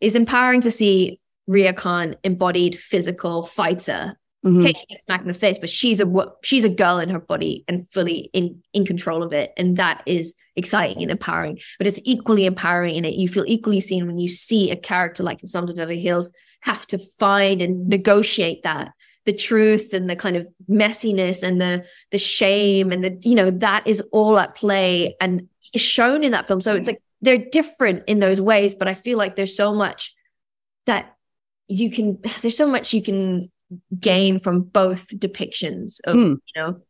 it's 0.00 0.14
empowering 0.16 0.60
to 0.62 0.70
see 0.70 1.20
Ria 1.46 1.72
Khan 1.72 2.16
embodied 2.24 2.76
physical 2.78 3.42
fighter. 3.44 4.18
Mhm. 4.44 4.60
Okay, 4.60 4.72
she 4.72 4.86
gets 4.86 5.04
smacked 5.04 5.22
in 5.22 5.28
the 5.28 5.34
face, 5.34 5.58
but 5.58 5.70
she's 5.70 6.00
a 6.00 6.06
she's 6.42 6.64
a 6.64 6.68
girl 6.68 6.98
in 6.98 7.10
her 7.10 7.20
body 7.20 7.64
and 7.68 7.88
fully 7.92 8.28
in 8.32 8.60
in 8.72 8.84
control 8.84 9.22
of 9.22 9.32
it, 9.32 9.52
and 9.56 9.76
that 9.76 10.02
is 10.06 10.34
exciting 10.56 11.00
and 11.02 11.10
empowering. 11.10 11.58
But 11.78 11.86
it's 11.86 12.00
equally 12.04 12.44
empowering 12.46 12.96
in 12.96 13.04
it. 13.04 13.14
You 13.14 13.28
feel 13.28 13.44
equally 13.46 13.80
seen 13.80 14.06
when 14.06 14.18
you 14.18 14.28
see 14.28 14.70
a 14.70 14.76
character 14.76 15.22
like 15.22 15.40
in 15.42 15.48
Slums 15.48 15.70
of 15.70 15.76
Beverly 15.76 16.00
Hills 16.00 16.28
have 16.62 16.86
to 16.88 16.98
find 16.98 17.62
and 17.62 17.88
negotiate 17.88 18.62
that 18.64 18.92
the 19.24 19.32
truth 19.32 19.92
and 19.94 20.10
the 20.10 20.16
kind 20.16 20.36
of 20.36 20.48
messiness 20.68 21.42
and 21.42 21.60
the 21.60 21.84
the 22.10 22.18
shame 22.18 22.90
and 22.90 23.04
the 23.04 23.16
you 23.22 23.36
know 23.36 23.50
that 23.50 23.86
is 23.86 24.02
all 24.10 24.38
at 24.38 24.56
play 24.56 25.14
and 25.20 25.48
is 25.72 25.80
shown 25.80 26.24
in 26.24 26.32
that 26.32 26.48
film. 26.48 26.60
So 26.60 26.74
it's 26.74 26.88
like 26.88 27.02
they're 27.20 27.38
different 27.38 28.02
in 28.08 28.18
those 28.18 28.40
ways, 28.40 28.74
but 28.74 28.88
I 28.88 28.94
feel 28.94 29.16
like 29.18 29.36
there's 29.36 29.56
so 29.56 29.72
much 29.74 30.14
that 30.86 31.14
you 31.68 31.90
can 31.90 32.18
there's 32.42 32.56
so 32.56 32.66
much 32.66 32.92
you 32.92 33.02
can 33.02 33.50
gain 33.98 34.38
from 34.38 34.62
both 34.62 35.08
depictions 35.18 36.00
of 36.04 36.16
Mm. 36.16 36.36
you 36.54 36.62
know 36.62 36.80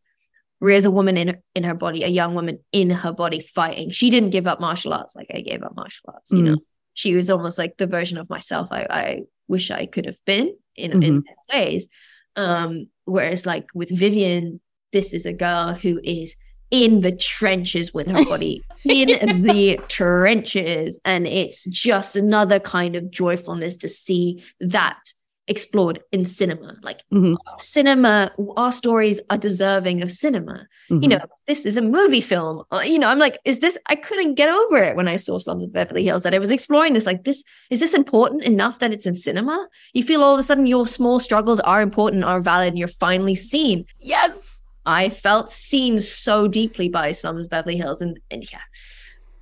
Ria's 0.60 0.84
a 0.84 0.90
woman 0.90 1.16
in 1.16 1.36
in 1.54 1.64
her 1.64 1.74
body, 1.74 2.04
a 2.04 2.08
young 2.08 2.34
woman 2.34 2.60
in 2.70 2.90
her 2.90 3.12
body 3.12 3.40
fighting. 3.40 3.90
She 3.90 4.10
didn't 4.10 4.30
give 4.30 4.46
up 4.46 4.60
martial 4.60 4.94
arts 4.94 5.16
like 5.16 5.30
I 5.34 5.40
gave 5.40 5.62
up 5.62 5.74
martial 5.74 6.10
arts. 6.14 6.30
You 6.30 6.42
know, 6.42 6.56
she 6.94 7.14
was 7.14 7.30
almost 7.30 7.58
like 7.58 7.76
the 7.78 7.86
version 7.88 8.16
of 8.16 8.30
myself 8.30 8.68
I, 8.70 8.86
I 8.88 9.22
wish 9.52 9.70
I 9.70 9.86
could 9.86 10.06
have 10.06 10.18
been 10.24 10.56
in 10.74 11.02
in 11.02 11.24
ways. 11.52 11.88
Um, 12.34 12.88
whereas 13.04 13.46
like 13.46 13.66
with 13.74 13.96
Vivian, 13.96 14.60
this 14.92 15.12
is 15.14 15.26
a 15.26 15.32
girl 15.32 15.74
who 15.74 16.00
is 16.02 16.34
in 16.70 17.02
the 17.02 17.14
trenches 17.14 17.92
with 17.92 18.06
her 18.06 18.24
body, 18.24 18.64
in 18.84 19.42
the 19.42 19.78
trenches, 19.88 21.00
and 21.04 21.26
it's 21.26 21.64
just 21.66 22.16
another 22.16 22.58
kind 22.58 22.96
of 22.96 23.10
joyfulness 23.10 23.76
to 23.76 23.88
see 23.88 24.42
that 24.58 24.98
explored 25.52 25.96
in 26.10 26.24
cinema. 26.24 26.70
Like 26.82 27.00
Mhm. 27.12 27.36
cinema, 27.58 28.32
our 28.56 28.72
stories 28.72 29.20
are 29.30 29.38
deserving 29.38 30.02
of 30.02 30.10
cinema. 30.10 30.56
You 30.88 30.96
Mhm. 30.98 31.08
know, 31.10 31.24
this 31.46 31.64
is 31.70 31.76
a 31.76 31.82
movie 31.96 32.20
film. 32.32 32.64
Uh, 32.72 32.82
You 32.92 32.98
know, 32.98 33.08
I'm 33.12 33.18
like, 33.26 33.36
is 33.44 33.58
this? 33.60 33.78
I 33.92 33.94
couldn't 34.06 34.34
get 34.40 34.48
over 34.60 34.78
it 34.88 34.96
when 34.96 35.08
I 35.14 35.16
saw 35.16 35.38
Slums 35.38 35.64
of 35.64 35.72
Beverly 35.72 36.04
Hills. 36.04 36.22
That 36.24 36.34
I 36.34 36.38
was 36.38 36.50
exploring 36.50 36.92
this. 36.94 37.06
Like, 37.06 37.22
this 37.24 37.44
is 37.70 37.78
this 37.80 37.94
important 37.94 38.42
enough 38.42 38.76
that 38.80 38.92
it's 38.92 39.06
in 39.06 39.14
cinema? 39.14 39.56
You 39.94 40.02
feel 40.02 40.22
all 40.24 40.34
of 40.34 40.40
a 40.40 40.42
sudden 40.42 40.66
your 40.66 40.86
small 40.86 41.20
struggles 41.20 41.60
are 41.60 41.80
important, 41.88 42.24
are 42.24 42.40
valid, 42.40 42.68
and 42.70 42.78
you're 42.78 42.88
finally 43.08 43.36
seen. 43.36 43.84
Yes. 44.00 44.62
I 44.84 45.08
felt 45.10 45.48
seen 45.48 46.00
so 46.00 46.48
deeply 46.48 46.88
by 46.88 47.12
Slums 47.12 47.44
of 47.44 47.50
Beverly 47.50 47.76
Hills, 47.76 48.00
and 48.02 48.18
and 48.32 48.42
yeah. 48.52 48.64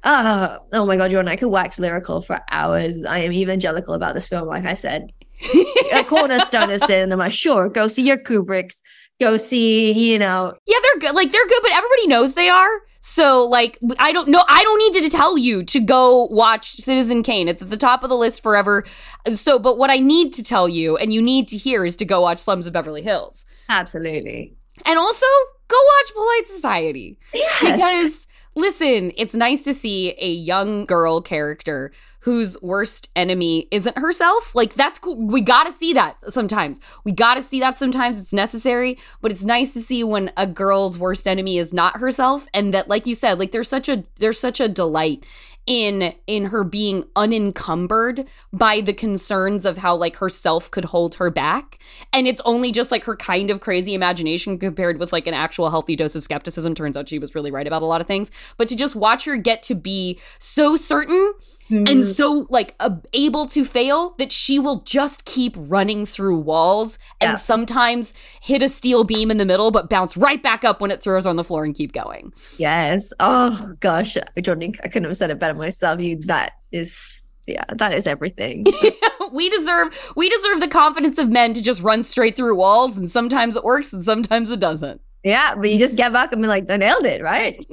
Ah, 0.02 0.58
oh 0.72 0.86
my 0.86 0.96
god, 0.96 1.10
Jordan, 1.10 1.28
I 1.32 1.36
could 1.36 1.48
wax 1.48 1.78
lyrical 1.78 2.22
for 2.22 2.40
hours. 2.50 3.04
I 3.04 3.18
am 3.18 3.32
evangelical 3.32 3.94
about 3.94 4.14
this 4.14 4.28
film, 4.28 4.48
like 4.48 4.64
I 4.64 4.74
said. 4.74 5.12
a 5.92 6.04
cornerstone 6.04 6.70
of 6.70 6.80
cinema. 6.82 7.30
Sure, 7.30 7.68
go 7.68 7.88
see 7.88 8.02
your 8.02 8.18
Kubricks. 8.18 8.80
Go 9.20 9.36
see, 9.36 9.92
you 9.92 10.18
know, 10.18 10.54
Yeah, 10.66 10.78
they're 10.82 10.98
good. 10.98 11.14
Like 11.14 11.30
they're 11.30 11.46
good, 11.46 11.60
but 11.62 11.72
everybody 11.72 12.06
knows 12.06 12.34
they 12.34 12.48
are. 12.48 12.70
So 13.00 13.46
like 13.46 13.78
I 13.98 14.12
don't 14.12 14.28
know. 14.28 14.42
I 14.48 14.62
don't 14.62 14.78
need 14.78 15.02
to 15.02 15.10
tell 15.10 15.36
you 15.36 15.62
to 15.64 15.80
go 15.80 16.26
watch 16.30 16.70
Citizen 16.72 17.22
Kane. 17.22 17.48
It's 17.48 17.60
at 17.62 17.70
the 17.70 17.76
top 17.76 18.02
of 18.02 18.08
the 18.10 18.16
list 18.16 18.42
forever. 18.42 18.84
So, 19.32 19.58
but 19.58 19.76
what 19.78 19.90
I 19.90 19.98
need 19.98 20.32
to 20.34 20.42
tell 20.42 20.68
you, 20.68 20.96
and 20.96 21.12
you 21.12 21.20
need 21.20 21.48
to 21.48 21.58
hear, 21.58 21.84
is 21.84 21.96
to 21.96 22.04
go 22.04 22.22
watch 22.22 22.38
Slums 22.38 22.66
of 22.66 22.72
Beverly 22.72 23.02
Hills, 23.02 23.44
absolutely. 23.68 24.54
and 24.86 24.98
also 24.98 25.26
go 25.68 25.76
watch 25.76 26.14
Polite 26.14 26.46
Society. 26.46 27.18
Yes. 27.34 27.60
Because 27.60 28.26
listen, 28.54 29.12
it's 29.16 29.34
nice 29.34 29.64
to 29.64 29.74
see 29.74 30.14
a 30.18 30.30
young 30.30 30.84
girl 30.86 31.20
character 31.20 31.92
whose 32.20 32.60
worst 32.62 33.10
enemy 33.16 33.68
isn't 33.70 33.98
herself. 33.98 34.54
Like 34.54 34.74
that's 34.74 34.98
cool. 34.98 35.16
We 35.16 35.40
got 35.40 35.64
to 35.64 35.72
see 35.72 35.92
that 35.94 36.20
sometimes. 36.32 36.80
We 37.04 37.12
got 37.12 37.34
to 37.34 37.42
see 37.42 37.60
that 37.60 37.78
sometimes. 37.78 38.20
It's 38.20 38.32
necessary, 38.32 38.98
but 39.20 39.32
it's 39.32 39.44
nice 39.44 39.72
to 39.74 39.80
see 39.80 40.04
when 40.04 40.32
a 40.36 40.46
girl's 40.46 40.98
worst 40.98 41.26
enemy 41.26 41.58
is 41.58 41.72
not 41.72 41.98
herself 41.98 42.46
and 42.54 42.74
that 42.74 42.88
like 42.88 43.06
you 43.06 43.14
said, 43.14 43.38
like 43.38 43.52
there's 43.52 43.68
such 43.68 43.88
a 43.88 44.04
there's 44.16 44.38
such 44.38 44.60
a 44.60 44.68
delight 44.68 45.24
in 45.66 46.14
in 46.26 46.46
her 46.46 46.64
being 46.64 47.04
unencumbered 47.14 48.26
by 48.52 48.80
the 48.80 48.92
concerns 48.92 49.66
of 49.66 49.78
how 49.78 49.94
like 49.94 50.16
herself 50.16 50.70
could 50.70 50.86
hold 50.86 51.16
her 51.16 51.30
back 51.30 51.78
and 52.12 52.26
it's 52.26 52.40
only 52.44 52.72
just 52.72 52.90
like 52.90 53.04
her 53.04 53.14
kind 53.14 53.50
of 53.50 53.60
crazy 53.60 53.94
imagination 53.94 54.58
compared 54.58 54.98
with 54.98 55.12
like 55.12 55.26
an 55.26 55.34
actual 55.34 55.70
healthy 55.70 55.94
dose 55.94 56.14
of 56.14 56.22
skepticism 56.22 56.74
turns 56.74 56.96
out 56.96 57.08
she 57.08 57.18
was 57.18 57.34
really 57.34 57.50
right 57.50 57.66
about 57.66 57.82
a 57.82 57.86
lot 57.86 58.00
of 58.00 58.06
things 58.06 58.30
but 58.56 58.68
to 58.68 58.74
just 58.74 58.96
watch 58.96 59.26
her 59.26 59.36
get 59.36 59.62
to 59.62 59.74
be 59.74 60.18
so 60.38 60.76
certain 60.76 61.34
and 61.70 62.04
so 62.04 62.46
like 62.50 62.74
uh, 62.80 62.96
able 63.12 63.46
to 63.46 63.64
fail 63.64 64.14
that 64.18 64.32
she 64.32 64.58
will 64.58 64.80
just 64.82 65.24
keep 65.24 65.54
running 65.56 66.04
through 66.04 66.38
walls 66.38 66.98
and 67.20 67.38
sometimes 67.38 68.14
hit 68.42 68.62
a 68.62 68.68
steel 68.68 69.04
beam 69.04 69.30
in 69.30 69.36
the 69.36 69.44
middle 69.44 69.70
but 69.70 69.88
bounce 69.88 70.16
right 70.16 70.42
back 70.42 70.64
up 70.64 70.80
when 70.80 70.90
it 70.90 71.02
throws 71.02 71.26
on 71.26 71.36
the 71.36 71.44
floor 71.44 71.64
and 71.64 71.74
keep 71.74 71.92
going 71.92 72.32
Yes. 72.58 73.12
Oh 73.20 73.74
gosh, 73.80 74.16
Jordan, 74.40 74.74
I 74.82 74.88
couldn't 74.88 75.08
have 75.08 75.16
said 75.16 75.30
it 75.30 75.38
better 75.38 75.54
myself. 75.54 76.00
You 76.00 76.16
that 76.22 76.52
is 76.72 77.32
yeah, 77.46 77.64
that 77.76 77.94
is 77.94 78.06
everything. 78.06 78.66
we 79.32 79.48
deserve 79.50 80.12
we 80.16 80.28
deserve 80.28 80.60
the 80.60 80.68
confidence 80.68 81.18
of 81.18 81.30
men 81.30 81.54
to 81.54 81.62
just 81.62 81.82
run 81.82 82.02
straight 82.02 82.36
through 82.36 82.54
walls 82.54 82.98
and 82.98 83.10
sometimes 83.10 83.56
it 83.56 83.64
works 83.64 83.92
and 83.92 84.04
sometimes 84.04 84.50
it 84.50 84.60
doesn't 84.60 85.00
yeah, 85.22 85.54
but 85.54 85.70
you 85.70 85.78
just 85.78 85.96
get 85.96 86.12
back 86.14 86.32
and 86.32 86.40
be 86.40 86.48
like, 86.48 86.70
I 86.70 86.78
nailed 86.78 87.04
it, 87.04 87.22
right? 87.22 87.62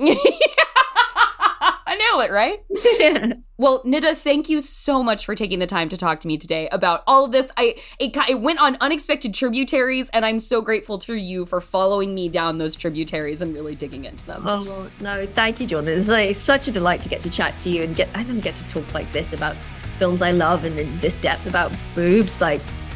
Nailed 2.18 2.30
it, 2.30 2.34
right? 2.34 3.38
Well, 3.60 3.82
Nida, 3.82 4.16
thank 4.16 4.50
you 4.50 4.62
so 4.62 5.02
much 5.02 5.26
for 5.26 5.34
taking 5.34 5.58
the 5.58 5.66
time 5.66 5.90
to 5.90 5.98
talk 5.98 6.20
to 6.20 6.28
me 6.28 6.38
today 6.38 6.70
about 6.72 7.02
all 7.08 7.26
of 7.26 7.32
this. 7.32 7.52
I 7.58 7.76
it, 7.98 8.16
it 8.30 8.40
went 8.40 8.60
on 8.60 8.78
unexpected 8.82 9.34
tributaries, 9.34 10.12
and 10.12 10.24
I'm 10.24 10.40
so 10.40 10.62
grateful 10.62 11.00
to 11.00 11.16
you 11.16 11.48
for 11.48 11.60
following 11.60 12.14
me 12.14 12.30
down 12.30 12.60
those 12.60 12.76
tributaries 12.76 13.42
and 13.42 13.56
really 13.56 13.74
digging 13.74 14.06
into 14.06 14.24
them. 14.28 14.44
Oh 14.46 14.92
no, 15.00 15.26
thank 15.26 15.60
you, 15.60 15.66
John. 15.66 15.88
It's 15.88 16.08
like 16.08 16.36
such 16.36 16.68
a 16.68 16.72
delight 16.72 17.02
to 17.02 17.10
get 17.10 17.24
to 17.24 17.32
chat 17.32 17.60
to 17.62 17.72
you 17.72 17.82
and 17.82 17.96
get 17.96 18.10
I 18.14 18.22
don't 18.22 18.42
get 18.42 18.56
to 18.58 18.68
talk 18.68 18.94
like 18.94 19.12
this 19.12 19.34
about 19.34 19.56
films 19.98 20.22
I 20.22 20.34
love 20.34 20.64
and 20.64 20.78
in 20.78 21.00
this 21.00 21.18
depth 21.18 21.48
about 21.48 21.72
boobs. 21.96 22.40
Like 22.40 22.62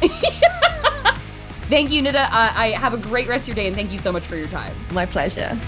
Thank 1.68 1.90
you, 1.90 2.04
Nida. 2.04 2.26
Uh, 2.26 2.52
I 2.54 2.76
have 2.78 2.94
a 2.94 2.98
great 2.98 3.26
rest 3.26 3.48
of 3.48 3.56
your 3.56 3.64
day, 3.64 3.66
and 3.66 3.74
thank 3.74 3.90
you 3.90 3.98
so 3.98 4.12
much 4.12 4.22
for 4.22 4.36
your 4.36 4.46
time. 4.46 4.72
my 4.92 5.06
pleasure. 5.06 5.58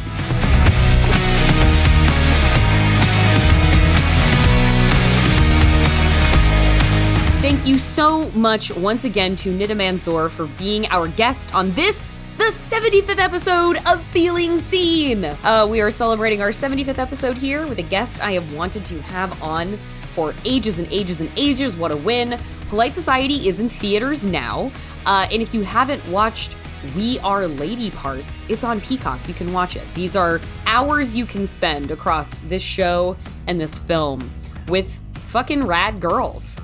Thank 7.44 7.66
you 7.66 7.78
so 7.78 8.30
much 8.30 8.74
once 8.74 9.04
again 9.04 9.36
to 9.36 9.50
Nida 9.50 10.30
for 10.30 10.46
being 10.56 10.86
our 10.86 11.08
guest 11.08 11.54
on 11.54 11.72
this, 11.72 12.18
the 12.38 12.44
75th 12.44 13.18
episode 13.18 13.76
of 13.84 14.02
Feeling 14.12 14.58
Seen. 14.58 15.26
Uh, 15.26 15.66
we 15.68 15.82
are 15.82 15.90
celebrating 15.90 16.40
our 16.40 16.48
75th 16.48 16.96
episode 16.96 17.36
here 17.36 17.66
with 17.66 17.78
a 17.78 17.82
guest 17.82 18.22
I 18.22 18.32
have 18.32 18.54
wanted 18.54 18.86
to 18.86 19.02
have 19.02 19.42
on 19.42 19.76
for 20.14 20.32
ages 20.46 20.78
and 20.78 20.90
ages 20.90 21.20
and 21.20 21.30
ages. 21.36 21.76
What 21.76 21.90
a 21.90 21.98
win! 21.98 22.38
Polite 22.70 22.94
Society 22.94 23.46
is 23.46 23.60
in 23.60 23.68
theaters 23.68 24.24
now. 24.24 24.72
Uh, 25.04 25.28
and 25.30 25.42
if 25.42 25.52
you 25.52 25.64
haven't 25.64 26.02
watched 26.08 26.56
We 26.96 27.18
Are 27.18 27.46
Lady 27.46 27.90
Parts, 27.90 28.42
it's 28.48 28.64
on 28.64 28.80
Peacock. 28.80 29.20
You 29.28 29.34
can 29.34 29.52
watch 29.52 29.76
it. 29.76 29.84
These 29.92 30.16
are 30.16 30.40
hours 30.64 31.14
you 31.14 31.26
can 31.26 31.46
spend 31.46 31.90
across 31.90 32.38
this 32.38 32.62
show 32.62 33.18
and 33.46 33.60
this 33.60 33.78
film 33.78 34.30
with 34.66 34.98
fucking 35.26 35.66
rad 35.66 36.00
girls 36.00 36.58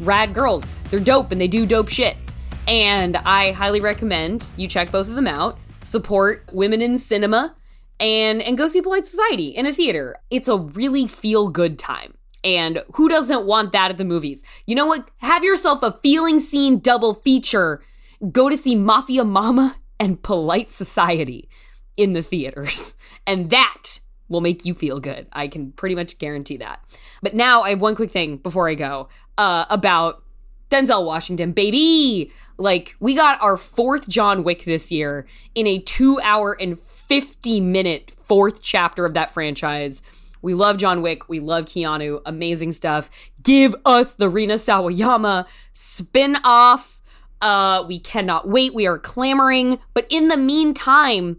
rad 0.00 0.34
girls. 0.34 0.64
They're 0.90 1.00
dope 1.00 1.32
and 1.32 1.40
they 1.40 1.48
do 1.48 1.66
dope 1.66 1.88
shit. 1.88 2.16
And 2.66 3.16
I 3.16 3.52
highly 3.52 3.80
recommend 3.80 4.50
you 4.56 4.68
check 4.68 4.90
both 4.90 5.08
of 5.08 5.14
them 5.14 5.26
out. 5.26 5.58
Support 5.80 6.50
women 6.52 6.82
in 6.82 6.98
cinema 6.98 7.56
and 8.00 8.42
and 8.42 8.58
go 8.58 8.66
see 8.66 8.82
Polite 8.82 9.06
Society 9.06 9.48
in 9.48 9.66
a 9.66 9.72
theater. 9.72 10.16
It's 10.30 10.48
a 10.48 10.58
really 10.58 11.06
feel 11.06 11.48
good 11.48 11.78
time. 11.78 12.14
And 12.44 12.82
who 12.94 13.08
doesn't 13.08 13.46
want 13.46 13.72
that 13.72 13.90
at 13.90 13.96
the 13.96 14.04
movies? 14.04 14.44
You 14.66 14.74
know 14.74 14.86
what? 14.86 15.10
Have 15.18 15.44
yourself 15.44 15.82
a 15.82 15.98
feeling 16.02 16.38
seen 16.38 16.78
double 16.78 17.14
feature. 17.14 17.82
Go 18.30 18.48
to 18.48 18.56
see 18.56 18.74
Mafia 18.74 19.24
Mama 19.24 19.76
and 19.98 20.22
Polite 20.22 20.70
Society 20.70 21.48
in 21.96 22.12
the 22.12 22.22
theaters. 22.22 22.94
And 23.26 23.50
that 23.50 24.00
will 24.28 24.40
make 24.40 24.64
you 24.64 24.74
feel 24.74 25.00
good. 25.00 25.26
I 25.32 25.48
can 25.48 25.72
pretty 25.72 25.94
much 25.94 26.18
guarantee 26.18 26.58
that. 26.58 26.82
But 27.22 27.34
now 27.34 27.62
I 27.62 27.70
have 27.70 27.80
one 27.80 27.96
quick 27.96 28.10
thing 28.10 28.36
before 28.38 28.68
I 28.68 28.74
go 28.74 29.08
uh, 29.36 29.64
about 29.70 30.22
Denzel 30.70 31.04
Washington, 31.04 31.52
baby. 31.52 32.30
Like, 32.58 32.96
we 33.00 33.14
got 33.14 33.40
our 33.40 33.56
fourth 33.56 34.08
John 34.08 34.44
Wick 34.44 34.64
this 34.64 34.92
year 34.92 35.26
in 35.54 35.66
a 35.66 35.78
two 35.78 36.20
hour 36.22 36.56
and 36.60 36.78
50 36.78 37.60
minute 37.60 38.10
fourth 38.10 38.60
chapter 38.62 39.06
of 39.06 39.14
that 39.14 39.30
franchise. 39.30 40.02
We 40.42 40.54
love 40.54 40.76
John 40.76 41.02
Wick. 41.02 41.28
We 41.28 41.40
love 41.40 41.64
Keanu. 41.64 42.20
Amazing 42.26 42.72
stuff. 42.72 43.10
Give 43.42 43.74
us 43.84 44.14
the 44.14 44.28
Rina 44.28 44.54
Sawayama 44.54 45.46
spin 45.72 46.36
off. 46.44 47.00
Uh, 47.40 47.84
we 47.86 47.98
cannot 47.98 48.48
wait. 48.48 48.74
We 48.74 48.86
are 48.86 48.98
clamoring. 48.98 49.78
But 49.94 50.06
in 50.10 50.28
the 50.28 50.36
meantime, 50.36 51.38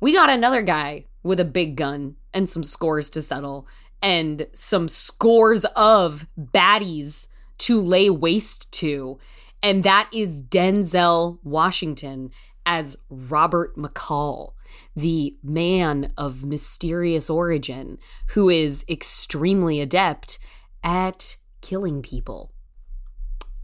we 0.00 0.12
got 0.12 0.30
another 0.30 0.62
guy 0.62 1.04
with 1.22 1.38
a 1.38 1.44
big 1.44 1.76
gun 1.76 2.16
and 2.32 2.48
some 2.48 2.62
scores 2.62 3.10
to 3.10 3.22
settle 3.22 3.66
and 4.02 4.46
some 4.52 4.88
scores 4.88 5.64
of 5.76 6.26
baddies 6.38 7.28
to 7.58 7.80
lay 7.80 8.08
waste 8.08 8.72
to. 8.72 9.18
And 9.62 9.82
that 9.84 10.08
is 10.12 10.42
Denzel 10.42 11.38
Washington 11.44 12.30
as 12.64 12.96
Robert 13.10 13.76
McCall, 13.76 14.52
the 14.96 15.36
man 15.42 16.12
of 16.16 16.44
mysterious 16.44 17.28
origin 17.28 17.98
who 18.28 18.48
is 18.48 18.84
extremely 18.88 19.80
adept 19.80 20.38
at 20.82 21.36
killing 21.60 22.00
people. 22.02 22.52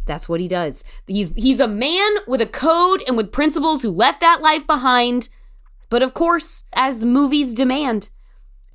That's 0.04 0.28
what 0.28 0.40
he 0.40 0.46
does. 0.48 0.84
He's 1.06 1.32
he's 1.34 1.58
a 1.58 1.66
man 1.66 2.16
with 2.28 2.40
a 2.40 2.46
code 2.46 3.02
and 3.06 3.16
with 3.16 3.32
principles 3.32 3.82
who 3.82 3.90
left 3.90 4.20
that 4.20 4.40
life 4.40 4.66
behind. 4.66 5.28
But 5.88 6.02
of 6.02 6.14
course, 6.14 6.64
as 6.74 7.04
movies 7.04 7.54
demand, 7.54 8.10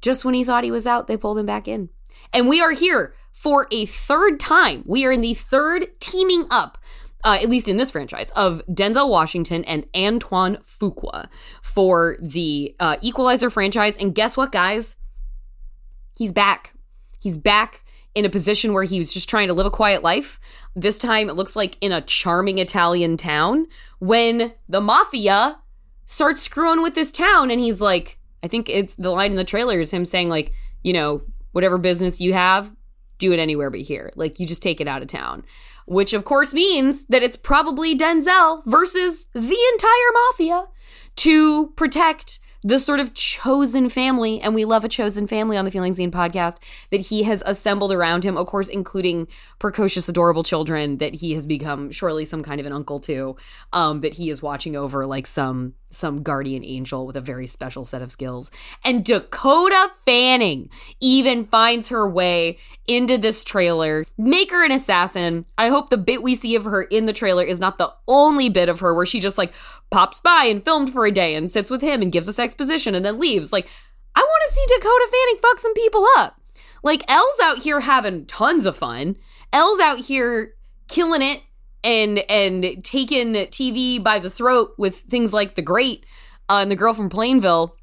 just 0.01 0.25
when 0.25 0.33
he 0.33 0.43
thought 0.43 0.63
he 0.63 0.71
was 0.71 0.87
out, 0.87 1.07
they 1.07 1.17
pulled 1.17 1.37
him 1.37 1.45
back 1.45 1.67
in. 1.67 1.89
And 2.33 2.47
we 2.47 2.61
are 2.61 2.71
here 2.71 3.13
for 3.31 3.67
a 3.71 3.85
third 3.85 4.39
time. 4.39 4.83
We 4.85 5.05
are 5.05 5.11
in 5.11 5.21
the 5.21 5.33
third 5.33 5.87
teaming 5.99 6.45
up, 6.49 6.77
uh, 7.23 7.37
at 7.41 7.49
least 7.49 7.69
in 7.69 7.77
this 7.77 7.91
franchise, 7.91 8.31
of 8.31 8.61
Denzel 8.67 9.09
Washington 9.09 9.63
and 9.65 9.85
Antoine 9.95 10.57
Fuqua 10.57 11.27
for 11.61 12.17
the 12.21 12.75
uh, 12.79 12.97
Equalizer 13.01 13.49
franchise. 13.49 13.97
And 13.97 14.13
guess 14.13 14.37
what, 14.37 14.51
guys? 14.51 14.97
He's 16.17 16.31
back. 16.31 16.73
He's 17.19 17.37
back 17.37 17.83
in 18.13 18.25
a 18.25 18.29
position 18.29 18.73
where 18.73 18.83
he 18.83 18.97
was 18.97 19.13
just 19.13 19.29
trying 19.29 19.47
to 19.47 19.53
live 19.53 19.65
a 19.65 19.71
quiet 19.71 20.03
life. 20.03 20.39
This 20.75 20.99
time 20.99 21.29
it 21.29 21.35
looks 21.35 21.55
like 21.55 21.77
in 21.81 21.91
a 21.91 22.01
charming 22.01 22.57
Italian 22.57 23.17
town 23.17 23.67
when 23.99 24.53
the 24.67 24.81
mafia 24.81 25.59
starts 26.05 26.41
screwing 26.41 26.83
with 26.83 26.93
this 26.93 27.11
town 27.11 27.49
and 27.49 27.59
he's 27.59 27.81
like, 27.81 28.17
I 28.43 28.47
think 28.47 28.69
it's 28.69 28.95
the 28.95 29.11
line 29.11 29.31
in 29.31 29.37
the 29.37 29.43
trailer 29.43 29.79
is 29.79 29.91
him 29.91 30.05
saying 30.05 30.29
like, 30.29 30.53
you 30.83 30.93
know, 30.93 31.21
whatever 31.51 31.77
business 31.77 32.21
you 32.21 32.33
have, 32.33 32.73
do 33.17 33.31
it 33.31 33.39
anywhere 33.39 33.69
but 33.69 33.81
here. 33.81 34.11
Like 34.15 34.39
you 34.39 34.45
just 34.45 34.63
take 34.63 34.81
it 34.81 34.87
out 34.87 35.01
of 35.01 35.07
town. 35.07 35.43
Which 35.85 36.13
of 36.13 36.25
course 36.25 36.53
means 36.53 37.05
that 37.07 37.23
it's 37.23 37.35
probably 37.35 37.97
Denzel 37.97 38.63
versus 38.65 39.25
the 39.33 39.39
entire 39.73 40.11
mafia 40.13 40.67
to 41.17 41.67
protect 41.71 42.39
the 42.63 42.79
sort 42.79 42.99
of 42.99 43.13
chosen 43.13 43.89
family, 43.89 44.39
and 44.39 44.53
we 44.53 44.65
love 44.65 44.85
a 44.85 44.89
chosen 44.89 45.25
family 45.25 45.57
on 45.57 45.65
the 45.65 45.71
Feeling 45.71 45.93
Seen 45.93 46.11
podcast 46.11 46.57
that 46.91 47.01
he 47.01 47.23
has 47.23 47.41
assembled 47.45 47.91
around 47.91 48.23
him, 48.23 48.37
of 48.37 48.45
course, 48.45 48.69
including 48.69 49.27
precocious, 49.57 50.07
adorable 50.07 50.43
children 50.43 50.97
that 50.97 51.15
he 51.15 51.33
has 51.33 51.47
become 51.47 51.89
surely 51.89 52.23
some 52.23 52.43
kind 52.43 52.59
of 52.59 52.67
an 52.67 52.73
uncle 52.73 52.99
to, 52.99 53.35
um, 53.73 54.01
that 54.01 54.13
he 54.13 54.29
is 54.29 54.43
watching 54.43 54.75
over 54.75 55.07
like 55.07 55.25
some 55.25 55.73
some 55.93 56.23
guardian 56.23 56.63
angel 56.63 57.05
with 57.05 57.15
a 57.15 57.21
very 57.21 57.47
special 57.47 57.85
set 57.85 58.01
of 58.01 58.11
skills. 58.11 58.51
And 58.83 59.03
Dakota 59.05 59.91
Fanning 60.05 60.69
even 60.99 61.45
finds 61.45 61.89
her 61.89 62.09
way 62.09 62.57
into 62.87 63.17
this 63.17 63.43
trailer. 63.43 64.05
Make 64.17 64.51
her 64.51 64.63
an 64.63 64.71
assassin. 64.71 65.45
I 65.57 65.69
hope 65.69 65.89
the 65.89 65.97
bit 65.97 66.23
we 66.23 66.35
see 66.35 66.55
of 66.55 66.65
her 66.65 66.83
in 66.83 67.05
the 67.05 67.13
trailer 67.13 67.43
is 67.43 67.59
not 67.59 67.77
the 67.77 67.93
only 68.07 68.49
bit 68.49 68.69
of 68.69 68.79
her 68.79 68.93
where 68.93 69.05
she 69.05 69.19
just 69.19 69.37
like 69.37 69.53
pops 69.89 70.19
by 70.19 70.45
and 70.45 70.63
filmed 70.63 70.91
for 70.91 71.05
a 71.05 71.11
day 71.11 71.35
and 71.35 71.51
sits 71.51 71.69
with 71.69 71.81
him 71.81 72.01
and 72.01 72.11
gives 72.11 72.29
us 72.29 72.39
exposition 72.39 72.95
and 72.95 73.05
then 73.05 73.19
leaves. 73.19 73.53
Like, 73.53 73.67
I 74.15 74.21
want 74.21 74.43
to 74.47 74.53
see 74.53 74.65
Dakota 74.67 75.07
Fanning 75.11 75.41
fuck 75.41 75.59
some 75.59 75.73
people 75.73 76.05
up. 76.17 76.41
Like, 76.83 77.03
Elle's 77.07 77.39
out 77.43 77.59
here 77.59 77.81
having 77.81 78.25
tons 78.25 78.65
of 78.65 78.75
fun. 78.75 79.17
Elle's 79.53 79.79
out 79.79 79.99
here 79.99 80.55
killing 80.87 81.21
it 81.21 81.41
and 81.83 82.19
and 82.29 82.83
taking 82.83 83.33
TV 83.33 84.01
by 84.01 84.19
the 84.19 84.29
throat 84.29 84.73
with 84.77 84.97
things 84.97 85.33
like 85.33 85.55
The 85.55 85.61
Great 85.61 86.05
uh, 86.49 86.59
and 86.61 86.71
The 86.71 86.75
Girl 86.75 86.93
from 86.93 87.09
Plainville. 87.09 87.75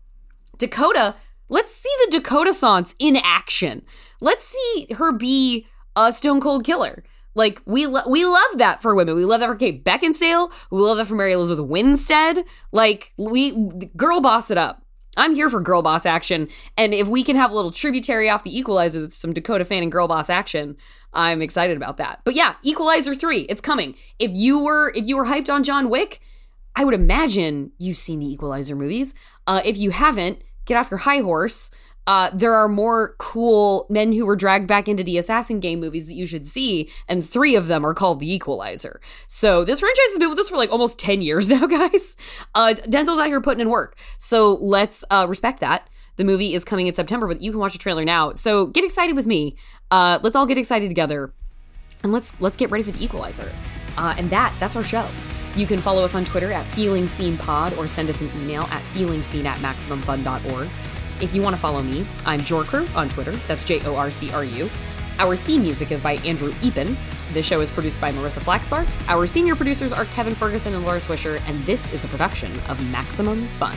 Dakota, 0.58 1.14
let's 1.48 1.74
see 1.74 1.92
the 2.06 2.18
Dakota 2.18 2.52
Sons 2.52 2.94
in 2.98 3.16
action. 3.16 3.82
Let's 4.20 4.44
see 4.44 4.94
her 4.94 5.12
be 5.12 5.66
a 5.96 6.12
stone 6.12 6.40
cold 6.40 6.64
killer. 6.64 7.04
Like 7.34 7.62
we 7.66 7.86
lo- 7.86 8.08
we 8.08 8.24
love 8.24 8.56
that 8.58 8.82
for 8.82 8.94
women. 8.94 9.14
We 9.14 9.24
love 9.24 9.40
that 9.40 9.48
for 9.48 9.54
Kate 9.54 9.84
Beckinsale. 9.84 10.52
We 10.70 10.80
love 10.80 10.96
that 10.96 11.06
for 11.06 11.14
Mary 11.14 11.32
Elizabeth 11.32 11.64
Winstead. 11.64 12.44
Like 12.72 13.12
we 13.16 13.52
girl 13.96 14.20
boss 14.20 14.50
it 14.50 14.58
up. 14.58 14.82
I'm 15.16 15.34
here 15.34 15.48
for 15.48 15.60
girl 15.60 15.82
boss 15.82 16.06
action, 16.06 16.48
and 16.76 16.94
if 16.94 17.08
we 17.08 17.24
can 17.24 17.36
have 17.36 17.50
a 17.50 17.54
little 17.54 17.72
tributary 17.72 18.28
off 18.28 18.44
the 18.44 18.56
Equalizer 18.56 19.00
with 19.00 19.12
some 19.12 19.32
Dakota 19.32 19.64
Fanning 19.64 19.90
girl 19.90 20.06
boss 20.06 20.30
action, 20.30 20.76
I'm 21.12 21.42
excited 21.42 21.76
about 21.76 21.96
that. 21.96 22.20
But 22.24 22.34
yeah, 22.34 22.54
Equalizer 22.62 23.14
three, 23.14 23.40
it's 23.42 23.60
coming. 23.60 23.94
If 24.18 24.30
you 24.34 24.62
were 24.62 24.92
if 24.94 25.06
you 25.06 25.16
were 25.16 25.26
hyped 25.26 25.52
on 25.52 25.62
John 25.62 25.88
Wick, 25.88 26.20
I 26.76 26.84
would 26.84 26.94
imagine 26.94 27.72
you've 27.78 27.96
seen 27.96 28.20
the 28.20 28.32
Equalizer 28.32 28.76
movies. 28.76 29.14
Uh, 29.46 29.62
if 29.64 29.76
you 29.76 29.90
haven't, 29.90 30.42
get 30.64 30.76
off 30.76 30.90
your 30.90 30.98
high 30.98 31.20
horse. 31.20 31.70
Uh, 32.06 32.30
there 32.32 32.54
are 32.54 32.68
more 32.68 33.16
cool 33.18 33.86
men 33.90 34.14
who 34.14 34.24
were 34.24 34.34
dragged 34.34 34.66
back 34.66 34.88
into 34.88 35.04
the 35.04 35.18
Assassin 35.18 35.60
game 35.60 35.78
movies 35.78 36.06
that 36.06 36.14
you 36.14 36.24
should 36.24 36.46
see, 36.46 36.88
and 37.06 37.22
three 37.22 37.54
of 37.54 37.66
them 37.66 37.84
are 37.84 37.92
called 37.92 38.18
The 38.18 38.32
Equalizer. 38.32 38.98
So 39.26 39.62
this 39.62 39.80
franchise 39.80 40.06
has 40.12 40.18
been 40.18 40.30
with 40.30 40.38
us 40.38 40.48
for 40.48 40.56
like 40.56 40.70
almost 40.70 40.98
10 40.98 41.20
years 41.20 41.50
now, 41.50 41.66
guys. 41.66 42.16
Uh, 42.54 42.74
Denzel's 42.84 43.18
out 43.18 43.26
here 43.26 43.42
putting 43.42 43.60
in 43.60 43.68
work. 43.68 43.98
So 44.16 44.54
let's 44.54 45.04
uh, 45.10 45.26
respect 45.28 45.60
that. 45.60 45.90
The 46.16 46.24
movie 46.24 46.54
is 46.54 46.64
coming 46.64 46.86
in 46.86 46.94
September, 46.94 47.28
but 47.28 47.42
you 47.42 47.50
can 47.50 47.60
watch 47.60 47.74
the 47.74 47.78
trailer 47.78 48.04
now. 48.04 48.32
So 48.32 48.66
get 48.66 48.84
excited 48.84 49.14
with 49.14 49.26
me. 49.26 49.56
Uh, 49.90 50.18
let's 50.22 50.36
all 50.36 50.46
get 50.46 50.58
excited 50.58 50.88
together, 50.88 51.32
and 52.02 52.12
let's 52.12 52.38
let's 52.40 52.56
get 52.56 52.70
ready 52.70 52.84
for 52.84 52.90
The 52.90 53.02
Equalizer. 53.04 53.50
Uh, 53.96 54.14
and 54.16 54.30
that 54.30 54.54
that's 54.60 54.76
our 54.76 54.84
show. 54.84 55.08
You 55.56 55.66
can 55.66 55.78
follow 55.80 56.04
us 56.04 56.14
on 56.14 56.24
Twitter 56.24 56.52
at 56.52 56.64
Feeling 56.66 57.06
Seen 57.06 57.36
Pod 57.36 57.72
or 57.74 57.88
send 57.88 58.08
us 58.10 58.20
an 58.20 58.30
email 58.36 58.62
at 58.64 58.82
feelingseen 58.94 59.44
at 59.44 59.58
maximumfun.org. 59.58 60.68
If 61.20 61.34
you 61.34 61.42
want 61.42 61.56
to 61.56 61.60
follow 61.60 61.82
me, 61.82 62.06
I'm 62.24 62.40
Jorcru 62.40 62.94
on 62.94 63.08
Twitter. 63.08 63.32
That's 63.48 63.64
J 63.64 63.84
O 63.86 63.96
R 63.96 64.10
C 64.10 64.30
R 64.30 64.44
U. 64.44 64.70
Our 65.18 65.34
theme 65.34 65.62
music 65.62 65.90
is 65.90 66.00
by 66.00 66.12
Andrew 66.18 66.52
Epen. 66.60 66.96
This 67.32 67.44
show 67.44 67.60
is 67.60 67.70
produced 67.70 68.00
by 68.00 68.12
Marissa 68.12 68.40
Flaxbart. 68.40 68.88
Our 69.08 69.26
senior 69.26 69.56
producers 69.56 69.92
are 69.92 70.04
Kevin 70.06 70.34
Ferguson 70.34 70.74
and 70.74 70.84
Laura 70.84 70.98
Swisher, 70.98 71.42
and 71.48 71.58
this 71.64 71.92
is 71.92 72.04
a 72.04 72.08
production 72.08 72.52
of 72.68 72.80
Maximum 72.92 73.44
Fun. 73.58 73.76